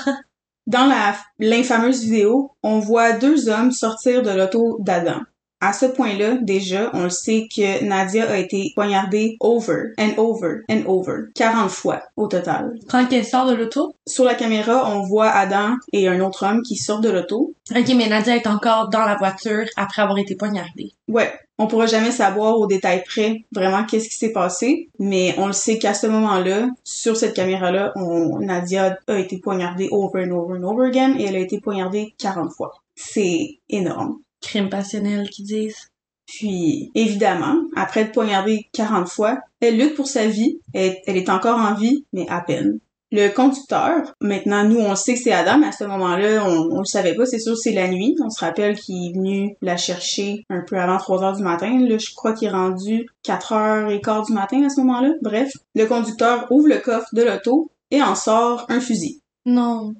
Dans 0.67 0.87
la 0.87 1.17
l'infameuse 1.39 2.05
vidéo, 2.05 2.53
on 2.63 2.79
voit 2.79 3.13
deux 3.13 3.49
hommes 3.49 3.73
sortir 3.73 4.23
de 4.23 4.31
l'auto 4.31 4.79
d'Adam. 4.81 5.21
À 5.63 5.75
ce 5.75 5.85
point-là, 5.85 6.37
déjà, 6.41 6.91
on 6.95 7.05
le 7.05 7.11
sait 7.11 7.47
que 7.55 7.85
Nadia 7.85 8.31
a 8.31 8.39
été 8.39 8.73
poignardée 8.75 9.37
over 9.41 9.93
and 9.99 10.13
over 10.17 10.61
and 10.71 10.83
over, 10.87 11.25
40 11.35 11.71
fois 11.71 12.03
au 12.17 12.29
total. 12.29 12.73
Quand 12.89 13.07
qu'elle 13.07 13.27
sort 13.27 13.47
de 13.47 13.55
l'auto? 13.55 13.95
Sur 14.07 14.25
la 14.25 14.35
caméra, 14.35 14.91
on 14.91 15.03
voit 15.03 15.29
Adam 15.29 15.77
et 15.93 16.09
un 16.09 16.21
autre 16.21 16.47
homme 16.47 16.63
qui 16.63 16.77
sortent 16.77 17.05
de 17.05 17.11
l'auto. 17.11 17.53
Ok, 17.77 17.93
mais 17.95 18.09
Nadia 18.09 18.37
est 18.37 18.47
encore 18.47 18.89
dans 18.89 19.05
la 19.05 19.17
voiture 19.17 19.67
après 19.77 20.01
avoir 20.01 20.17
été 20.17 20.35
poignardée. 20.35 20.93
Ouais, 21.09 21.31
on 21.59 21.67
pourra 21.67 21.85
jamais 21.85 22.11
savoir 22.11 22.59
au 22.59 22.67
détail 22.67 23.05
près 23.05 23.45
vraiment 23.53 23.85
qu'est-ce 23.85 24.09
qui 24.09 24.17
s'est 24.17 24.33
passé, 24.33 24.89
mais 24.99 25.35
on 25.37 25.47
le 25.47 25.53
sait 25.53 25.79
qu'à 25.79 25.93
ce 25.93 26.07
moment-là, 26.07 26.69
sur 26.85 27.19
cette 27.19 27.35
caméra-là, 27.35 27.93
Nadia 28.41 28.97
a 29.07 29.19
été 29.19 29.39
poignardée 29.39 29.89
over 29.91 30.25
and 30.25 30.31
over 30.31 30.59
and 30.59 30.63
over 30.63 30.89
again 30.89 31.17
et 31.19 31.25
elle 31.25 31.37
a 31.37 31.41
été 31.41 31.61
poignardée 31.61 32.15
40 32.17 32.51
fois. 32.51 32.73
C'est 32.95 33.59
énorme. 33.69 34.21
Crime 34.41 34.69
passionnel, 34.69 35.29
qu'ils 35.29 35.47
disent. 35.47 35.89
Puis, 36.27 36.93
évidemment, 36.95 37.57
après 37.75 38.03
être 38.03 38.13
poignardée 38.13 38.69
40 38.73 39.09
fois, 39.09 39.39
elle 39.61 39.79
lutte 39.79 39.97
pour 39.97 40.07
sa 40.07 40.27
vie. 40.27 40.61
Elle, 40.73 40.97
elle 41.07 41.17
est 41.17 41.29
encore 41.29 41.59
en 41.59 41.75
vie, 41.75 42.05
mais 42.13 42.27
à 42.29 42.41
peine. 42.41 42.79
Le 43.13 43.29
conducteur, 43.29 44.15
maintenant, 44.21 44.63
nous, 44.63 44.79
on 44.79 44.95
sait 44.95 45.15
que 45.15 45.21
c'est 45.21 45.33
Adam, 45.33 45.59
mais 45.59 45.67
à 45.67 45.73
ce 45.73 45.83
moment-là, 45.83 46.45
on, 46.47 46.71
on 46.71 46.79
le 46.79 46.85
savait 46.85 47.17
pas. 47.17 47.27
C'est 47.27 47.41
sûr, 47.41 47.57
c'est 47.57 47.73
la 47.73 47.89
nuit. 47.89 48.15
On 48.25 48.31
se 48.31 48.39
rappelle 48.39 48.79
qu'il 48.79 49.11
est 49.11 49.13
venu 49.13 49.57
la 49.61 49.77
chercher 49.77 50.45
un 50.49 50.61
peu 50.61 50.77
avant 50.77 50.99
3 50.99 51.25
heures 51.25 51.37
du 51.37 51.43
matin. 51.43 51.77
Là, 51.81 51.99
je 51.99 52.15
crois 52.15 52.33
qu'il 52.33 52.47
est 52.47 52.53
rendu 52.53 53.09
4 53.25 53.53
heures 53.53 53.91
et 53.91 54.01
quart 54.01 54.25
du 54.25 54.33
matin 54.33 54.63
à 54.65 54.69
ce 54.69 54.79
moment-là. 54.81 55.15
Bref, 55.23 55.51
le 55.75 55.87
conducteur 55.87 56.47
ouvre 56.53 56.69
le 56.69 56.79
coffre 56.79 57.09
de 57.13 57.23
l'auto 57.23 57.73
et 57.91 58.01
en 58.01 58.15
sort 58.15 58.67
un 58.69 58.81
fusil. 58.81 59.21
Non. 59.45 59.95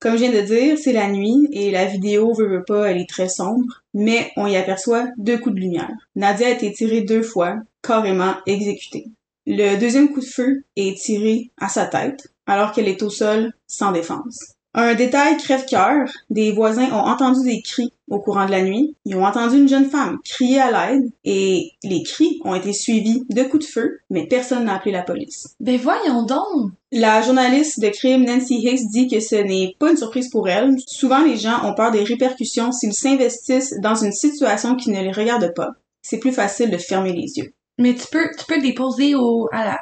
Comme 0.00 0.14
je 0.16 0.24
viens 0.24 0.32
de 0.32 0.46
dire, 0.46 0.78
c'est 0.78 0.94
la 0.94 1.10
nuit 1.10 1.46
et 1.52 1.70
la 1.70 1.84
vidéo, 1.84 2.32
veut, 2.32 2.48
veut 2.48 2.64
pas, 2.64 2.90
elle 2.90 2.96
est 2.96 3.08
très 3.08 3.28
sombre, 3.28 3.82
mais 3.92 4.32
on 4.36 4.46
y 4.46 4.56
aperçoit 4.56 5.08
deux 5.18 5.36
coups 5.36 5.54
de 5.54 5.60
lumière. 5.60 5.92
Nadia 6.16 6.46
a 6.46 6.50
été 6.50 6.72
tirée 6.72 7.02
deux 7.02 7.22
fois, 7.22 7.56
carrément 7.82 8.34
exécutée. 8.46 9.08
Le 9.46 9.76
deuxième 9.76 10.10
coup 10.10 10.20
de 10.20 10.24
feu 10.24 10.64
est 10.76 10.96
tiré 10.98 11.50
à 11.58 11.68
sa 11.68 11.84
tête, 11.84 12.28
alors 12.46 12.72
qu'elle 12.72 12.88
est 12.88 13.02
au 13.02 13.10
sol 13.10 13.52
sans 13.66 13.92
défense. 13.92 14.54
Un 14.72 14.94
détail 14.94 15.36
crève-cœur, 15.36 16.08
des 16.30 16.52
voisins 16.52 16.90
ont 16.92 17.08
entendu 17.08 17.40
des 17.44 17.60
cris 17.60 17.92
au 18.08 18.20
courant 18.20 18.46
de 18.46 18.52
la 18.52 18.62
nuit. 18.62 18.94
Ils 19.04 19.16
ont 19.16 19.24
entendu 19.24 19.56
une 19.58 19.68
jeune 19.68 19.90
femme 19.90 20.18
crier 20.24 20.60
à 20.60 20.92
l'aide 20.92 21.10
et 21.24 21.72
les 21.82 22.02
cris 22.04 22.40
ont 22.44 22.54
été 22.54 22.72
suivis 22.72 23.24
de 23.30 23.42
coups 23.42 23.66
de 23.66 23.70
feu, 23.70 23.98
mais 24.10 24.26
personne 24.28 24.64
n'a 24.64 24.76
appelé 24.76 24.92
la 24.92 25.02
police. 25.02 25.56
Ben 25.58 25.76
voyons 25.76 26.22
donc! 26.22 26.70
La 26.92 27.20
journaliste 27.22 27.80
de 27.80 27.88
crime 27.88 28.24
Nancy 28.24 28.58
Hicks 28.58 28.88
dit 28.92 29.08
que 29.08 29.18
ce 29.20 29.36
n'est 29.36 29.74
pas 29.78 29.90
une 29.90 29.96
surprise 29.96 30.28
pour 30.28 30.48
elle. 30.48 30.76
Souvent, 30.86 31.22
les 31.22 31.36
gens 31.36 31.64
ont 31.64 31.74
peur 31.74 31.90
des 31.90 32.04
répercussions 32.04 32.70
s'ils 32.70 32.94
s'investissent 32.94 33.74
dans 33.80 33.96
une 33.96 34.12
situation 34.12 34.76
qui 34.76 34.90
ne 34.90 35.00
les 35.00 35.12
regarde 35.12 35.52
pas. 35.54 35.70
C'est 36.02 36.18
plus 36.18 36.32
facile 36.32 36.70
de 36.70 36.78
fermer 36.78 37.12
les 37.12 37.38
yeux. 37.38 37.52
Mais 37.78 37.94
tu 37.94 38.06
peux, 38.12 38.28
tu 38.38 38.44
peux 38.46 38.60
déposer 38.60 39.14
au, 39.14 39.48
à 39.52 39.64
la, 39.64 39.80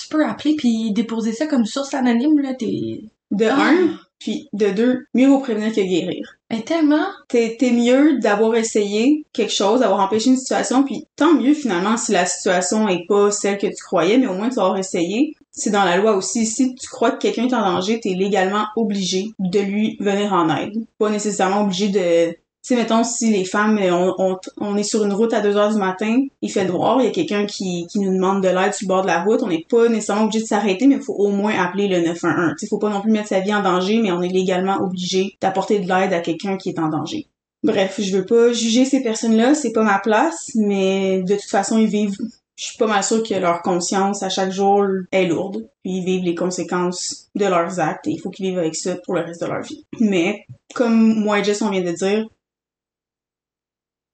tu 0.00 0.08
peux 0.08 0.24
appeler 0.24 0.54
puis 0.56 0.92
déposer 0.92 1.32
ça 1.32 1.46
comme 1.46 1.66
source 1.66 1.92
anonyme, 1.94 2.38
là, 2.40 2.54
t'es... 2.54 3.04
De 3.30 3.46
Ah. 3.46 3.70
un, 3.70 3.96
puis 4.20 4.48
de 4.52 4.68
deux, 4.68 5.06
mieux 5.14 5.26
vaut 5.26 5.40
prévenir 5.40 5.74
que 5.74 5.80
guérir. 5.80 6.36
Ben 6.50 6.62
tellement! 6.62 7.06
T'es 7.28 7.56
t'es 7.58 7.72
mieux 7.72 8.18
d'avoir 8.18 8.54
essayé 8.54 9.24
quelque 9.32 9.52
chose, 9.52 9.80
d'avoir 9.80 10.00
empêché 10.00 10.30
une 10.30 10.36
situation, 10.36 10.84
puis 10.84 11.06
tant 11.16 11.32
mieux 11.32 11.54
finalement 11.54 11.96
si 11.96 12.12
la 12.12 12.26
situation 12.26 12.88
est 12.88 13.06
pas 13.08 13.30
celle 13.30 13.58
que 13.58 13.66
tu 13.66 13.82
croyais, 13.82 14.18
mais 14.18 14.26
au 14.26 14.34
moins 14.34 14.50
tu 14.50 14.56
vas 14.56 14.64
avoir 14.64 14.78
essayé. 14.78 15.34
C'est 15.52 15.70
dans 15.70 15.84
la 15.84 15.96
loi 15.96 16.14
aussi, 16.14 16.46
si 16.46 16.74
tu 16.74 16.88
crois 16.88 17.10
que 17.12 17.18
quelqu'un 17.18 17.48
est 17.48 17.54
en 17.54 17.62
danger, 17.62 17.98
t'es 17.98 18.14
légalement 18.14 18.66
obligé 18.76 19.30
de 19.38 19.58
lui 19.58 19.96
venir 20.00 20.32
en 20.32 20.54
aide. 20.54 20.74
Pas 20.98 21.10
nécessairement 21.10 21.62
obligé 21.62 21.88
de... 21.88 22.36
Sais, 22.62 22.76
mettons, 22.76 23.04
si 23.04 23.30
les 23.30 23.46
femmes, 23.46 23.78
euh, 23.78 24.12
on, 24.18 24.36
on, 24.58 24.76
est 24.76 24.82
sur 24.82 25.02
une 25.04 25.14
route 25.14 25.32
à 25.32 25.40
2 25.40 25.56
heures 25.56 25.72
du 25.72 25.78
matin, 25.78 26.18
il 26.42 26.50
fait 26.50 26.66
noir, 26.66 26.98
il 27.00 27.06
y 27.06 27.08
a 27.08 27.10
quelqu'un 27.10 27.46
qui, 27.46 27.86
qui 27.86 27.98
nous 28.00 28.12
demande 28.12 28.42
de 28.42 28.48
l'aide 28.48 28.74
sur 28.74 28.86
le 28.86 28.88
bord 28.88 29.02
de 29.02 29.06
la 29.06 29.22
route, 29.22 29.42
on 29.42 29.48
n'est 29.48 29.64
pas 29.68 29.88
nécessairement 29.88 30.24
obligé 30.24 30.40
de 30.40 30.46
s'arrêter, 30.46 30.86
mais 30.86 30.96
il 30.96 31.02
faut 31.02 31.14
au 31.14 31.28
moins 31.28 31.58
appeler 31.58 31.88
le 31.88 32.02
911. 32.02 32.52
Tu 32.52 32.58
sais, 32.58 32.66
faut 32.68 32.78
pas 32.78 32.90
non 32.90 33.00
plus 33.00 33.12
mettre 33.12 33.28
sa 33.28 33.40
vie 33.40 33.54
en 33.54 33.62
danger, 33.62 34.00
mais 34.02 34.12
on 34.12 34.20
est 34.20 34.28
légalement 34.28 34.76
obligé 34.82 35.36
d'apporter 35.40 35.78
de 35.78 35.88
l'aide 35.88 36.12
à 36.12 36.20
quelqu'un 36.20 36.58
qui 36.58 36.68
est 36.68 36.78
en 36.78 36.88
danger. 36.88 37.28
Bref, 37.62 37.98
je 37.98 38.16
veux 38.16 38.24
pas 38.26 38.52
juger 38.52 38.84
ces 38.84 39.02
personnes-là, 39.02 39.54
c'est 39.54 39.72
pas 39.72 39.82
ma 39.82 39.98
place, 39.98 40.50
mais 40.54 41.22
de 41.22 41.34
toute 41.34 41.50
façon, 41.50 41.78
ils 41.78 41.88
vivent. 41.88 42.16
Je 42.56 42.66
suis 42.66 42.76
pas 42.76 42.86
mal 42.86 43.02
sûre 43.02 43.22
que 43.22 43.34
leur 43.34 43.62
conscience 43.62 44.22
à 44.22 44.28
chaque 44.28 44.50
jour 44.50 44.84
est 45.12 45.26
lourde, 45.26 45.66
puis 45.82 45.92
ils 45.92 46.04
vivent 46.04 46.24
les 46.24 46.34
conséquences 46.34 47.30
de 47.34 47.46
leurs 47.46 47.80
actes 47.80 48.06
et 48.06 48.10
il 48.10 48.18
faut 48.18 48.28
qu'ils 48.28 48.46
vivent 48.46 48.58
avec 48.58 48.76
ça 48.76 48.96
pour 48.96 49.14
le 49.14 49.22
reste 49.22 49.40
de 49.40 49.46
leur 49.46 49.62
vie. 49.62 49.86
Mais, 49.98 50.44
comme 50.74 51.14
moi 51.20 51.38
et 51.38 51.44
Jess 51.44 51.62
on 51.62 51.70
vient 51.70 51.80
de 51.80 51.92
dire, 51.92 52.26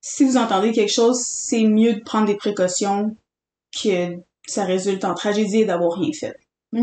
si 0.00 0.24
vous 0.24 0.36
entendez 0.36 0.72
quelque 0.72 0.92
chose, 0.92 1.20
c'est 1.24 1.64
mieux 1.64 1.94
de 1.94 2.00
prendre 2.00 2.26
des 2.26 2.36
précautions 2.36 3.16
que 3.82 4.16
ça 4.46 4.64
résulte 4.64 5.04
en 5.04 5.14
tragédie 5.14 5.64
d'avoir 5.66 5.98
rien 5.98 6.12
fait. 6.12 6.36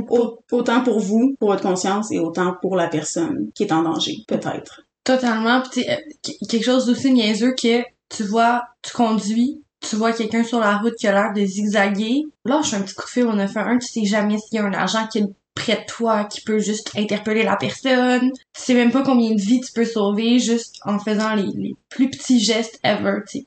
Au- 0.10 0.40
Autant 0.52 0.84
pour 0.84 1.00
vous, 1.00 1.36
pour 1.40 1.50
votre 1.50 1.62
conscience, 1.64 2.12
et 2.12 2.20
autant 2.20 2.56
pour 2.62 2.76
la 2.76 2.88
personne 2.88 3.52
qui 3.56 3.64
est 3.64 3.72
en 3.72 3.84
danger, 3.84 4.18
peut-être. 4.28 4.82
Totalement. 5.04 5.64
Sais, 5.72 5.90
euh, 5.90 5.96
qu- 6.24 6.38
quelque 6.48 6.64
chose 6.64 6.86
d'aussi 6.86 7.12
niaiseux 7.12 7.54
que 7.54 7.84
tu 8.10 8.24
vois, 8.24 8.64
tu 8.82 8.92
conduis, 8.94 9.62
tu 9.82 9.96
vois 9.98 10.14
quelqu'un 10.14 10.44
sur 10.44 10.60
la 10.60 10.78
route 10.78 10.96
qui 10.96 11.08
a 11.08 11.12
l'air 11.12 11.34
de 11.34 11.46
zigzaguer. 11.46 12.24
Lâche 12.46 12.74
un 12.74 12.82
petit 12.82 12.96
coup 12.96 13.04
de 13.06 13.10
fil 13.10 13.24
au 13.28 13.34
911, 13.34 13.84
tu 13.86 13.92
sais 14.02 14.06
jamais 14.06 14.38
s'il 14.38 14.56
y 14.56 14.60
a 14.60 14.66
un 14.66 14.74
agent 14.74 15.08
qui 15.08 15.20
est 15.20 15.26
près 15.56 15.76
de 15.76 15.86
toi 15.86 16.26
qui 16.26 16.42
peut 16.42 16.60
juste 16.60 16.92
interpeller 16.96 17.44
la 17.44 17.56
personne. 17.56 18.32
Tu 18.32 18.62
sais 18.62 18.74
même 18.74 18.92
pas 18.92 19.04
combien 19.04 19.32
de 19.32 19.42
vies 19.42 19.62
tu 19.62 19.72
peux 19.72 19.86
sauver 19.86 20.40
juste 20.40 20.80
en 20.86 21.00
faisant 21.00 21.36
les, 21.36 21.48
les 21.56 21.76
plus 21.90 22.10
petits 22.10 22.40
gestes 22.40 22.80
ever, 22.84 23.20
tu 23.28 23.40
sais. 23.40 23.46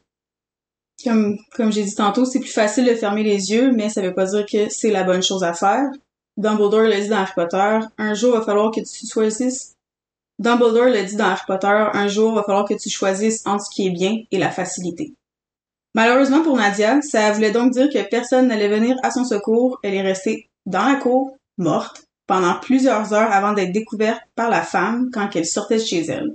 Comme, 1.04 1.36
comme 1.54 1.70
j'ai 1.70 1.84
dit 1.84 1.94
tantôt, 1.94 2.24
c'est 2.24 2.40
plus 2.40 2.52
facile 2.52 2.86
de 2.86 2.94
fermer 2.94 3.22
les 3.22 3.52
yeux, 3.52 3.70
mais 3.70 3.90
ça 3.90 4.00
veut 4.00 4.14
pas 4.14 4.26
dire 4.26 4.46
que 4.50 4.68
c'est 4.70 4.90
la 4.90 5.04
bonne 5.04 5.22
chose 5.22 5.44
à 5.44 5.52
faire. 5.52 5.84
Dumbledore 6.36 6.82
l'a 6.82 7.00
dit 7.00 7.08
dans 7.08 7.16
Harry 7.16 7.32
Potter, 7.34 7.78
un 7.98 8.14
jour 8.14 8.36
va 8.36 8.42
falloir 8.42 8.70
que 8.70 8.80
tu 8.80 9.06
choisisses. 9.06 9.74
Dumbledore 10.38 10.86
l'a 10.86 11.02
dit 11.02 11.16
dans 11.16 11.26
Harry 11.26 11.44
Potter, 11.46 11.86
un 11.92 12.08
jour 12.08 12.34
va 12.34 12.42
falloir 12.42 12.66
que 12.66 12.74
tu 12.74 12.88
choisisses 12.88 13.46
entre 13.46 13.64
ce 13.64 13.74
qui 13.74 13.86
est 13.86 13.90
bien 13.90 14.22
et 14.30 14.38
la 14.38 14.50
facilité. 14.50 15.14
Malheureusement 15.94 16.42
pour 16.42 16.56
Nadia, 16.56 17.00
ça 17.00 17.32
voulait 17.32 17.52
donc 17.52 17.72
dire 17.72 17.88
que 17.90 18.06
personne 18.08 18.48
n'allait 18.48 18.68
venir 18.68 18.96
à 19.02 19.10
son 19.10 19.24
secours. 19.24 19.78
Elle 19.82 19.94
est 19.94 20.02
restée 20.02 20.48
dans 20.66 20.84
la 20.84 20.96
cour, 20.96 21.36
morte, 21.58 22.04
pendant 22.26 22.58
plusieurs 22.60 23.12
heures 23.12 23.32
avant 23.32 23.52
d'être 23.52 23.72
découverte 23.72 24.20
par 24.34 24.50
la 24.50 24.62
femme 24.62 25.10
quand 25.12 25.28
elle 25.34 25.46
sortait 25.46 25.78
de 25.78 25.84
chez 25.84 26.04
elle. 26.06 26.34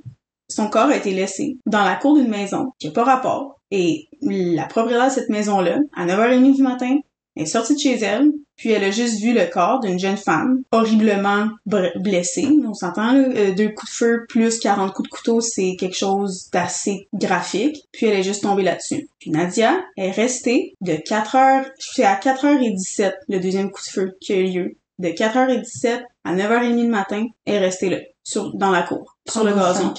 Son 0.49 0.67
corps 0.67 0.89
a 0.89 0.97
été 0.97 1.11
laissé 1.11 1.57
dans 1.65 1.83
la 1.83 1.95
cour 1.95 2.15
d'une 2.15 2.29
maison 2.29 2.71
qui 2.79 2.87
n'a 2.87 2.93
pas 2.93 3.03
rapport. 3.03 3.59
Et 3.71 4.09
la 4.21 4.65
propriétaire 4.65 5.07
de 5.07 5.13
cette 5.13 5.29
maison-là, 5.29 5.79
à 5.95 6.05
9h30 6.05 6.55
du 6.55 6.61
matin, 6.61 6.97
est 7.37 7.45
sortie 7.45 7.75
de 7.75 7.79
chez 7.79 7.97
elle, 7.99 8.29
puis 8.57 8.71
elle 8.71 8.83
a 8.83 8.91
juste 8.91 9.21
vu 9.21 9.33
le 9.33 9.45
corps 9.45 9.79
d'une 9.79 9.97
jeune 9.97 10.17
femme 10.17 10.63
horriblement 10.71 11.47
blessée. 11.65 12.47
On 12.67 12.73
s'entend, 12.73 13.15
euh, 13.15 13.53
deux 13.53 13.69
coups 13.69 13.91
de 13.91 13.95
feu 13.95 14.25
plus 14.27 14.59
40 14.59 14.93
coups 14.93 15.09
de 15.09 15.15
couteau, 15.15 15.41
c'est 15.41 15.75
quelque 15.79 15.95
chose 15.95 16.49
d'assez 16.51 17.07
graphique. 17.13 17.85
Puis 17.93 18.07
elle 18.07 18.19
est 18.19 18.23
juste 18.23 18.43
tombée 18.43 18.63
là-dessus. 18.63 19.07
Puis 19.19 19.31
Nadia 19.31 19.79
est 19.95 20.11
restée 20.11 20.75
de 20.81 20.93
4h, 20.93 21.67
c'est 21.79 22.03
à 22.03 22.15
4h17 22.15 23.13
le 23.29 23.39
deuxième 23.39 23.71
coup 23.71 23.81
de 23.81 23.91
feu 23.91 24.17
qui 24.19 24.33
a 24.33 24.35
eu 24.35 24.51
lieu. 24.51 24.75
De 24.99 25.09
4h17 25.09 26.03
à 26.23 26.35
9h30 26.35 26.79
du 26.79 26.87
matin, 26.87 27.25
est 27.45 27.59
restée 27.59 27.89
là, 27.89 27.97
sur, 28.23 28.55
dans 28.55 28.71
la 28.71 28.83
cour, 28.83 29.17
sur 29.27 29.43
le 29.43 29.53
gazon. 29.53 29.93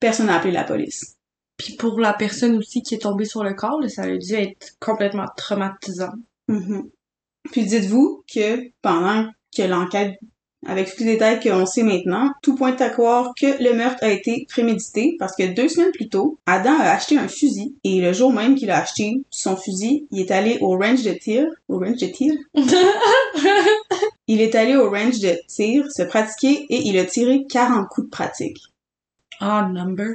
Personne 0.00 0.26
n'a 0.26 0.36
appelé 0.36 0.52
la 0.52 0.64
police. 0.64 1.18
Puis 1.58 1.74
pour 1.74 1.98
la 1.98 2.12
personne 2.12 2.56
aussi 2.56 2.82
qui 2.82 2.94
est 2.94 3.02
tombée 3.02 3.24
sur 3.24 3.42
le 3.42 3.52
corps, 3.52 3.80
là, 3.80 3.88
ça 3.88 4.02
a 4.02 4.16
dû 4.16 4.34
être 4.34 4.76
complètement 4.80 5.26
traumatisant. 5.36 6.12
Mhm. 6.46 6.88
Puis 7.50 7.66
dites-vous 7.66 8.24
que 8.32 8.70
pendant 8.80 9.28
que 9.54 9.62
l'enquête, 9.62 10.18
avec 10.66 10.94
tous 10.94 11.04
les 11.04 11.12
détails 11.12 11.40
qu'on 11.40 11.66
sait 11.66 11.82
maintenant, 11.82 12.30
tout 12.42 12.54
pointe 12.54 12.80
à 12.80 12.90
croire 12.90 13.32
que 13.38 13.62
le 13.62 13.74
meurtre 13.74 14.02
a 14.02 14.10
été 14.10 14.46
prémédité 14.48 15.16
parce 15.18 15.34
que 15.36 15.52
deux 15.52 15.68
semaines 15.68 15.92
plus 15.92 16.08
tôt, 16.08 16.38
Adam 16.46 16.78
a 16.78 16.90
acheté 16.90 17.16
un 17.16 17.28
fusil 17.28 17.76
et 17.84 18.00
le 18.00 18.12
jour 18.12 18.32
même 18.32 18.54
qu'il 18.54 18.70
a 18.70 18.78
acheté 18.78 19.22
son 19.30 19.56
fusil, 19.56 20.06
il 20.10 20.20
est 20.20 20.30
allé 20.30 20.58
au 20.60 20.76
range 20.76 21.02
de 21.02 21.12
tir, 21.12 21.46
au 21.68 21.78
range 21.78 21.98
de 21.98 22.06
tir, 22.06 22.34
il 24.28 24.40
est 24.40 24.54
allé 24.54 24.76
au 24.76 24.90
range 24.90 25.20
de 25.20 25.36
tir 25.48 25.90
se 25.90 26.02
pratiquer 26.02 26.66
et 26.68 26.86
il 26.86 26.98
a 26.98 27.04
tiré 27.04 27.44
40 27.50 27.88
coups 27.88 28.06
de 28.06 28.10
pratique. 28.10 28.58
Ah, 29.40 29.68
number. 29.72 30.14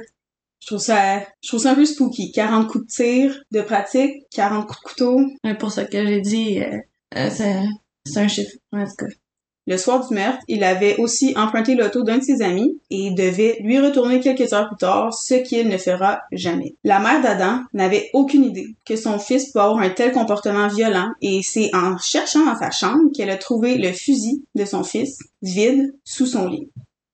Je 0.60 0.68
trouve 0.68 0.78
ça, 0.78 1.20
je 1.42 1.48
trouve 1.48 1.60
ça 1.60 1.72
un 1.72 1.74
peu 1.74 1.84
spooky. 1.84 2.32
40 2.32 2.68
coups 2.68 2.86
de 2.86 2.90
tir 2.90 3.42
de 3.50 3.60
pratique, 3.60 4.24
40 4.30 4.66
coups 4.66 4.78
de 4.78 4.88
couteau, 4.88 5.20
pour 5.58 5.70
ça 5.70 5.84
que 5.84 6.06
j'ai 6.06 6.20
dit, 6.20 6.62
euh, 6.62 6.78
euh, 7.16 7.28
c'est, 7.30 7.64
c'est 8.06 8.20
un 8.20 8.28
chiffre. 8.28 8.56
En 8.72 8.84
tout 8.84 8.96
cas. 8.96 9.06
Le 9.66 9.78
soir 9.78 10.06
du 10.06 10.14
meurtre, 10.14 10.44
il 10.46 10.62
avait 10.62 10.96
aussi 10.98 11.32
emprunté 11.36 11.74
l'auto 11.74 12.02
d'un 12.02 12.18
de 12.18 12.22
ses 12.22 12.42
amis 12.42 12.78
et 12.90 13.10
devait 13.12 13.56
lui 13.60 13.78
retourner 13.78 14.20
quelques 14.20 14.52
heures 14.52 14.68
plus 14.68 14.76
tard, 14.76 15.14
ce 15.14 15.34
qu'il 15.34 15.68
ne 15.68 15.78
fera 15.78 16.20
jamais. 16.32 16.74
La 16.84 16.98
mère 16.98 17.22
d'Adam 17.22 17.62
n'avait 17.72 18.10
aucune 18.12 18.44
idée 18.44 18.74
que 18.84 18.96
son 18.96 19.18
fils 19.18 19.46
pouvait 19.46 19.64
avoir 19.64 19.80
un 19.80 19.88
tel 19.88 20.12
comportement 20.12 20.68
violent 20.68 21.12
et 21.22 21.40
c'est 21.42 21.74
en 21.74 21.96
cherchant 21.96 22.44
dans 22.44 22.58
sa 22.58 22.70
chambre 22.70 23.10
qu'elle 23.14 23.30
a 23.30 23.38
trouvé 23.38 23.78
le 23.78 23.92
fusil 23.92 24.44
de 24.54 24.66
son 24.66 24.84
fils 24.84 25.18
vide 25.40 25.94
sous 26.04 26.26
son 26.26 26.46
lit. 26.46 26.68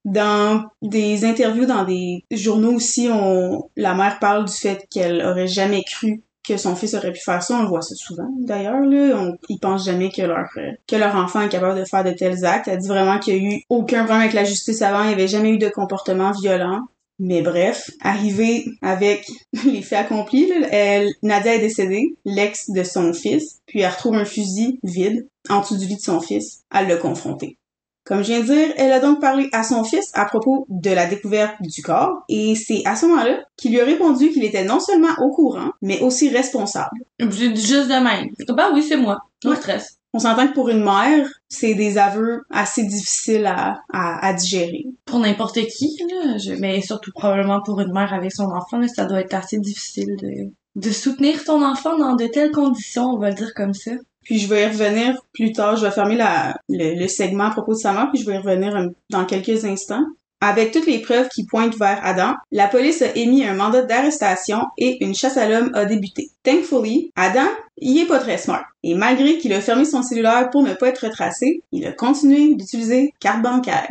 Dans 0.05 0.65
des 0.83 1.25
interviews 1.25 1.67
dans 1.67 1.85
des 1.85 2.25
journaux 2.33 2.73
aussi, 2.73 3.09
on, 3.13 3.69
la 3.77 3.95
mère 3.95 4.19
parle 4.19 4.47
du 4.47 4.53
fait 4.53 4.89
qu'elle 4.91 5.23
aurait 5.25 5.47
jamais 5.47 5.85
cru 5.85 6.23
que 6.51 6.57
son 6.57 6.75
fils 6.75 6.95
aurait 6.95 7.13
pu 7.13 7.21
faire 7.21 7.43
ça, 7.43 7.57
on 7.57 7.63
le 7.63 7.69
voit 7.69 7.83
ça 7.83 7.95
souvent 7.95 8.31
d'ailleurs 8.51 8.81
là, 8.81 9.17
on, 9.17 9.37
ils 9.49 9.59
pensent 9.59 9.85
jamais 9.85 10.11
que 10.11 10.23
leur 10.23 10.49
euh, 10.57 10.73
que 10.87 10.97
leur 10.97 11.15
enfant 11.15 11.43
est 11.43 11.49
capable 11.49 11.79
de 11.79 11.85
faire 11.85 12.05
de 12.05 12.11
tels 12.11 12.45
actes. 12.45 12.69
Elle 12.69 12.79
dit 12.79 12.89
vraiment 12.89 13.19
qu'il 13.19 13.35
y 13.35 13.39
a 13.39 13.41
eu 13.41 13.63
aucun 13.69 14.05
problème 14.05 14.23
avec 14.23 14.33
la 14.33 14.45
justice 14.45 14.83
avant, 14.83 15.03
il 15.03 15.09
n'y 15.09 15.15
avait 15.15 15.29
jamais 15.29 15.51
eu 15.51 15.59
de 15.59 15.69
comportement 15.69 16.33
violent. 16.33 16.81
Mais 17.23 17.43
bref, 17.43 17.91
arrivé 18.01 18.65
avec 18.81 19.29
les 19.67 19.83
faits 19.83 20.07
accomplis, 20.07 20.49
là, 20.49 20.67
elle, 20.71 21.11
Nadia 21.23 21.55
est 21.55 21.61
décédée, 21.61 22.17
l'ex 22.25 22.71
de 22.71 22.83
son 22.83 23.13
fils, 23.13 23.61
puis 23.67 23.81
elle 23.81 23.91
retrouve 23.91 24.15
un 24.15 24.25
fusil 24.25 24.79
vide 24.83 25.29
en 25.51 25.61
dessous 25.61 25.77
du 25.77 25.87
lit 25.87 25.97
de 25.97 26.01
son 26.01 26.21
fils. 26.21 26.63
Elle 26.75 26.89
l'a 26.89 26.97
confronté. 26.97 27.59
Comme 28.11 28.23
je 28.25 28.33
viens 28.33 28.40
de 28.40 28.44
dire, 28.46 28.75
elle 28.77 28.90
a 28.90 28.99
donc 28.99 29.20
parlé 29.20 29.49
à 29.53 29.62
son 29.62 29.85
fils 29.85 30.11
à 30.14 30.25
propos 30.25 30.66
de 30.68 30.90
la 30.90 31.07
découverte 31.07 31.55
du 31.61 31.81
corps, 31.81 32.25
et 32.29 32.57
c'est 32.57 32.83
à 32.85 32.96
ce 32.96 33.07
moment-là 33.07 33.38
qu'il 33.57 33.70
lui 33.70 33.81
a 33.81 33.85
répondu 33.85 34.31
qu'il 34.31 34.42
était 34.42 34.64
non 34.64 34.81
seulement 34.81 35.14
au 35.23 35.31
courant, 35.31 35.70
mais 35.81 36.01
aussi 36.01 36.29
responsable. 36.29 36.99
J'ai 37.20 37.51
dit 37.51 37.64
juste 37.64 37.87
de 37.87 38.03
même. 38.03 38.31
Bah 38.49 38.70
oui, 38.75 38.83
c'est 38.83 38.96
moi. 38.96 39.18
No 39.44 39.53
Ouais. 39.53 39.57
stress. 39.57 39.96
On 40.12 40.18
s'entend 40.18 40.49
que 40.49 40.55
pour 40.55 40.68
une 40.70 40.83
mère, 40.83 41.29
c'est 41.49 41.75
des 41.75 41.96
aveux 41.99 42.42
assez 42.51 42.83
difficiles 42.83 43.46
à, 43.46 43.79
à, 43.92 44.27
à 44.27 44.33
digérer. 44.33 44.87
Pour 45.05 45.20
n'importe 45.20 45.61
qui, 45.68 45.96
là. 46.11 46.37
Je, 46.37 46.55
mais 46.55 46.81
surtout 46.83 47.12
probablement 47.12 47.61
pour 47.62 47.81
une 47.81 47.92
mère 47.92 48.12
avec 48.12 48.33
son 48.33 48.51
enfant, 48.51 48.79
là, 48.79 48.88
ça 48.88 49.05
doit 49.05 49.20
être 49.20 49.35
assez 49.35 49.59
difficile 49.61 50.16
de, 50.20 50.51
de 50.75 50.90
soutenir 50.90 51.44
ton 51.44 51.64
enfant 51.64 51.96
dans 51.96 52.16
de 52.16 52.27
telles 52.27 52.51
conditions, 52.51 53.05
on 53.05 53.18
va 53.18 53.29
le 53.31 53.37
dire 53.37 53.55
comme 53.55 53.73
ça. 53.73 53.92
Puis 54.25 54.39
je 54.39 54.49
vais 54.49 54.63
y 54.63 54.67
revenir 54.67 55.17
plus 55.33 55.53
tard. 55.53 55.77
Je 55.77 55.85
vais 55.85 55.91
fermer 55.91 56.17
la, 56.17 56.57
le, 56.69 56.99
le 56.99 57.09
segment 57.09 57.45
à 57.45 57.51
propos 57.51 57.73
de 57.73 57.79
sa 57.79 57.93
mère, 57.93 58.11
puis 58.13 58.23
je 58.23 58.27
vais 58.27 58.35
y 58.35 58.39
revenir 58.39 58.77
euh, 58.77 58.87
dans 59.11 59.25
quelques 59.25 59.65
instants. 59.65 60.05
Avec 60.43 60.73
toutes 60.73 60.87
les 60.87 61.01
preuves 61.01 61.29
qui 61.29 61.45
pointent 61.45 61.77
vers 61.77 62.01
Adam, 62.03 62.35
la 62.51 62.67
police 62.67 63.03
a 63.03 63.15
émis 63.15 63.45
un 63.45 63.53
mandat 63.55 63.83
d'arrestation 63.83 64.63
et 64.79 65.05
une 65.05 65.15
chasse 65.15 65.37
à 65.37 65.47
l'homme 65.47 65.71
a 65.75 65.85
débuté. 65.85 66.31
Thankfully, 66.45 67.13
Adam, 67.15 67.47
il 67.77 67.99
est 67.99 68.07
pas 68.07 68.21
très 68.21 68.39
smart. 68.39 68.65
Et 68.83 68.95
malgré 68.95 69.37
qu'il 69.37 69.53
a 69.53 69.61
fermé 69.61 69.85
son 69.85 70.03
cellulaire 70.03 70.49
pour 70.49 70.63
ne 70.63 70.73
pas 70.73 70.89
être 70.89 71.07
retracé, 71.07 71.63
il 71.73 71.87
a 71.87 71.93
continué 71.93 72.55
d'utiliser 72.55 73.13
carte 73.21 73.43
bancaire. 73.43 73.91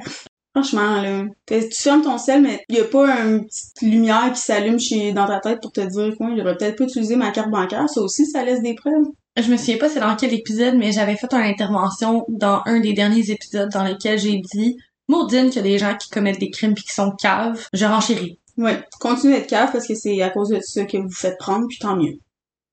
Franchement, 0.56 1.00
là, 1.02 1.26
tu 1.48 1.70
fermes 1.72 2.02
ton 2.02 2.18
sel, 2.18 2.42
mais 2.42 2.64
il 2.68 2.78
y 2.78 2.82
a 2.82 2.86
pas 2.86 3.08
une 3.22 3.46
petite 3.46 3.82
lumière 3.84 4.32
qui 4.34 4.42
s'allume 4.42 4.80
chez 4.80 5.12
dans 5.12 5.28
ta 5.28 5.40
tête 5.40 5.62
pour 5.62 5.72
te 5.72 5.82
dire 5.82 6.18
quoi, 6.18 6.30
j'aurais 6.36 6.58
peut-être 6.58 6.78
pas 6.78 6.86
utilisé 6.86 7.16
ma 7.16 7.30
carte 7.30 7.52
bancaire. 7.52 7.88
Ça 7.88 8.02
aussi, 8.02 8.26
ça 8.26 8.44
laisse 8.44 8.62
des 8.64 8.74
preuves. 8.74 9.06
Je 9.42 9.50
me 9.50 9.58
souviens 9.58 9.78
pas 9.78 9.90
c'est 9.90 10.00
dans 10.00 10.16
quel 10.16 10.34
épisode, 10.34 10.76
mais 10.76 10.92
j'avais 10.92 11.16
fait 11.16 11.32
une 11.32 11.40
intervention 11.40 12.26
dans 12.28 12.62
un 12.66 12.80
des 12.80 12.94
derniers 12.94 13.32
épisodes 13.32 13.70
dans 13.72 13.84
lequel 13.84 14.20
j'ai 14.20 14.38
dit 14.38 14.78
Maudine 15.08 15.50
a 15.56 15.62
des 15.62 15.78
gens 15.78 15.96
qui 15.96 16.10
commettent 16.10 16.40
des 16.40 16.50
crimes 16.50 16.74
puis 16.74 16.84
qui 16.84 16.94
sont 16.94 17.12
caves. 17.12 17.68
Je 17.74 17.86
renchéris. 17.86 18.40
Ouais, 18.58 18.84
continuez 19.00 19.36
d'être 19.36 19.48
cave 19.48 19.72
parce 19.72 19.88
que 19.88 19.96
c'est 19.96 20.22
à 20.22 20.30
cause 20.30 20.50
de 20.50 20.60
ça 20.60 20.84
que 20.84 20.98
vous 20.98 21.12
faites 21.12 21.38
prendre, 21.38 21.68
puis 21.68 21.80
tant 21.80 21.96
mieux. 21.96 22.20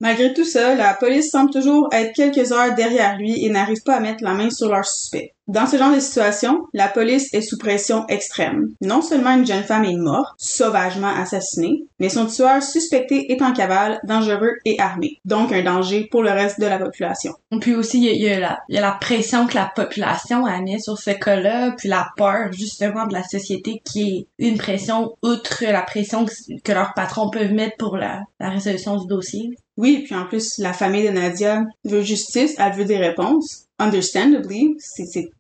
Malgré 0.00 0.34
tout 0.34 0.44
ça, 0.44 0.74
la 0.74 0.94
police 0.94 1.30
semble 1.30 1.50
toujours 1.50 1.88
être 1.92 2.12
quelques 2.14 2.52
heures 2.52 2.74
derrière 2.74 3.16
lui 3.16 3.44
et 3.44 3.48
n'arrive 3.48 3.82
pas 3.84 3.96
à 3.96 4.00
mettre 4.00 4.24
la 4.24 4.34
main 4.34 4.50
sur 4.50 4.68
leur 4.68 4.84
suspect. 4.84 5.35
Dans 5.48 5.66
ce 5.66 5.76
genre 5.76 5.94
de 5.94 6.00
situation, 6.00 6.66
la 6.72 6.88
police 6.88 7.32
est 7.32 7.40
sous 7.40 7.56
pression 7.56 8.04
extrême. 8.08 8.68
Non 8.80 9.00
seulement 9.00 9.36
une 9.36 9.46
jeune 9.46 9.62
femme 9.62 9.84
est 9.84 9.94
morte, 9.94 10.34
sauvagement 10.38 11.14
assassinée, 11.14 11.84
mais 12.00 12.08
son 12.08 12.26
tueur 12.26 12.62
suspecté 12.62 13.32
est 13.32 13.42
en 13.42 13.52
cavale, 13.52 14.00
dangereux 14.04 14.54
et 14.64 14.80
armé. 14.80 15.20
Donc 15.24 15.52
un 15.52 15.62
danger 15.62 16.08
pour 16.10 16.24
le 16.24 16.30
reste 16.30 16.58
de 16.58 16.66
la 16.66 16.78
population. 16.78 17.32
Puis 17.60 17.76
aussi, 17.76 17.98
il 17.98 18.04
y 18.04 18.08
a, 18.08 18.12
il 18.12 18.22
y 18.22 18.28
a 18.28 18.40
la, 18.40 18.58
il 18.68 18.74
y 18.74 18.78
a 18.78 18.80
la 18.80 18.98
pression 19.00 19.46
que 19.46 19.54
la 19.54 19.70
population 19.74 20.44
a 20.44 20.60
mis 20.60 20.82
sur 20.82 20.98
ce 20.98 21.10
cas-là, 21.10 21.72
puis 21.78 21.88
la 21.88 22.08
peur 22.16 22.52
justement 22.52 23.06
de 23.06 23.14
la 23.14 23.22
société 23.22 23.80
qui 23.84 24.26
est 24.38 24.48
une 24.48 24.58
pression 24.58 25.12
outre 25.22 25.62
la 25.64 25.82
pression 25.82 26.24
que, 26.24 26.32
que 26.64 26.72
leurs 26.72 26.92
patrons 26.94 27.30
peuvent 27.30 27.52
mettre 27.52 27.76
pour 27.78 27.96
la, 27.96 28.22
la 28.40 28.50
résolution 28.50 28.96
du 28.96 29.06
dossier. 29.06 29.56
Oui, 29.76 30.02
puis 30.04 30.14
en 30.14 30.24
plus, 30.24 30.58
la 30.58 30.72
famille 30.72 31.06
de 31.06 31.12
Nadia 31.12 31.62
veut 31.84 32.00
justice, 32.00 32.54
elle 32.58 32.72
veut 32.72 32.84
des 32.84 32.96
réponses. 32.96 33.65
Understandably, 33.78 34.76
c'est 34.78 35.30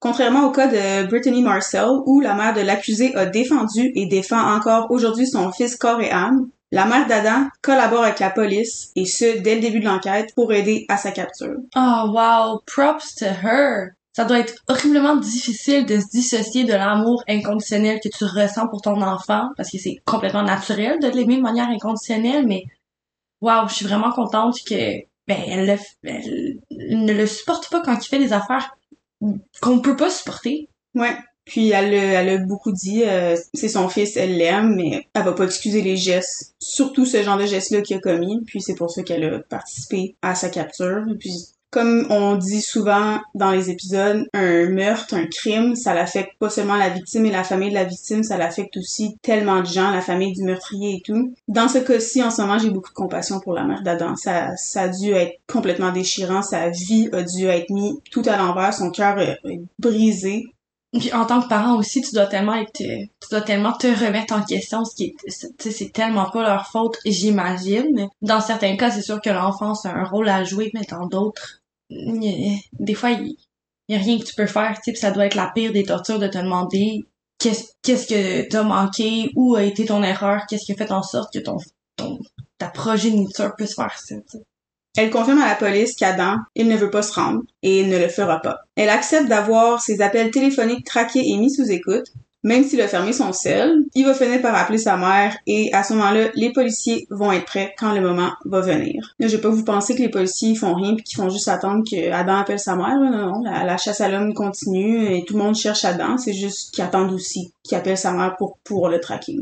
Contrairement 0.00 0.46
au 0.46 0.52
cas 0.52 0.68
de 0.68 1.08
Brittany 1.08 1.42
Marcel, 1.42 1.88
où 2.06 2.20
la 2.20 2.34
mère 2.34 2.54
de 2.54 2.60
l'accusé 2.60 3.14
a 3.16 3.26
défendu 3.26 3.90
et 3.96 4.06
défend 4.06 4.40
encore 4.54 4.90
aujourd'hui 4.90 5.26
son 5.26 5.50
fils 5.50 5.74
corps 5.74 6.00
et 6.00 6.10
âme, 6.10 6.48
la 6.70 6.84
mère 6.84 7.08
d'Adam 7.08 7.48
collabore 7.62 8.04
avec 8.04 8.20
la 8.20 8.30
police, 8.30 8.92
et 8.94 9.06
ce, 9.06 9.40
dès 9.40 9.56
le 9.56 9.60
début 9.60 9.80
de 9.80 9.86
l'enquête, 9.86 10.34
pour 10.36 10.52
aider 10.52 10.84
à 10.88 10.98
sa 10.98 11.10
capture. 11.10 11.56
Oh 11.74 12.12
wow, 12.12 12.60
props 12.66 13.16
to 13.16 13.24
her. 13.24 13.88
Ça 14.14 14.24
doit 14.24 14.38
être 14.38 14.54
horriblement 14.68 15.16
difficile 15.16 15.86
de 15.86 15.98
se 15.98 16.08
dissocier 16.12 16.64
de 16.64 16.74
l'amour 16.74 17.22
inconditionnel 17.28 18.00
que 18.02 18.08
tu 18.08 18.24
ressens 18.24 18.68
pour 18.68 18.82
ton 18.82 19.00
enfant, 19.02 19.48
parce 19.56 19.70
que 19.70 19.78
c'est 19.78 19.96
complètement 20.04 20.42
naturel 20.42 20.98
de 21.00 21.08
l'aimer 21.08 21.36
de 21.36 21.42
manière 21.42 21.68
inconditionnelle, 21.68 22.46
mais 22.46 22.64
wow, 23.40 23.66
je 23.68 23.74
suis 23.74 23.86
vraiment 23.86 24.12
contente 24.12 24.56
que 24.68 25.02
ben 25.28 25.38
elle, 25.46 25.78
ne 26.78 27.12
le 27.12 27.26
supporte 27.26 27.70
pas 27.70 27.80
quand 27.82 27.94
il 28.04 28.08
fait 28.08 28.18
des 28.18 28.32
affaires 28.32 28.76
qu'on 29.60 29.80
peut 29.80 29.96
pas 29.96 30.10
supporter. 30.10 30.68
Ouais. 30.94 31.14
Puis 31.44 31.70
elle, 31.70 31.94
a- 32.28 32.38
beaucoup 32.38 32.72
dit, 32.72 33.04
euh, 33.04 33.34
c'est 33.54 33.68
son 33.68 33.88
fils, 33.88 34.16
elle 34.16 34.36
l'aime, 34.36 34.74
mais 34.74 35.06
elle 35.14 35.24
va 35.24 35.32
pas 35.32 35.44
excuser 35.44 35.80
les 35.80 35.96
gestes, 35.96 36.54
surtout 36.58 37.06
ce 37.06 37.22
genre 37.22 37.38
de 37.38 37.46
gestes-là 37.46 37.80
qu'il 37.82 37.96
a 37.96 38.00
commis. 38.00 38.42
Puis 38.46 38.60
c'est 38.60 38.74
pour 38.74 38.90
ça 38.90 39.02
qu'elle 39.02 39.24
a 39.24 39.38
participé 39.40 40.16
à 40.20 40.34
sa 40.34 40.50
capture. 40.50 41.04
Puis 41.18 41.32
comme 41.70 42.06
on 42.10 42.36
dit 42.36 42.62
souvent 42.62 43.18
dans 43.34 43.50
les 43.50 43.70
épisodes, 43.70 44.26
un 44.32 44.66
meurtre, 44.70 45.14
un 45.14 45.26
crime, 45.26 45.76
ça 45.76 45.94
l'affecte 45.94 46.32
pas 46.38 46.50
seulement 46.50 46.76
la 46.76 46.88
victime 46.88 47.26
et 47.26 47.30
la 47.30 47.44
famille 47.44 47.70
de 47.70 47.74
la 47.74 47.84
victime, 47.84 48.22
ça 48.22 48.38
l'affecte 48.38 48.76
aussi 48.76 49.16
tellement 49.22 49.60
de 49.60 49.66
gens, 49.66 49.90
la 49.90 50.00
famille 50.00 50.32
du 50.32 50.42
meurtrier 50.42 50.96
et 50.96 51.00
tout. 51.00 51.34
Dans 51.46 51.68
ce 51.68 51.78
cas-ci, 51.78 52.22
en 52.22 52.30
ce 52.30 52.40
moment, 52.40 52.58
j'ai 52.58 52.70
beaucoup 52.70 52.90
de 52.90 52.94
compassion 52.94 53.40
pour 53.40 53.52
la 53.52 53.64
mère 53.64 53.82
d'Adam. 53.82 54.16
Ça, 54.16 54.56
ça 54.56 54.82
a 54.82 54.88
dû 54.88 55.12
être 55.12 55.38
complètement 55.46 55.92
déchirant, 55.92 56.42
sa 56.42 56.70
vie 56.70 57.08
a 57.12 57.22
dû 57.22 57.46
être 57.46 57.70
mis 57.70 58.00
tout 58.10 58.22
à 58.26 58.36
l'envers, 58.36 58.72
son 58.72 58.90
cœur 58.90 59.18
est 59.20 59.38
brisé. 59.78 60.46
Puis 60.92 61.12
en 61.12 61.26
tant 61.26 61.42
que 61.42 61.48
parent 61.48 61.76
aussi, 61.76 62.00
tu 62.00 62.14
dois 62.14 62.26
tellement 62.26 62.54
être, 62.54 62.80
euh, 62.80 63.04
tu 63.20 63.28
dois 63.30 63.42
tellement 63.42 63.72
te 63.72 63.86
remettre 63.86 64.34
en 64.34 64.42
question, 64.42 64.84
ce 64.84 64.94
qui 64.94 65.04
est, 65.04 65.56
tu 65.58 65.70
c'est 65.70 65.92
tellement 65.92 66.30
pas 66.30 66.42
leur 66.42 66.66
faute, 66.66 66.96
j'imagine. 67.04 68.08
Dans 68.22 68.40
certains 68.40 68.76
cas, 68.76 68.90
c'est 68.90 69.02
sûr 69.02 69.20
que 69.20 69.28
l'enfance 69.28 69.84
a 69.84 69.90
un 69.90 70.04
rôle 70.04 70.28
à 70.28 70.44
jouer, 70.44 70.70
mais 70.72 70.86
dans 70.90 71.06
d'autres, 71.06 71.60
des 71.90 72.94
fois, 72.94 73.10
il 73.10 73.36
y 73.88 73.94
a 73.94 73.98
rien 73.98 74.18
que 74.18 74.24
tu 74.24 74.34
peux 74.34 74.46
faire, 74.46 74.78
tu 74.82 74.94
ça 74.96 75.10
doit 75.10 75.26
être 75.26 75.34
la 75.34 75.50
pire 75.54 75.72
des 75.72 75.84
tortures 75.84 76.18
de 76.18 76.26
te 76.26 76.38
demander 76.38 77.04
qu'est-ce, 77.38 77.72
qu'est-ce 77.82 78.06
que 78.06 78.48
t'as 78.48 78.62
manqué, 78.62 79.30
où 79.36 79.56
a 79.56 79.64
été 79.64 79.84
ton 79.84 80.02
erreur, 80.02 80.42
qu'est-ce 80.48 80.64
qui 80.64 80.72
a 80.72 80.76
fait 80.76 80.90
en 80.90 81.02
sorte 81.02 81.32
que 81.32 81.38
ton, 81.38 81.58
ton, 81.96 82.18
ta 82.56 82.68
progéniture 82.68 83.54
puisse 83.56 83.74
faire 83.74 83.98
ça. 83.98 84.14
Elle 85.00 85.10
confirme 85.10 85.40
à 85.40 85.46
la 85.46 85.54
police 85.54 85.94
qu'Adam, 85.94 86.38
il 86.56 86.66
ne 86.66 86.76
veut 86.76 86.90
pas 86.90 87.02
se 87.02 87.12
rendre 87.12 87.42
et 87.62 87.86
ne 87.86 87.96
le 87.96 88.08
fera 88.08 88.42
pas. 88.42 88.58
Elle 88.74 88.88
accepte 88.88 89.28
d'avoir 89.28 89.80
ses 89.80 90.00
appels 90.00 90.32
téléphoniques 90.32 90.84
traqués 90.84 91.22
et 91.24 91.36
mis 91.36 91.52
sous 91.52 91.70
écoute. 91.70 92.06
Même 92.42 92.64
s'il 92.64 92.80
a 92.80 92.88
fermé 92.88 93.12
son 93.12 93.32
sel, 93.32 93.84
il 93.94 94.04
va 94.04 94.12
finir 94.12 94.42
par 94.42 94.56
appeler 94.56 94.78
sa 94.78 94.96
mère 94.96 95.36
et 95.46 95.72
à 95.72 95.84
ce 95.84 95.92
moment-là, 95.92 96.30
les 96.34 96.52
policiers 96.52 97.06
vont 97.10 97.30
être 97.30 97.44
prêts 97.44 97.76
quand 97.78 97.92
le 97.92 98.00
moment 98.00 98.32
va 98.44 98.60
venir. 98.60 99.14
Là, 99.20 99.28
je 99.28 99.36
vais 99.36 99.40
pas 99.40 99.50
vous 99.50 99.64
penser 99.64 99.94
que 99.94 100.02
les 100.02 100.08
policiers 100.08 100.56
font 100.56 100.74
rien 100.74 100.96
puis 100.96 101.04
qu'ils 101.04 101.18
font 101.18 101.30
juste 101.30 101.46
attendre 101.46 101.84
que 101.88 102.10
Adam 102.10 102.34
appelle 102.34 102.58
sa 102.58 102.74
mère. 102.74 102.98
Non, 102.98 103.10
non, 103.10 103.42
la, 103.44 103.62
la 103.62 103.76
chasse 103.76 104.00
à 104.00 104.08
l'homme 104.08 104.34
continue 104.34 105.14
et 105.14 105.24
tout 105.24 105.36
le 105.36 105.44
monde 105.44 105.54
cherche 105.54 105.84
Adam. 105.84 106.18
C'est 106.18 106.32
juste 106.32 106.74
qu'ils 106.74 106.82
attendent 106.82 107.12
aussi 107.12 107.52
qu'il 107.62 107.78
appelle 107.78 107.98
sa 107.98 108.10
mère 108.10 108.34
pour 108.36 108.58
pouvoir 108.64 108.90
le 108.90 108.98
traquer. 108.98 109.36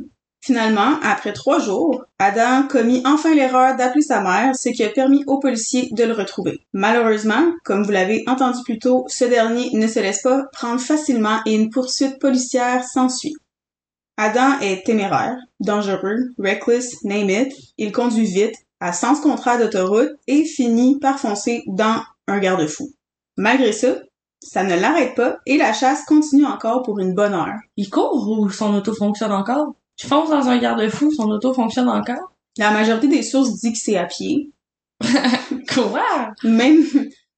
Finalement, 0.46 1.00
après 1.02 1.32
trois 1.32 1.58
jours, 1.58 2.04
Adam 2.20 2.68
commis 2.68 3.02
enfin 3.04 3.34
l'erreur 3.34 3.74
d'appeler 3.74 4.02
sa 4.02 4.20
mère, 4.20 4.54
ce 4.54 4.68
qui 4.68 4.84
a 4.84 4.90
permis 4.90 5.24
aux 5.26 5.40
policiers 5.40 5.88
de 5.90 6.04
le 6.04 6.12
retrouver. 6.12 6.60
Malheureusement, 6.72 7.50
comme 7.64 7.82
vous 7.82 7.90
l'avez 7.90 8.22
entendu 8.28 8.62
plus 8.62 8.78
tôt, 8.78 9.06
ce 9.08 9.24
dernier 9.24 9.70
ne 9.72 9.88
se 9.88 9.98
laisse 9.98 10.22
pas 10.22 10.44
prendre 10.52 10.80
facilement 10.80 11.40
et 11.46 11.54
une 11.56 11.70
poursuite 11.70 12.20
policière 12.20 12.84
s'ensuit. 12.84 13.34
Adam 14.16 14.60
est 14.60 14.86
téméraire, 14.86 15.36
dangereux, 15.58 16.30
reckless, 16.38 17.02
name 17.02 17.28
it. 17.28 17.52
Il 17.76 17.90
conduit 17.90 18.26
vite, 18.26 18.54
à 18.78 18.92
sens 18.92 19.18
contraire 19.18 19.58
d'autoroute 19.58 20.12
et 20.28 20.44
finit 20.44 21.00
par 21.00 21.18
foncer 21.18 21.64
dans 21.66 22.04
un 22.28 22.38
garde-fou. 22.38 22.92
Malgré 23.36 23.72
ça, 23.72 23.96
ça 24.40 24.62
ne 24.62 24.78
l'arrête 24.78 25.16
pas 25.16 25.38
et 25.44 25.56
la 25.56 25.72
chasse 25.72 26.04
continue 26.04 26.46
encore 26.46 26.84
pour 26.84 27.00
une 27.00 27.14
bonne 27.14 27.34
heure. 27.34 27.58
Il 27.76 27.90
court 27.90 28.28
ou 28.28 28.48
son 28.48 28.72
auto 28.74 28.94
fonctionne 28.94 29.32
encore? 29.32 29.74
Tu 29.96 30.06
fonces 30.06 30.30
dans 30.30 30.48
un 30.48 30.58
garde-fou, 30.58 31.10
son 31.12 31.30
auto 31.30 31.52
fonctionne 31.54 31.88
encore? 31.88 32.32
La 32.58 32.70
majorité 32.70 33.08
des 33.08 33.22
sources 33.22 33.60
dit 33.60 33.72
que 33.72 33.78
c'est 33.78 33.96
à 33.96 34.06
pied, 34.06 34.50
Quoi? 35.74 36.34
même 36.42 36.84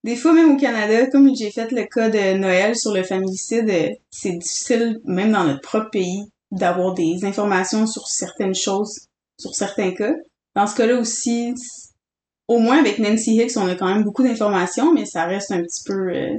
des 0.05 0.15
fois 0.17 0.33
même 0.33 0.53
au 0.53 0.57
Canada, 0.57 1.07
comme 1.11 1.35
j'ai 1.35 1.51
fait 1.51 1.71
le 1.73 1.85
cas 1.85 2.09
de 2.09 2.39
Noël 2.39 2.77
sur 2.77 2.95
le 2.95 3.03
familicide, 3.03 3.69
euh, 3.69 3.89
c'est 4.11 4.33
difficile 4.33 5.01
même 5.05 5.33
dans 5.33 5.45
notre 5.45 5.61
propre 5.61 5.91
pays 5.91 6.23
d'avoir 6.53 6.95
des 6.95 7.25
informations 7.25 7.87
sur 7.87 8.07
certaines 8.07 8.55
choses, 8.55 9.09
sur 9.39 9.55
certains 9.55 9.93
cas. 9.93 10.15
Dans 10.55 10.67
ce 10.67 10.77
cas-là 10.77 10.99
aussi, 10.99 11.53
au 12.47 12.59
moins 12.59 12.79
avec 12.79 12.99
Nancy 12.99 13.37
Hicks, 13.37 13.57
on 13.57 13.67
a 13.69 13.75
quand 13.75 13.93
même 13.93 14.05
beaucoup 14.05 14.23
d'informations, 14.23 14.93
mais 14.95 15.05
ça 15.05 15.25
reste 15.25 15.51
un 15.51 15.63
petit 15.63 15.83
peu 15.85 15.95
euh, 16.11 16.37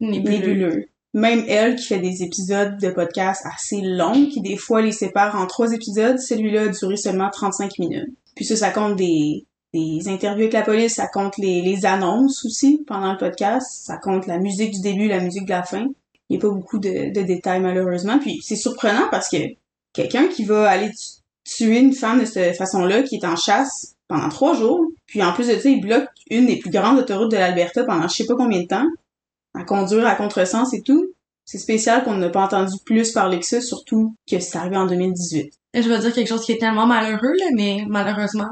Nébuleux. 0.00 0.30
nébuleux. 0.38 0.89
Même 1.12 1.44
elle 1.48 1.76
qui 1.76 1.86
fait 1.86 1.98
des 1.98 2.22
épisodes 2.22 2.78
de 2.78 2.90
podcast 2.90 3.42
assez 3.44 3.80
longs, 3.80 4.26
qui 4.26 4.40
des 4.40 4.56
fois 4.56 4.80
les 4.80 4.92
sépare 4.92 5.34
en 5.34 5.46
trois 5.46 5.72
épisodes, 5.72 6.18
celui-là 6.18 6.62
a 6.62 6.68
duré 6.68 6.96
seulement 6.96 7.30
35 7.30 7.78
minutes. 7.78 8.10
Puis 8.36 8.44
ça, 8.44 8.56
ça 8.56 8.70
compte 8.70 8.96
des, 8.96 9.44
interviews 9.74 10.42
avec 10.42 10.52
la 10.52 10.62
police, 10.62 10.94
ça 10.94 11.08
compte 11.08 11.36
les, 11.36 11.84
annonces 11.84 12.44
aussi 12.44 12.84
pendant 12.86 13.12
le 13.12 13.18
podcast, 13.18 13.66
ça 13.84 13.96
compte 13.96 14.26
la 14.26 14.38
musique 14.38 14.72
du 14.72 14.80
début, 14.80 15.08
la 15.08 15.20
musique 15.20 15.46
de 15.46 15.50
la 15.50 15.64
fin. 15.64 15.86
Il 16.28 16.36
n'y 16.36 16.38
a 16.38 16.40
pas 16.40 16.54
beaucoup 16.54 16.78
de, 16.78 17.10
détails 17.10 17.60
malheureusement. 17.60 18.18
Puis 18.20 18.40
c'est 18.42 18.56
surprenant 18.56 19.08
parce 19.10 19.28
que 19.28 19.38
quelqu'un 19.92 20.28
qui 20.28 20.44
va 20.44 20.68
aller 20.68 20.90
tu- 20.90 21.20
tuer 21.44 21.80
une 21.80 21.92
femme 21.92 22.20
de 22.20 22.24
cette 22.24 22.56
façon-là, 22.56 23.02
qui 23.02 23.16
est 23.16 23.24
en 23.24 23.34
chasse 23.34 23.96
pendant 24.06 24.28
trois 24.28 24.54
jours, 24.54 24.86
puis 25.06 25.22
en 25.22 25.32
plus 25.32 25.48
de 25.48 25.58
ça, 25.58 25.68
il 25.68 25.80
bloque 25.80 26.08
une 26.30 26.46
des 26.46 26.56
plus 26.56 26.70
grandes 26.70 26.98
autoroutes 26.98 27.32
de 27.32 27.36
l'Alberta 27.36 27.82
pendant 27.84 28.06
je 28.06 28.14
sais 28.14 28.26
pas 28.26 28.36
combien 28.36 28.60
de 28.60 28.66
temps, 28.66 28.86
à 29.54 29.64
conduire 29.64 30.06
à 30.06 30.14
contresens 30.14 30.72
et 30.74 30.82
tout. 30.82 31.14
C'est 31.44 31.58
spécial 31.58 32.04
qu'on 32.04 32.14
n'a 32.14 32.28
pas 32.28 32.44
entendu 32.44 32.76
plus 32.84 33.12
parler 33.12 33.40
que 33.40 33.46
ça, 33.46 33.60
surtout 33.60 34.14
que 34.30 34.38
c'est 34.38 34.56
arrivé 34.56 34.76
en 34.76 34.86
2018. 34.86 35.52
Je 35.74 35.88
vais 35.88 35.98
dire 35.98 36.12
quelque 36.12 36.28
chose 36.28 36.44
qui 36.44 36.52
est 36.52 36.58
tellement 36.58 36.86
malheureux, 36.86 37.32
là, 37.38 37.46
mais 37.54 37.84
malheureusement, 37.88 38.50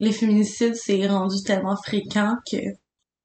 les 0.00 0.12
féminicides, 0.12 0.74
c'est 0.74 1.06
rendu 1.06 1.42
tellement 1.42 1.76
fréquent 1.76 2.36
que... 2.50 2.56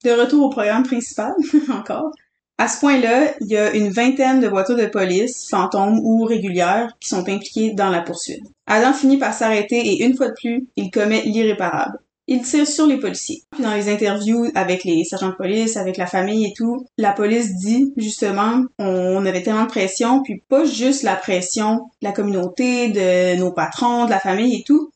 De 0.04 0.12
retour 0.12 0.46
au 0.46 0.50
programme 0.50 0.84
principal, 0.84 1.34
encore. 1.70 2.12
À 2.58 2.68
ce 2.68 2.80
point-là, 2.82 3.34
il 3.42 3.48
y 3.48 3.58
a 3.58 3.74
une 3.74 3.90
vingtaine 3.90 4.40
de 4.40 4.48
voitures 4.48 4.76
de 4.76 4.86
police, 4.86 5.48
fantômes 5.50 6.00
ou 6.04 6.24
régulières, 6.24 6.94
qui 7.00 7.10
sont 7.10 7.28
impliquées 7.28 7.74
dans 7.74 7.90
la 7.90 8.02
poursuite. 8.02 8.44
Adam 8.68 8.94
finit 8.94 9.18
par 9.18 9.34
s'arrêter 9.34 9.80
et 9.80 10.04
une 10.04 10.16
fois 10.16 10.30
de 10.30 10.34
plus, 10.34 10.68
il 10.76 10.92
commet 10.92 11.24
l'irréparable. 11.24 11.98
Il 12.28 12.42
tire 12.42 12.68
sur 12.68 12.88
les 12.88 13.00
policiers. 13.00 13.44
Puis 13.52 13.64
dans 13.64 13.74
les 13.74 13.90
interviews 13.90 14.50
avec 14.56 14.86
les 14.86 15.04
sergents 15.04 15.30
de 15.30 15.36
police, 15.36 15.76
avec 15.76 15.98
la 15.98 16.08
famille 16.08 16.46
et 16.46 16.54
tout, 16.56 16.86
la 16.98 17.12
police 17.12 17.56
dit 17.56 17.94
justement 17.98 18.64
on 18.80 19.26
avait 19.26 19.44
tellement 19.44 19.64
de 19.64 19.70
pression, 19.70 20.22
puis 20.24 20.42
pas 20.48 20.64
juste 20.64 21.04
la 21.04 21.16
pression 21.16 21.90
de 22.02 22.08
la 22.08 22.14
communauté, 22.14 22.90
de 22.90 23.38
nos 23.38 23.52
patrons, 23.52 24.06
de 24.06 24.10
la 24.10 24.20
famille 24.20 24.56
et 24.60 24.64
tout. 24.64 24.92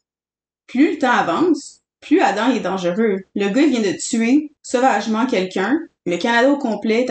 Plus 0.68 0.94
le 0.94 0.98
temps 1.00 1.12
avance, 1.12 1.82
plus 2.02 2.22
Adam 2.22 2.50
est 2.52 2.62
dangereux. 2.62 3.18
Le 3.36 3.50
gars 3.50 3.66
vient 3.66 3.82
de 3.82 3.98
tuer 3.98 4.52
sauvagement 4.62 5.26
quelqu'un. 5.26 5.80
Le 6.06 6.18
Canada 6.18 6.50
au 6.50 6.58
complet 6.58 7.06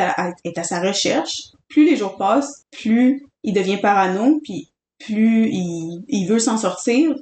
est 0.45 0.59
à, 0.59 0.65
sa 0.65 0.81
recherche. 0.81 1.53
Plus 1.69 1.85
les 1.85 1.97
jours 1.97 2.17
passent, 2.17 2.65
plus 2.71 3.27
il 3.43 3.53
devient 3.53 3.79
parano, 3.79 4.41
puis 4.43 4.71
plus 4.99 5.51
il 5.51 6.27
veut 6.27 6.39
s'en 6.39 6.57
sortir, 6.57 7.15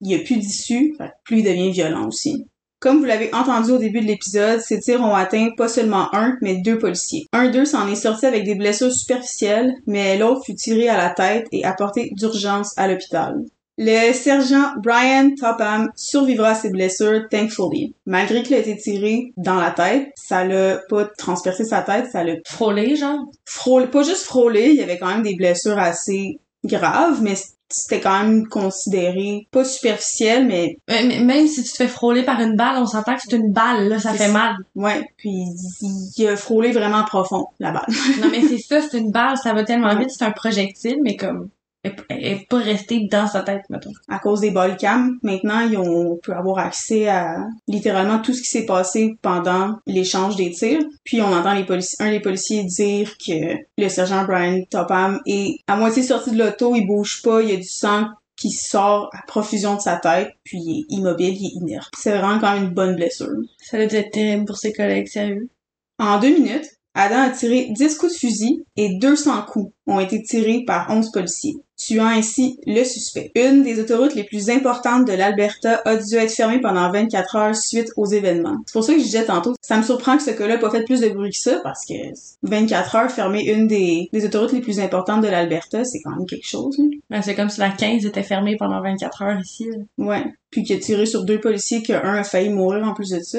il 0.00 0.08
n'y 0.08 0.14
a 0.14 0.18
plus 0.20 0.36
d'issue, 0.36 0.96
plus 1.24 1.38
il 1.38 1.44
devient 1.44 1.70
violent 1.70 2.08
aussi. 2.08 2.46
Comme 2.80 3.00
vous 3.00 3.04
l'avez 3.04 3.32
entendu 3.34 3.72
au 3.72 3.78
début 3.78 4.00
de 4.00 4.06
l'épisode, 4.06 4.60
ces 4.60 4.80
tirs 4.80 5.02
ont 5.02 5.14
atteint 5.14 5.50
pas 5.54 5.68
seulement 5.68 6.14
un, 6.14 6.38
mais 6.40 6.62
deux 6.62 6.78
policiers. 6.78 7.26
Un 7.34 7.50
d'eux 7.50 7.66
s'en 7.66 7.86
est 7.86 7.94
sorti 7.94 8.24
avec 8.24 8.44
des 8.44 8.54
blessures 8.54 8.92
superficielles, 8.92 9.74
mais 9.86 10.16
l'autre 10.16 10.46
fut 10.46 10.54
tiré 10.54 10.88
à 10.88 10.96
la 10.96 11.10
tête 11.10 11.46
et 11.52 11.66
apporté 11.66 12.08
d'urgence 12.12 12.72
à 12.78 12.88
l'hôpital. 12.88 13.44
Le 13.76 14.12
sergent 14.14 14.72
Brian 14.82 15.30
Topham 15.38 15.90
survivra 15.94 16.50
à 16.50 16.54
ses 16.54 16.70
blessures, 16.70 17.28
thankfully. 17.30 17.94
Malgré 18.06 18.42
qu'il 18.42 18.54
a 18.54 18.58
été 18.58 18.76
tiré 18.76 19.32
dans 19.36 19.56
la 19.56 19.70
tête, 19.70 20.08
ça 20.16 20.44
l'a 20.44 20.78
pas 20.88 21.04
transpercé 21.18 21.64
sa 21.64 21.82
tête, 21.82 22.10
ça 22.10 22.24
l'a 22.24 22.34
Frôlé, 22.46 22.96
genre? 22.96 23.30
frôlé, 23.44 23.88
pas 23.88 24.02
juste 24.02 24.24
frôlé, 24.24 24.70
il 24.70 24.76
y 24.76 24.82
avait 24.82 24.98
quand 24.98 25.08
même 25.08 25.22
des 25.22 25.34
blessures 25.34 25.78
assez 25.78 26.40
graves, 26.64 27.22
mais 27.22 27.34
c'était 27.70 28.00
quand 28.00 28.22
même 28.22 28.46
considéré 28.48 29.46
pas 29.50 29.64
superficiel, 29.64 30.46
mais 30.46 30.76
Mais- 30.88 31.20
Même 31.20 31.46
si 31.46 31.62
tu 31.62 31.70
te 31.70 31.76
fais 31.76 31.88
frôler 31.88 32.22
par 32.22 32.40
une 32.40 32.56
balle, 32.56 32.76
on 32.78 32.86
s'entend 32.86 33.14
que 33.14 33.22
c'est 33.22 33.36
une 33.36 33.52
balle, 33.52 33.88
là, 33.88 33.98
ça 33.98 34.12
fait 34.14 34.30
mal. 34.30 34.56
ouais, 34.74 35.08
puis 35.16 35.30
il, 35.30 36.10
il 36.16 36.26
a 36.28 36.36
frôlé 36.36 36.72
vraiment 36.72 37.04
profond, 37.04 37.46
la 37.58 37.70
balle. 37.72 37.86
Non, 38.20 38.28
mais 38.30 38.42
c'est 38.48 38.58
ça, 38.58 38.80
c'est 38.80 38.98
une 38.98 39.10
balle, 39.10 39.36
ça 39.36 39.52
va 39.54 39.64
tellement 39.64 39.94
vite, 39.96 40.10
c'est 40.10 40.24
un 40.24 40.30
projectile, 40.32 40.98
mais 41.02 41.16
comme, 41.16 41.48
est 41.84 42.48
pas 42.48 42.58
restée 42.58 43.06
dans 43.10 43.26
sa 43.26 43.42
tête, 43.42 43.62
mettons. 43.70 43.92
à 44.08 44.18
cause 44.18 44.40
des 44.40 44.50
ball 44.50 44.76
cams, 44.76 45.18
maintenant, 45.22 45.60
ils 45.60 45.78
ont, 45.78 46.12
on 46.12 46.16
peut 46.16 46.34
avoir 46.34 46.58
accès 46.58 47.08
à 47.08 47.46
littéralement 47.68 48.18
tout 48.18 48.32
ce 48.32 48.42
qui 48.42 48.48
s'est 48.48 48.66
passé 48.66 49.16
pendant 49.22 49.78
l'échange 49.86 50.36
des 50.36 50.50
tirs. 50.50 50.82
Puis 51.04 51.22
on 51.22 51.32
entend 51.32 51.54
les 51.54 51.64
policiers, 51.64 51.96
un 52.00 52.10
des 52.10 52.20
policiers 52.20 52.64
dire 52.64 53.16
que 53.18 53.56
le 53.78 53.88
sergent 53.88 54.24
Brian 54.24 54.62
Topham 54.70 55.20
est 55.26 55.60
à 55.66 55.76
moitié 55.76 56.02
sorti 56.02 56.32
de 56.32 56.38
l'auto, 56.38 56.74
il 56.74 56.86
bouge 56.86 57.22
pas, 57.22 57.42
il 57.42 57.50
y 57.50 57.54
a 57.54 57.56
du 57.56 57.64
sang 57.64 58.08
qui 58.36 58.50
sort 58.50 59.10
à 59.12 59.22
profusion 59.26 59.76
de 59.76 59.80
sa 59.80 59.96
tête, 59.96 60.30
puis 60.44 60.58
il 60.58 60.80
est 60.80 60.94
immobile, 60.94 61.36
il 61.38 61.46
est 61.46 61.60
inerte. 61.60 61.92
C'est 61.96 62.16
vraiment 62.16 62.38
quand 62.38 62.54
même 62.54 62.64
une 62.64 62.74
bonne 62.74 62.96
blessure. 62.96 63.36
Ça 63.58 63.76
doit 63.76 63.98
être 63.98 64.12
terrible 64.12 64.46
pour 64.46 64.56
ses 64.56 64.72
collègues, 64.72 65.08
sérieux. 65.08 65.50
En 65.98 66.18
deux 66.18 66.32
minutes, 66.32 66.64
Adam 66.94 67.22
a 67.22 67.30
tiré 67.30 67.68
10 67.70 67.98
coups 67.98 68.14
de 68.14 68.18
fusil 68.18 68.64
et 68.76 68.98
200 68.98 69.42
coups 69.42 69.72
ont 69.90 70.00
été 70.00 70.22
tirés 70.22 70.64
par 70.66 70.88
11 70.88 71.10
policiers, 71.12 71.56
tuant 71.76 72.06
ainsi 72.06 72.58
le 72.66 72.84
suspect. 72.84 73.32
Une 73.34 73.62
des 73.62 73.80
autoroutes 73.80 74.14
les 74.14 74.24
plus 74.24 74.50
importantes 74.50 75.06
de 75.06 75.12
l'Alberta 75.12 75.82
a 75.84 75.96
dû 75.96 76.14
être 76.14 76.32
fermée 76.32 76.60
pendant 76.60 76.90
24 76.92 77.36
heures 77.36 77.56
suite 77.56 77.88
aux 77.96 78.06
événements. 78.06 78.56
C'est 78.66 78.72
pour 78.72 78.84
ça 78.84 78.92
que 78.92 78.98
je 78.98 79.04
disais 79.04 79.24
tantôt, 79.24 79.54
ça 79.60 79.76
me 79.76 79.82
surprend 79.82 80.16
que 80.16 80.22
ce 80.22 80.30
cas-là 80.30 80.54
ait 80.54 80.58
pas 80.60 80.70
fait 80.70 80.84
plus 80.84 81.00
de 81.00 81.08
bruit 81.08 81.30
que 81.30 81.36
ça, 81.36 81.60
parce 81.62 81.84
que 81.84 81.94
24 82.42 82.96
heures 82.96 83.10
fermer 83.10 83.42
une 83.44 83.66
des, 83.66 84.08
des 84.12 84.24
autoroutes 84.24 84.52
les 84.52 84.60
plus 84.60 84.78
importantes 84.80 85.22
de 85.22 85.28
l'Alberta, 85.28 85.84
c'est 85.84 86.00
quand 86.00 86.10
même 86.16 86.26
quelque 86.26 86.46
chose. 86.46 86.78
Ben, 87.10 87.22
c'est 87.22 87.34
comme 87.34 87.50
si 87.50 87.60
la 87.60 87.70
15 87.70 88.06
était 88.06 88.22
fermée 88.22 88.56
pendant 88.56 88.80
24 88.80 89.22
heures 89.22 89.40
ici. 89.40 89.66
là. 89.68 89.78
Ouais. 89.98 90.24
Puis 90.50 90.62
qu'il 90.62 90.76
a 90.76 90.80
tiré 90.80 91.06
sur 91.06 91.24
deux 91.24 91.40
policiers, 91.40 91.82
qu'un 91.82 92.00
a 92.00 92.24
failli 92.24 92.50
mourir 92.50 92.86
en 92.86 92.94
plus 92.94 93.10
de 93.10 93.20
ça. 93.20 93.38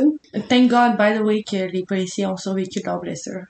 Thank 0.50 0.70
God, 0.70 0.98
by 0.98 1.18
the 1.18 1.24
way, 1.24 1.44
que 1.44 1.72
les 1.72 1.84
policiers 1.84 2.26
ont 2.26 2.38
survécu 2.38 2.80
de 2.80 2.86
leurs 2.86 3.02
blessures. 3.02 3.46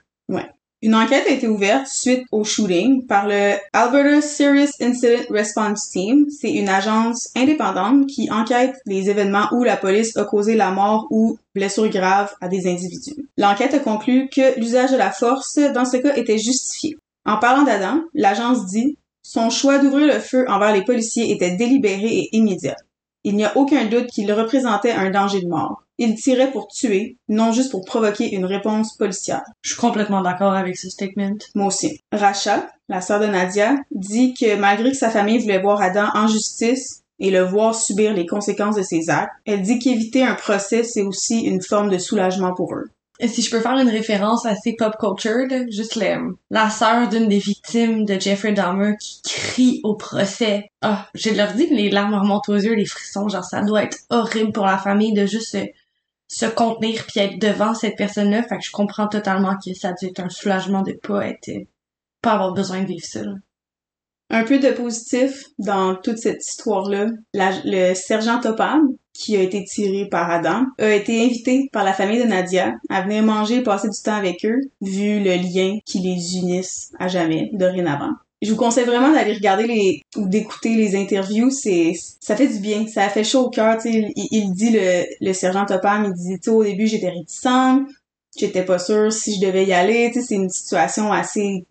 Une 0.84 0.96
enquête 0.96 1.28
a 1.28 1.30
été 1.30 1.46
ouverte 1.46 1.86
suite 1.86 2.24
au 2.32 2.42
shooting 2.42 3.06
par 3.06 3.28
le 3.28 3.54
Alberta 3.72 4.20
Serious 4.20 4.72
Incident 4.80 5.22
Response 5.30 5.90
Team. 5.90 6.26
C'est 6.28 6.50
une 6.50 6.68
agence 6.68 7.30
indépendante 7.36 8.08
qui 8.08 8.28
enquête 8.32 8.74
les 8.84 9.08
événements 9.08 9.46
où 9.52 9.62
la 9.62 9.76
police 9.76 10.16
a 10.16 10.24
causé 10.24 10.56
la 10.56 10.72
mort 10.72 11.06
ou 11.10 11.38
blessure 11.54 11.88
grave 11.88 12.34
à 12.40 12.48
des 12.48 12.66
individus. 12.66 13.28
L'enquête 13.38 13.74
a 13.74 13.78
conclu 13.78 14.28
que 14.28 14.58
l'usage 14.58 14.90
de 14.90 14.96
la 14.96 15.12
force 15.12 15.60
dans 15.72 15.84
ce 15.84 15.98
cas 15.98 16.16
était 16.16 16.38
justifié. 16.38 16.98
En 17.24 17.38
parlant 17.38 17.62
d'Adam, 17.62 18.00
l'agence 18.12 18.66
dit 18.66 18.98
son 19.22 19.50
choix 19.50 19.78
d'ouvrir 19.78 20.08
le 20.08 20.18
feu 20.18 20.44
envers 20.48 20.74
les 20.74 20.82
policiers 20.82 21.30
était 21.30 21.54
délibéré 21.54 22.08
et 22.08 22.36
immédiat. 22.36 22.76
Il 23.22 23.36
n'y 23.36 23.44
a 23.44 23.56
aucun 23.56 23.84
doute 23.84 24.08
qu'il 24.08 24.32
représentait 24.32 24.90
un 24.90 25.10
danger 25.10 25.42
de 25.42 25.48
mort. 25.48 25.84
Il 25.98 26.14
tirait 26.14 26.50
pour 26.50 26.68
tuer, 26.68 27.16
non 27.28 27.52
juste 27.52 27.70
pour 27.70 27.84
provoquer 27.84 28.34
une 28.34 28.44
réponse 28.46 28.96
policière. 28.96 29.42
Je 29.62 29.70
suis 29.72 29.80
complètement 29.80 30.22
d'accord 30.22 30.54
avec 30.54 30.76
ce 30.76 30.88
statement. 30.88 31.36
Moi 31.54 31.66
aussi. 31.66 32.00
Racha, 32.12 32.66
la 32.88 33.00
sœur 33.00 33.20
de 33.20 33.26
Nadia, 33.26 33.76
dit 33.90 34.34
que 34.34 34.56
malgré 34.56 34.90
que 34.90 34.96
sa 34.96 35.10
famille 35.10 35.38
voulait 35.38 35.60
voir 35.60 35.80
Adam 35.82 36.08
en 36.14 36.26
justice 36.26 37.02
et 37.20 37.30
le 37.30 37.42
voir 37.42 37.74
subir 37.74 38.14
les 38.14 38.26
conséquences 38.26 38.76
de 38.76 38.82
ses 38.82 39.10
actes, 39.10 39.32
elle 39.44 39.62
dit 39.62 39.78
qu'éviter 39.78 40.24
un 40.24 40.34
procès, 40.34 40.82
c'est 40.82 41.02
aussi 41.02 41.40
une 41.40 41.62
forme 41.62 41.90
de 41.90 41.98
soulagement 41.98 42.54
pour 42.54 42.74
eux. 42.74 42.90
Et 43.20 43.28
si 43.28 43.40
je 43.42 43.50
peux 43.50 43.60
faire 43.60 43.78
une 43.78 43.88
référence 43.90 44.46
assez 44.46 44.74
pop 44.76 44.96
culture, 44.98 45.46
juste 45.70 45.94
le- 45.94 46.36
la 46.50 46.68
sœur 46.70 47.08
d'une 47.08 47.28
des 47.28 47.38
victimes 47.38 48.04
de 48.04 48.18
Jeffrey 48.18 48.52
Dahmer 48.52 48.94
qui 48.98 49.20
crie 49.22 49.80
au 49.84 49.94
procès. 49.94 50.70
Ah, 50.80 51.06
je 51.14 51.30
leur 51.30 51.52
dis 51.52 51.68
que 51.68 51.74
les 51.74 51.90
larmes 51.90 52.14
remontent 52.14 52.52
aux 52.52 52.56
yeux, 52.56 52.74
les 52.74 52.86
frissons, 52.86 53.28
genre 53.28 53.44
ça 53.44 53.62
doit 53.62 53.84
être 53.84 53.98
horrible 54.10 54.50
pour 54.50 54.66
la 54.66 54.78
famille 54.78 55.12
de 55.12 55.26
juste 55.26 55.56
se, 56.32 56.46
contenir 56.46 57.04
puis 57.06 57.20
être 57.20 57.38
devant 57.38 57.74
cette 57.74 57.96
personne-là. 57.96 58.42
Fait 58.42 58.58
que 58.58 58.64
je 58.64 58.70
comprends 58.70 59.08
totalement 59.08 59.54
que 59.64 59.74
ça 59.74 59.90
a 59.90 59.92
dû 59.92 60.06
être 60.06 60.20
un 60.20 60.28
soulagement 60.28 60.82
de 60.82 60.92
pas 60.92 61.26
être, 61.26 61.50
pas 62.20 62.32
avoir 62.32 62.52
besoin 62.54 62.82
de 62.82 62.86
vivre 62.86 63.04
ça. 63.04 63.22
Un 64.30 64.44
peu 64.44 64.58
de 64.58 64.70
positif 64.70 65.44
dans 65.58 65.94
toute 65.94 66.16
cette 66.16 66.44
histoire-là. 66.46 67.08
Le 67.34 67.92
sergent 67.94 68.40
Topham, 68.40 68.88
qui 69.12 69.36
a 69.36 69.42
été 69.42 69.62
tiré 69.64 70.08
par 70.08 70.30
Adam, 70.30 70.64
a 70.78 70.88
été 70.94 71.22
invité 71.22 71.68
par 71.70 71.84
la 71.84 71.92
famille 71.92 72.22
de 72.22 72.26
Nadia 72.26 72.72
à 72.88 73.02
venir 73.02 73.22
manger 73.22 73.56
et 73.56 73.62
passer 73.62 73.88
du 73.90 74.02
temps 74.02 74.14
avec 74.14 74.44
eux, 74.46 74.60
vu 74.80 75.22
le 75.22 75.34
lien 75.36 75.78
qui 75.84 75.98
les 75.98 76.38
unisse 76.38 76.92
à 76.98 77.08
jamais, 77.08 77.50
dorénavant. 77.52 78.12
Je 78.42 78.50
vous 78.50 78.56
conseille 78.56 78.84
vraiment 78.84 79.12
d'aller 79.12 79.34
regarder 79.34 79.66
les 79.66 80.02
ou 80.16 80.28
d'écouter 80.28 80.74
les 80.74 80.96
interviews, 80.96 81.50
c'est 81.50 81.92
ça 82.20 82.36
fait 82.36 82.48
du 82.48 82.58
bien, 82.58 82.86
ça 82.88 83.08
fait 83.08 83.24
chaud 83.24 83.46
au 83.46 83.50
cœur, 83.50 83.78
il, 83.84 84.12
il 84.16 84.52
dit 84.52 84.70
le, 84.70 85.04
le 85.20 85.32
sergent 85.32 85.64
Topham, 85.64 86.12
il 86.12 86.38
dit 86.38 86.50
au 86.50 86.64
début 86.64 86.88
j'étais 86.88 87.10
réticent, 87.10 87.46
j'étais 88.36 88.64
pas 88.64 88.78
sûre 88.78 89.12
si 89.12 89.36
je 89.36 89.46
devais 89.46 89.64
y 89.64 89.72
aller, 89.72 90.12
c'est 90.12 90.34
une 90.34 90.48
situation 90.48 91.12
assez 91.12 91.64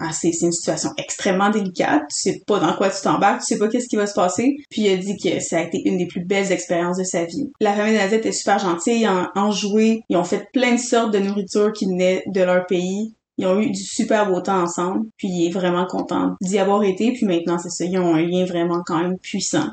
assez 0.00 0.32
c'est 0.32 0.46
une 0.46 0.52
situation 0.52 0.90
extrêmement 0.96 1.50
délicate, 1.50 2.02
tu 2.08 2.16
sais 2.16 2.42
pas 2.46 2.58
dans 2.58 2.74
quoi 2.74 2.90
tu 2.90 3.02
t'embarques, 3.02 3.40
tu 3.40 3.46
sais 3.46 3.58
pas 3.58 3.68
qu'est-ce 3.68 3.88
qui 3.88 3.96
va 3.96 4.06
se 4.06 4.14
passer. 4.14 4.56
Puis 4.70 4.82
il 4.82 4.90
a 4.90 4.96
dit 4.96 5.16
que 5.16 5.40
ça 5.40 5.58
a 5.58 5.62
été 5.62 5.82
une 5.84 5.98
des 5.98 6.06
plus 6.06 6.24
belles 6.24 6.52
expériences 6.52 6.98
de 6.98 7.04
sa 7.04 7.24
vie. 7.24 7.52
La 7.60 7.74
famille 7.74 7.96
Nadia 7.96 8.18
était 8.18 8.32
super 8.32 8.58
gentille, 8.58 9.02
ils 9.02 9.08
ont 9.08 9.28
enjoué, 9.34 10.02
ils 10.08 10.16
ont 10.16 10.24
fait 10.24 10.48
plein 10.52 10.72
de 10.72 10.80
sortes 10.80 11.12
de 11.12 11.18
nourriture 11.18 11.72
qui 11.72 11.86
venaient 11.86 12.22
de 12.26 12.42
leur 12.42 12.66
pays. 12.66 13.14
Ils 13.38 13.46
ont 13.46 13.60
eu 13.60 13.70
du 13.70 13.82
super 13.82 14.30
beau 14.30 14.40
temps 14.40 14.62
ensemble, 14.62 15.06
puis 15.16 15.28
il 15.28 15.46
est 15.48 15.50
vraiment 15.50 15.86
content 15.86 16.36
d'y 16.40 16.58
avoir 16.58 16.82
été, 16.84 17.12
puis 17.12 17.26
maintenant 17.26 17.58
c'est 17.58 17.70
ça, 17.70 17.84
ils 17.84 17.98
ont 17.98 18.14
un 18.14 18.22
lien 18.22 18.44
vraiment 18.44 18.82
quand 18.86 18.98
même 18.98 19.18
puissant. 19.18 19.68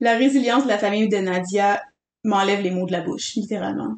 La 0.00 0.16
résilience 0.16 0.64
de 0.64 0.68
la 0.68 0.78
famille 0.78 1.08
de 1.08 1.16
Nadia 1.18 1.80
m'enlève 2.24 2.62
les 2.62 2.70
mots 2.70 2.86
de 2.86 2.92
la 2.92 3.00
bouche, 3.00 3.34
littéralement. 3.36 3.94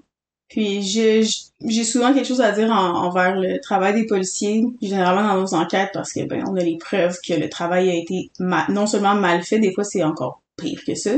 Puis 0.48 0.82
je- 0.82 1.48
j'ai 1.66 1.84
souvent 1.84 2.12
quelque 2.12 2.26
chose 2.26 2.40
à 2.40 2.52
dire 2.52 2.70
en- 2.70 3.04
envers 3.06 3.36
le 3.36 3.60
travail 3.60 3.94
des 3.94 4.06
policiers, 4.06 4.64
généralement 4.82 5.22
dans 5.34 5.40
nos 5.40 5.54
enquêtes, 5.54 5.90
parce 5.92 6.12
que 6.12 6.24
ben 6.26 6.42
on 6.48 6.56
a 6.56 6.60
les 6.64 6.76
preuves 6.78 7.16
que 7.26 7.34
le 7.34 7.48
travail 7.48 7.88
a 7.90 7.94
été 7.94 8.30
non 8.68 8.86
seulement 8.86 9.14
mal 9.14 9.42
fait, 9.44 9.58
des 9.60 9.72
fois 9.72 9.84
c'est 9.84 10.02
encore 10.02 10.42
pire 10.56 10.80
que 10.86 10.94
ça. 10.94 11.12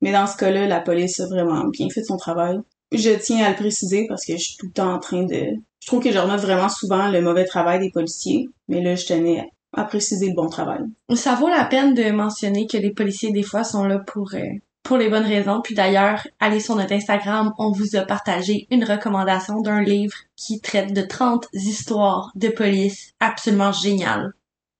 Mais 0.00 0.12
dans 0.12 0.26
ce 0.26 0.36
cas-là, 0.36 0.66
la 0.66 0.80
police 0.80 1.20
a 1.20 1.26
vraiment 1.28 1.64
bien 1.68 1.88
fait 1.90 2.02
son 2.02 2.16
travail. 2.16 2.58
Je 2.92 3.10
tiens 3.10 3.44
à 3.44 3.50
le 3.50 3.56
préciser 3.56 4.06
parce 4.06 4.24
que 4.24 4.34
je 4.34 4.42
suis 4.42 4.56
tout 4.56 4.66
le 4.66 4.72
temps 4.72 4.92
en 4.92 4.98
train 4.98 5.24
de... 5.24 5.56
Je 5.80 5.86
trouve 5.86 6.02
que 6.02 6.12
je 6.12 6.18
remonte 6.18 6.40
vraiment 6.40 6.68
souvent 6.68 7.08
le 7.08 7.20
mauvais 7.22 7.44
travail 7.44 7.80
des 7.80 7.90
policiers, 7.90 8.48
mais 8.68 8.82
là, 8.82 8.94
je 8.94 9.06
tenais 9.06 9.48
à 9.72 9.84
préciser 9.84 10.28
le 10.28 10.34
bon 10.34 10.48
travail. 10.48 10.82
Ça 11.14 11.34
vaut 11.34 11.48
la 11.48 11.64
peine 11.64 11.94
de 11.94 12.10
mentionner 12.10 12.66
que 12.66 12.76
les 12.76 12.92
policiers, 12.92 13.32
des 13.32 13.42
fois, 13.42 13.64
sont 13.64 13.84
là 13.84 13.98
pour, 13.98 14.34
euh, 14.34 14.44
pour 14.82 14.98
les 14.98 15.08
bonnes 15.08 15.24
raisons. 15.24 15.60
Puis 15.62 15.74
d'ailleurs, 15.74 16.26
allez 16.40 16.60
sur 16.60 16.76
notre 16.76 16.92
Instagram, 16.92 17.52
on 17.58 17.72
vous 17.72 17.96
a 17.96 18.02
partagé 18.02 18.66
une 18.70 18.84
recommandation 18.84 19.60
d'un 19.60 19.82
livre 19.82 20.16
qui 20.36 20.60
traite 20.60 20.92
de 20.92 21.02
30 21.02 21.48
histoires 21.54 22.30
de 22.34 22.48
police 22.48 23.12
absolument 23.20 23.72
géniales. 23.72 24.32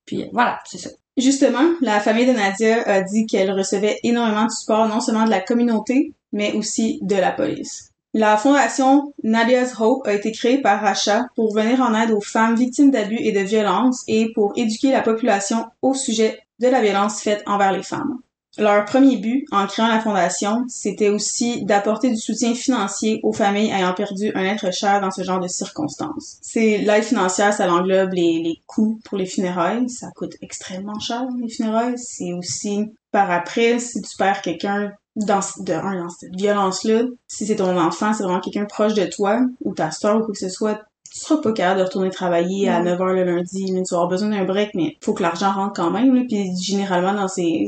Puis 0.04 0.22
euh, 0.22 0.26
voilà, 0.32 0.58
c'est 0.66 0.78
ça. 0.78 0.90
Justement, 1.16 1.64
la 1.80 2.00
famille 2.00 2.26
de 2.26 2.32
Nadia 2.32 2.82
a 2.88 3.02
dit 3.02 3.26
qu'elle 3.26 3.52
recevait 3.52 3.98
énormément 4.02 4.46
de 4.46 4.50
support, 4.50 4.88
non 4.88 5.00
seulement 5.00 5.24
de 5.24 5.30
la 5.30 5.40
communauté, 5.40 6.14
mais 6.32 6.52
aussi 6.52 6.98
de 7.02 7.16
la 7.16 7.32
police. 7.32 7.91
La 8.14 8.36
fondation 8.36 9.14
Nadia's 9.22 9.80
Hope 9.80 10.06
a 10.06 10.12
été 10.12 10.32
créée 10.32 10.58
par 10.58 10.82
Racha 10.82 11.28
pour 11.34 11.54
venir 11.54 11.80
en 11.80 11.94
aide 11.94 12.10
aux 12.10 12.20
femmes 12.20 12.56
victimes 12.56 12.90
d'abus 12.90 13.16
et 13.18 13.32
de 13.32 13.40
violences 13.40 14.04
et 14.06 14.30
pour 14.34 14.52
éduquer 14.54 14.92
la 14.92 15.00
population 15.00 15.64
au 15.80 15.94
sujet 15.94 16.38
de 16.58 16.68
la 16.68 16.82
violence 16.82 17.22
faite 17.22 17.42
envers 17.46 17.72
les 17.72 17.82
femmes. 17.82 18.18
Leur 18.58 18.84
premier 18.84 19.16
but 19.16 19.46
en 19.50 19.66
créant 19.66 19.88
la 19.88 20.00
fondation, 20.00 20.66
c'était 20.68 21.08
aussi 21.08 21.64
d'apporter 21.64 22.10
du 22.10 22.18
soutien 22.18 22.54
financier 22.54 23.18
aux 23.22 23.32
familles 23.32 23.70
ayant 23.70 23.94
perdu 23.94 24.30
un 24.34 24.44
être 24.44 24.70
cher 24.74 25.00
dans 25.00 25.10
ce 25.10 25.22
genre 25.22 25.40
de 25.40 25.48
circonstances. 25.48 26.36
C'est 26.42 26.76
l'aide 26.76 27.04
financière, 27.04 27.54
ça 27.54 27.72
englobe 27.72 28.12
les, 28.12 28.42
les 28.44 28.60
coûts 28.66 29.00
pour 29.06 29.16
les 29.16 29.24
funérailles, 29.24 29.88
ça 29.88 30.10
coûte 30.14 30.34
extrêmement 30.42 31.00
cher 31.00 31.24
les 31.40 31.48
funérailles. 31.48 31.96
C'est 31.96 32.34
aussi 32.34 32.92
par 33.10 33.30
après 33.30 33.78
si 33.78 34.02
tu 34.02 34.16
perds 34.18 34.42
quelqu'un 34.42 34.92
dans 35.16 35.40
de 35.58 35.72
un 35.72 36.02
dans 36.02 36.08
cette 36.08 36.34
violence 36.34 36.84
là, 36.84 37.02
si 37.26 37.46
c'est 37.46 37.56
ton 37.56 37.78
enfant, 37.78 38.12
c'est 38.12 38.22
vraiment 38.22 38.40
quelqu'un 38.40 38.64
proche 38.64 38.94
de 38.94 39.04
toi 39.04 39.40
ou 39.60 39.74
ta 39.74 39.90
soeur 39.90 40.16
ou 40.16 40.20
quoi 40.20 40.32
que 40.32 40.38
ce 40.38 40.48
soit, 40.48 40.82
tu 41.12 41.20
seras 41.20 41.40
pas 41.40 41.52
capable 41.52 41.80
de 41.80 41.84
retourner 41.84 42.10
travailler 42.10 42.68
à 42.68 42.82
9h 42.82 43.12
le 43.12 43.24
lundi, 43.24 43.66
tu 43.66 43.72
vas 43.72 43.98
avoir 43.98 44.08
besoin 44.08 44.30
d'un 44.30 44.44
break, 44.44 44.70
mais 44.74 44.96
faut 45.02 45.12
que 45.12 45.22
l'argent 45.22 45.52
rentre 45.52 45.74
quand 45.74 45.90
même, 45.90 46.14
là. 46.14 46.22
Puis 46.26 46.50
généralement, 46.60 47.12
dans 47.12 47.28
ces, 47.28 47.66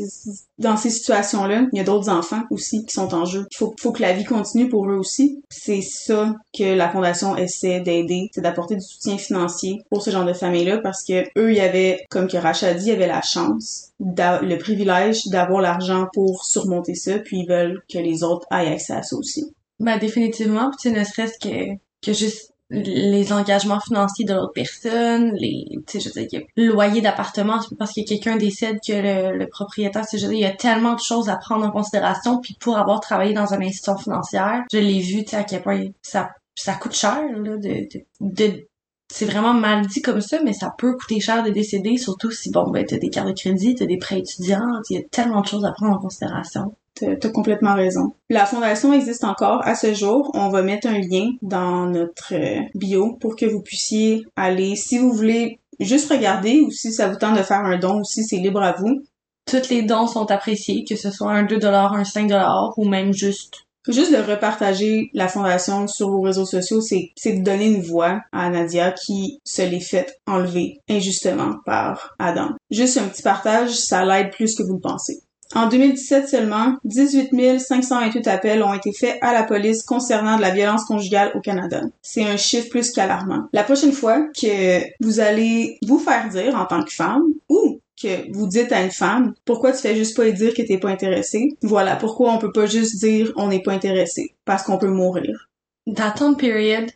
dans 0.58 0.76
ces 0.76 0.90
situations-là, 0.90 1.66
il 1.72 1.76
y 1.76 1.80
a 1.80 1.84
d'autres 1.84 2.08
enfants 2.08 2.42
aussi 2.50 2.84
qui 2.86 2.94
sont 2.94 3.14
en 3.14 3.26
jeu. 3.26 3.46
Il 3.50 3.56
faut, 3.56 3.74
faut 3.78 3.92
que 3.92 4.00
la 4.00 4.12
vie 4.12 4.24
continue 4.24 4.68
pour 4.68 4.88
eux 4.88 4.96
aussi. 4.96 5.42
C'est 5.50 5.82
ça 5.82 6.34
que 6.56 6.74
la 6.74 6.88
Fondation 6.88 7.36
essaie 7.36 7.80
d'aider, 7.80 8.30
c'est 8.32 8.40
d'apporter 8.40 8.76
du 8.76 8.82
soutien 8.82 9.18
financier 9.18 9.82
pour 9.90 10.00
ce 10.00 10.10
genre 10.10 10.24
de 10.24 10.32
famille-là, 10.32 10.78
parce 10.78 11.04
que 11.04 11.24
eux, 11.38 11.52
il 11.52 11.58
y 11.58 11.60
avait, 11.60 12.04
comme 12.10 12.28
que 12.28 12.38
Racha 12.38 12.72
dit, 12.72 12.86
il 12.86 12.88
y 12.88 12.92
avait 12.92 13.06
la 13.06 13.22
chance, 13.22 13.90
le 14.00 14.56
privilège 14.56 15.26
d'avoir 15.26 15.60
l'argent 15.60 16.06
pour 16.14 16.44
surmonter 16.44 16.94
ça, 16.94 17.18
puis 17.18 17.40
ils 17.40 17.48
veulent 17.48 17.82
que 17.92 17.98
les 17.98 18.22
autres 18.22 18.46
aient 18.50 18.72
accès 18.72 18.94
à 18.94 19.02
ça 19.02 19.16
aussi. 19.16 19.52
Ben, 19.80 19.98
définitivement, 19.98 20.70
tu 20.80 20.90
ne 20.92 21.04
serait-ce 21.04 21.38
que, 21.38 21.74
que 22.00 22.12
juste 22.12 22.53
les 22.74 23.32
engagements 23.32 23.80
financiers 23.80 24.24
de 24.24 24.34
l'autre 24.34 24.52
personne, 24.54 25.32
les, 25.34 25.66
tu 25.86 26.00
sais, 26.00 26.00
je 26.00 26.18
veux 26.18 26.26
dire, 26.26 26.42
loyer 26.56 27.00
d'appartement, 27.00 27.58
parce 27.78 27.92
que 27.92 28.06
quelqu'un 28.06 28.36
décède 28.36 28.78
que 28.86 28.92
le, 28.92 29.38
le 29.38 29.46
propriétaire, 29.48 30.04
sais, 30.04 30.18
je 30.18 30.26
il 30.26 30.40
y 30.40 30.44
a 30.44 30.52
tellement 30.52 30.94
de 30.94 31.00
choses 31.00 31.28
à 31.28 31.36
prendre 31.36 31.64
en 31.64 31.70
considération, 31.70 32.40
puis 32.40 32.56
pour 32.60 32.76
avoir 32.76 33.00
travaillé 33.00 33.34
dans 33.34 33.52
une 33.52 33.62
institution 33.62 33.96
financière, 33.96 34.64
je 34.72 34.78
l'ai 34.78 35.00
vu, 35.00 35.24
tu 35.24 35.30
sais, 35.30 35.36
à 35.36 35.44
quel 35.44 35.62
point 35.62 35.84
ça, 36.02 36.30
ça 36.54 36.74
coûte 36.74 36.94
cher, 36.94 37.22
là, 37.36 37.56
de, 37.56 37.58
de, 37.58 38.04
de 38.20 38.66
c'est 39.12 39.26
vraiment 39.26 39.54
mal 39.54 39.86
dit 39.86 40.02
comme 40.02 40.20
ça, 40.20 40.42
mais 40.42 40.52
ça 40.52 40.74
peut 40.76 40.96
coûter 40.96 41.20
cher 41.20 41.42
de 41.44 41.50
décéder, 41.50 41.98
surtout 41.98 42.30
si, 42.30 42.50
bon, 42.50 42.70
ben, 42.70 42.84
t'as 42.84 42.98
des 42.98 43.10
cartes 43.10 43.28
de 43.28 43.32
crédit, 43.32 43.74
t'as 43.74 43.86
des 43.86 43.98
prêts 43.98 44.18
étudiants, 44.18 44.80
il 44.90 44.96
y 44.96 44.98
a 44.98 45.02
tellement 45.10 45.42
de 45.42 45.46
choses 45.46 45.64
à 45.64 45.72
prendre 45.72 45.94
en 45.94 45.98
considération. 45.98 46.74
T'as 46.94 47.28
complètement 47.30 47.74
raison. 47.74 48.14
La 48.30 48.46
fondation 48.46 48.92
existe 48.92 49.24
encore 49.24 49.66
à 49.66 49.74
ce 49.74 49.94
jour. 49.94 50.30
On 50.34 50.48
va 50.48 50.62
mettre 50.62 50.86
un 50.86 51.00
lien 51.00 51.30
dans 51.42 51.86
notre 51.86 52.34
euh, 52.34 52.60
bio 52.74 53.16
pour 53.20 53.34
que 53.34 53.46
vous 53.46 53.62
puissiez 53.62 54.24
aller, 54.36 54.76
si 54.76 54.98
vous 54.98 55.12
voulez 55.12 55.58
juste 55.80 56.10
regarder 56.10 56.60
ou 56.60 56.70
si 56.70 56.92
ça 56.92 57.08
vous 57.08 57.16
tente 57.16 57.36
de 57.36 57.42
faire 57.42 57.64
un 57.64 57.78
don 57.78 58.00
aussi, 58.00 58.22
c'est 58.22 58.36
libre 58.36 58.62
à 58.62 58.72
vous. 58.72 59.02
Tous 59.46 59.68
les 59.70 59.82
dons 59.82 60.06
sont 60.06 60.30
appréciés, 60.30 60.84
que 60.88 60.96
ce 60.96 61.10
soit 61.10 61.32
un 61.32 61.42
2 61.42 61.64
un 61.64 62.04
5 62.04 62.30
ou 62.76 62.88
même 62.88 63.12
juste 63.12 63.64
Juste 63.86 64.12
de 64.12 64.16
repartager 64.16 65.10
la 65.12 65.28
fondation 65.28 65.86
sur 65.86 66.08
vos 66.08 66.22
réseaux 66.22 66.46
sociaux, 66.46 66.80
c'est, 66.80 67.12
c'est 67.16 67.34
de 67.34 67.44
donner 67.44 67.66
une 67.66 67.82
voix 67.82 68.22
à 68.32 68.48
Nadia 68.48 68.92
qui 68.92 69.40
se 69.44 69.60
l'est 69.60 69.80
faite 69.80 70.18
enlever 70.26 70.78
injustement 70.88 71.56
par 71.66 72.14
Adam. 72.18 72.48
Juste 72.70 72.96
un 72.96 73.08
petit 73.08 73.22
partage, 73.22 73.74
ça 73.74 74.06
l'aide 74.06 74.30
plus 74.30 74.54
que 74.54 74.62
vous 74.62 74.74
le 74.74 74.80
pensez. 74.80 75.23
En 75.54 75.68
2017 75.68 76.28
seulement, 76.28 76.74
18 76.84 77.60
528 77.60 78.26
appels 78.26 78.62
ont 78.62 78.74
été 78.74 78.92
faits 78.92 79.18
à 79.20 79.32
la 79.32 79.44
police 79.44 79.84
concernant 79.84 80.36
de 80.36 80.42
la 80.42 80.50
violence 80.50 80.84
conjugale 80.84 81.30
au 81.34 81.40
Canada. 81.40 81.82
C'est 82.02 82.24
un 82.24 82.36
chiffre 82.36 82.68
plus 82.68 82.90
qu'alarmant. 82.90 83.46
La 83.52 83.62
prochaine 83.62 83.92
fois 83.92 84.26
que 84.40 84.80
vous 85.00 85.20
allez 85.20 85.78
vous 85.86 85.98
faire 85.98 86.28
dire 86.28 86.56
en 86.56 86.66
tant 86.66 86.82
que 86.82 86.92
femme 86.92 87.22
ou 87.48 87.80
que 88.02 88.32
vous 88.32 88.48
dites 88.48 88.72
à 88.72 88.82
une 88.82 88.90
femme 88.90 89.34
pourquoi 89.44 89.70
tu 89.70 89.78
fais 89.78 89.94
juste 89.94 90.16
pas 90.16 90.28
dire 90.28 90.52
que 90.52 90.62
t'es 90.62 90.78
pas 90.78 90.88
intéressé 90.88 91.56
voilà 91.62 91.94
pourquoi 91.94 92.32
on 92.32 92.38
peut 92.38 92.50
pas 92.50 92.66
juste 92.66 92.98
dire 92.98 93.32
on 93.36 93.46
n'est 93.46 93.62
pas 93.62 93.72
intéressé 93.72 94.34
parce 94.44 94.64
qu'on 94.64 94.78
peut 94.78 94.88
mourir 94.88 95.48
That 95.94 96.14
period 96.36 96.90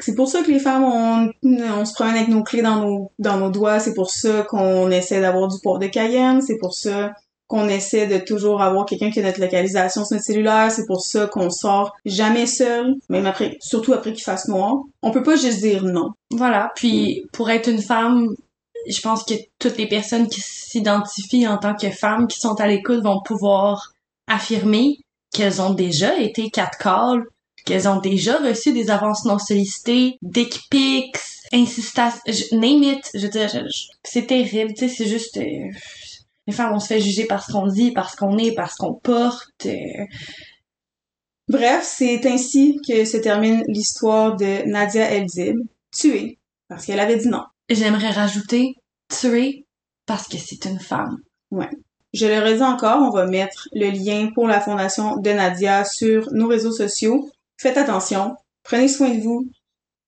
c'est 0.00 0.14
pour 0.14 0.28
ça 0.28 0.42
que 0.42 0.50
les 0.50 0.58
femmes, 0.58 0.84
on, 0.84 1.32
on 1.42 1.84
se 1.86 1.94
promène 1.94 2.16
avec 2.16 2.28
nos 2.28 2.42
clés 2.42 2.60
dans 2.60 2.76
nos, 2.76 3.10
dans 3.18 3.38
nos 3.38 3.48
doigts. 3.48 3.80
C'est 3.80 3.94
pour 3.94 4.10
ça 4.10 4.42
qu'on 4.42 4.90
essaie 4.90 5.22
d'avoir 5.22 5.48
du 5.48 5.56
port 5.62 5.78
de 5.78 5.86
Cayenne. 5.86 6.42
C'est 6.42 6.58
pour 6.58 6.74
ça 6.74 7.14
qu'on 7.48 7.68
essaie 7.68 8.06
de 8.06 8.18
toujours 8.18 8.62
avoir 8.62 8.86
quelqu'un 8.86 9.10
qui 9.10 9.20
a 9.20 9.22
notre 9.22 9.40
localisation 9.40 10.04
sur 10.04 10.14
notre 10.14 10.24
cellulaire. 10.24 10.70
C'est 10.70 10.86
pour 10.86 11.00
ça 11.00 11.26
qu'on 11.26 11.50
sort 11.50 11.96
jamais 12.04 12.46
seul, 12.46 12.94
même 13.08 13.26
après, 13.26 13.56
surtout 13.60 13.94
après 13.94 14.12
qu'il 14.12 14.22
fasse 14.22 14.48
noir. 14.48 14.82
On 15.02 15.10
peut 15.10 15.22
pas 15.22 15.36
juste 15.36 15.60
dire 15.60 15.82
non. 15.82 16.10
Voilà. 16.30 16.70
Puis, 16.76 17.26
pour 17.32 17.50
être 17.50 17.68
une 17.68 17.82
femme, 17.82 18.34
je 18.86 19.00
pense 19.00 19.24
que 19.24 19.34
toutes 19.58 19.78
les 19.78 19.88
personnes 19.88 20.28
qui 20.28 20.40
s'identifient 20.40 21.48
en 21.48 21.56
tant 21.56 21.74
que 21.74 21.90
femmes 21.90 22.28
qui 22.28 22.38
sont 22.38 22.60
à 22.60 22.66
l'écoute 22.66 23.02
vont 23.02 23.20
pouvoir 23.24 23.92
affirmer 24.28 24.98
qu'elles 25.32 25.62
ont 25.62 25.72
déjà 25.72 26.18
été 26.18 26.50
catcalls, 26.50 27.24
qu'elles 27.64 27.88
ont 27.88 28.00
déjà 28.00 28.38
reçu 28.38 28.72
des 28.72 28.90
avances 28.90 29.24
non 29.24 29.38
sollicitées, 29.38 30.18
dick 30.22 30.60
pics, 30.70 31.16
insistance, 31.52 32.14
name 32.52 32.82
it, 32.82 33.10
je 33.14 33.20
veux 33.20 33.28
dire, 33.28 33.50
c'est 34.04 34.26
terrible, 34.26 34.74
tu 34.74 34.88
sais, 34.88 34.94
c'est 34.94 35.08
juste, 35.08 35.36
euh, 35.38 35.70
les 36.48 36.54
femmes, 36.54 36.72
on 36.74 36.80
se 36.80 36.86
fait 36.86 37.00
juger 37.00 37.26
par 37.26 37.44
ce 37.44 37.52
qu'on 37.52 37.66
dit, 37.66 37.92
par 37.92 38.10
ce 38.10 38.16
qu'on 38.16 38.38
est, 38.38 38.52
par 38.52 38.72
ce 38.72 38.76
qu'on 38.78 38.94
porte. 38.94 39.66
Euh. 39.66 40.04
Bref, 41.46 41.84
c'est 41.84 42.26
ainsi 42.26 42.80
que 42.86 43.04
se 43.04 43.18
termine 43.18 43.62
l'histoire 43.68 44.34
de 44.34 44.66
Nadia 44.66 45.10
Eldib, 45.10 45.58
tuée 45.94 46.38
parce 46.68 46.86
qu'elle 46.86 47.00
avait 47.00 47.16
dit 47.16 47.28
non. 47.28 47.44
J'aimerais 47.68 48.10
rajouter 48.10 48.76
tuée 49.08 49.66
parce 50.06 50.26
que 50.28 50.38
c'est 50.38 50.64
une 50.64 50.80
femme. 50.80 51.18
Ouais. 51.50 51.70
Je 52.14 52.26
le 52.26 52.40
redis 52.40 52.62
encore, 52.62 53.02
on 53.02 53.10
va 53.10 53.26
mettre 53.26 53.68
le 53.72 53.90
lien 53.90 54.30
pour 54.34 54.46
la 54.46 54.60
fondation 54.60 55.16
de 55.16 55.30
Nadia 55.30 55.84
sur 55.84 56.32
nos 56.32 56.48
réseaux 56.48 56.72
sociaux. 56.72 57.30
Faites 57.58 57.76
attention, 57.76 58.36
prenez 58.62 58.88
soin 58.88 59.10
de 59.10 59.20
vous. 59.20 59.50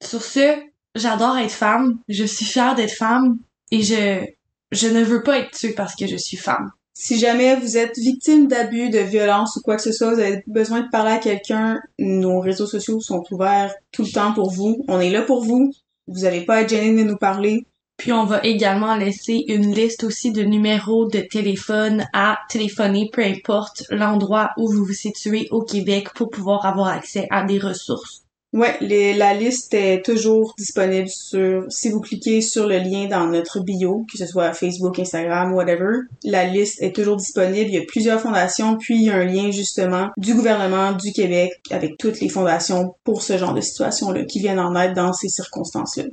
Sur 0.03 0.23
ce, 0.23 0.59
j'adore 0.95 1.37
être 1.37 1.53
femme, 1.53 1.99
je 2.09 2.25
suis 2.25 2.47
fière 2.47 2.75
d'être 2.75 2.95
femme 2.95 3.39
et 3.71 3.83
je 3.83 4.25
je 4.73 4.89
ne 4.89 5.03
veux 5.03 5.23
pas 5.23 5.39
être 5.39 5.51
tuée 5.51 5.73
parce 5.73 5.95
que 5.95 6.07
je 6.07 6.17
suis 6.17 6.37
femme. 6.37 6.71
Si 6.93 7.19
jamais 7.19 7.57
vous 7.57 7.79
êtes 7.79 7.97
victime 7.97 8.47
d'abus, 8.47 8.91
de 8.91 8.99
violence 8.99 9.57
ou 9.57 9.63
quoi 9.63 9.77
que 9.77 9.83
ce 9.83 9.93
soit, 9.93 10.13
vous 10.13 10.21
avez 10.21 10.43
besoin 10.47 10.81
de 10.81 10.91
parler 10.91 11.13
à 11.13 11.19
quelqu'un, 11.19 11.81
nos 11.99 12.41
réseaux 12.41 12.67
sociaux 12.67 13.01
sont 13.01 13.25
ouverts 13.31 13.75
tout 13.91 14.03
le 14.03 14.11
temps 14.11 14.35
pour 14.35 14.51
vous. 14.51 14.85
On 14.87 15.01
est 15.01 15.11
là 15.11 15.23
pour 15.23 15.43
vous. 15.43 15.73
Vous 16.09 16.21
n'avez 16.21 16.45
pas 16.45 16.61
être 16.61 16.69
gêné 16.69 17.03
de 17.03 17.09
nous 17.09 17.17
parler. 17.17 17.65
Puis 17.97 18.13
on 18.13 18.25
va 18.25 18.43
également 18.45 18.97
laisser 18.97 19.45
une 19.49 19.75
liste 19.75 20.05
aussi 20.05 20.33
de 20.33 20.43
numéros 20.43 21.07
de 21.07 21.21
téléphone 21.21 22.07
à 22.13 22.39
téléphoner, 22.49 23.11
peu 23.13 23.23
importe 23.23 23.85
l'endroit 23.91 24.51
où 24.57 24.71
vous 24.73 24.85
vous 24.85 24.93
situez 24.93 25.49
au 25.51 25.63
Québec 25.63 26.09
pour 26.15 26.31
pouvoir 26.31 26.65
avoir 26.65 26.89
accès 26.89 27.27
à 27.31 27.45
des 27.45 27.59
ressources. 27.59 28.25
Ouais, 28.53 28.77
les, 28.81 29.15
la 29.15 29.33
liste 29.33 29.75
est 29.75 30.05
toujours 30.05 30.55
disponible 30.59 31.09
sur, 31.09 31.67
si 31.69 31.89
vous 31.89 32.01
cliquez 32.01 32.41
sur 32.41 32.67
le 32.67 32.79
lien 32.79 33.07
dans 33.07 33.29
notre 33.29 33.61
bio, 33.61 34.05
que 34.11 34.19
ce 34.19 34.27
soit 34.27 34.53
Facebook, 34.55 34.99
Instagram, 34.99 35.53
whatever, 35.53 35.99
la 36.25 36.47
liste 36.47 36.83
est 36.83 36.93
toujours 36.93 37.17
disponible. 37.17 37.69
Il 37.69 37.75
y 37.75 37.79
a 37.79 37.85
plusieurs 37.87 38.21
fondations, 38.21 38.77
puis 38.77 38.97
il 38.97 39.05
y 39.05 39.11
a 39.11 39.15
un 39.15 39.25
lien 39.25 39.53
justement 39.53 40.09
du 40.17 40.35
gouvernement 40.35 40.93
du 40.93 41.13
Québec 41.13 41.53
avec 41.71 41.97
toutes 41.97 42.21
les 42.21 42.29
fondations 42.29 42.97
pour 43.05 43.23
ce 43.23 43.39
genre 43.39 43.55
de 43.55 43.61
situation-là 43.61 44.25
qui 44.25 44.41
viennent 44.41 44.59
en 44.59 44.75
aide 44.75 44.95
dans 44.95 45.13
ces 45.13 45.29
circonstances-là. 45.29 46.05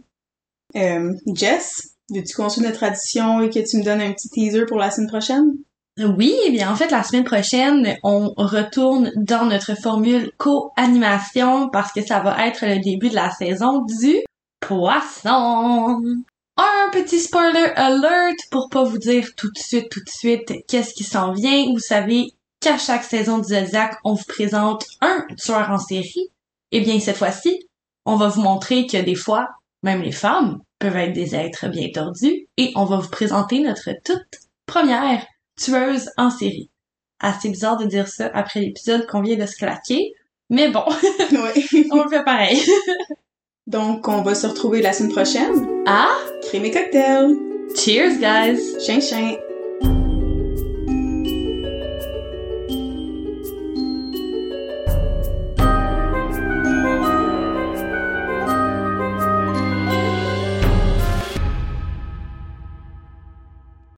Euh, 0.76 1.14
Jess, 1.34 1.96
veux-tu 2.12 2.36
continuer 2.36 2.68
notre 2.68 2.80
tradition 2.80 3.42
et 3.42 3.50
que 3.50 3.68
tu 3.68 3.78
me 3.78 3.84
donnes 3.84 4.02
un 4.02 4.14
petit 4.14 4.30
teaser 4.30 4.68
pour 4.68 4.78
la 4.78 4.92
semaine 4.92 5.10
prochaine? 5.10 5.54
Oui, 6.00 6.36
eh 6.46 6.52
bien 6.52 6.72
en 6.72 6.76
fait 6.76 6.92
la 6.92 7.02
semaine 7.02 7.24
prochaine, 7.24 7.98
on 8.04 8.32
retourne 8.38 9.12
dans 9.16 9.46
notre 9.46 9.76
formule 9.76 10.32
co-animation 10.38 11.70
parce 11.70 11.92
que 11.92 12.06
ça 12.06 12.20
va 12.20 12.46
être 12.46 12.66
le 12.68 12.80
début 12.80 13.10
de 13.10 13.16
la 13.16 13.32
saison 13.32 13.84
du 13.84 14.18
poisson. 14.60 16.00
Un 16.58 16.90
petit 16.92 17.20
spoiler 17.20 17.72
alert 17.76 18.38
pour 18.52 18.70
pas 18.70 18.84
vous 18.84 19.00
dire 19.00 19.28
tout 19.36 19.50
de 19.52 19.58
suite, 19.58 19.90
tout 19.90 20.04
de 20.04 20.10
suite 20.10 20.54
qu'est-ce 20.68 20.94
qui 20.94 21.04
s'en 21.04 21.32
vient. 21.32 21.66
Vous 21.72 21.80
savez 21.80 22.28
qu'à 22.60 22.78
chaque 22.78 23.04
saison 23.04 23.40
du 23.40 23.56
Zodiac, 23.56 23.98
on 24.04 24.14
vous 24.14 24.26
présente 24.28 24.86
un 25.02 25.26
tueur 25.36 25.72
en 25.72 25.80
série. 25.80 26.30
Eh 26.72 26.82
bien 26.82 27.00
cette 27.00 27.18
fois-ci, 27.18 27.68
on 28.06 28.18
va 28.18 28.28
vous 28.28 28.42
montrer 28.42 28.86
que 28.86 28.98
des 28.98 29.16
fois, 29.16 29.48
même 29.82 30.04
les 30.04 30.12
femmes 30.12 30.60
peuvent 30.78 30.96
être 30.96 31.14
des 31.14 31.34
êtres 31.34 31.70
bien 31.70 31.90
tordus 31.92 32.48
et 32.58 32.72
on 32.76 32.86
va 32.86 32.98
vous 32.98 33.10
présenter 33.10 33.62
notre 33.62 33.90
toute 34.04 34.42
première 34.68 35.26
tueuse 35.58 36.10
en 36.18 36.30
série. 36.30 36.70
Assez 37.20 37.50
bizarre 37.50 37.78
de 37.78 37.86
dire 37.86 38.08
ça 38.08 38.30
après 38.34 38.60
l'épisode 38.60 39.06
qu'on 39.08 39.22
vient 39.22 39.38
de 39.38 39.46
se 39.46 39.56
claquer, 39.58 40.14
mais 40.50 40.70
bon, 40.70 40.84
on 41.92 42.04
le 42.04 42.10
fait 42.10 42.24
pareil. 42.24 42.62
Donc, 43.68 44.08
on 44.08 44.22
va 44.22 44.34
se 44.34 44.48
retrouver 44.48 44.82
la 44.82 44.94
semaine 44.94 45.12
prochaine. 45.12 45.84
Ah! 45.86 46.16
Créer 46.44 46.62
mes 46.62 46.72
cocktails! 46.72 47.36
Cheers, 47.76 48.18
guys! 48.20 48.62
Chien! 48.80 49.38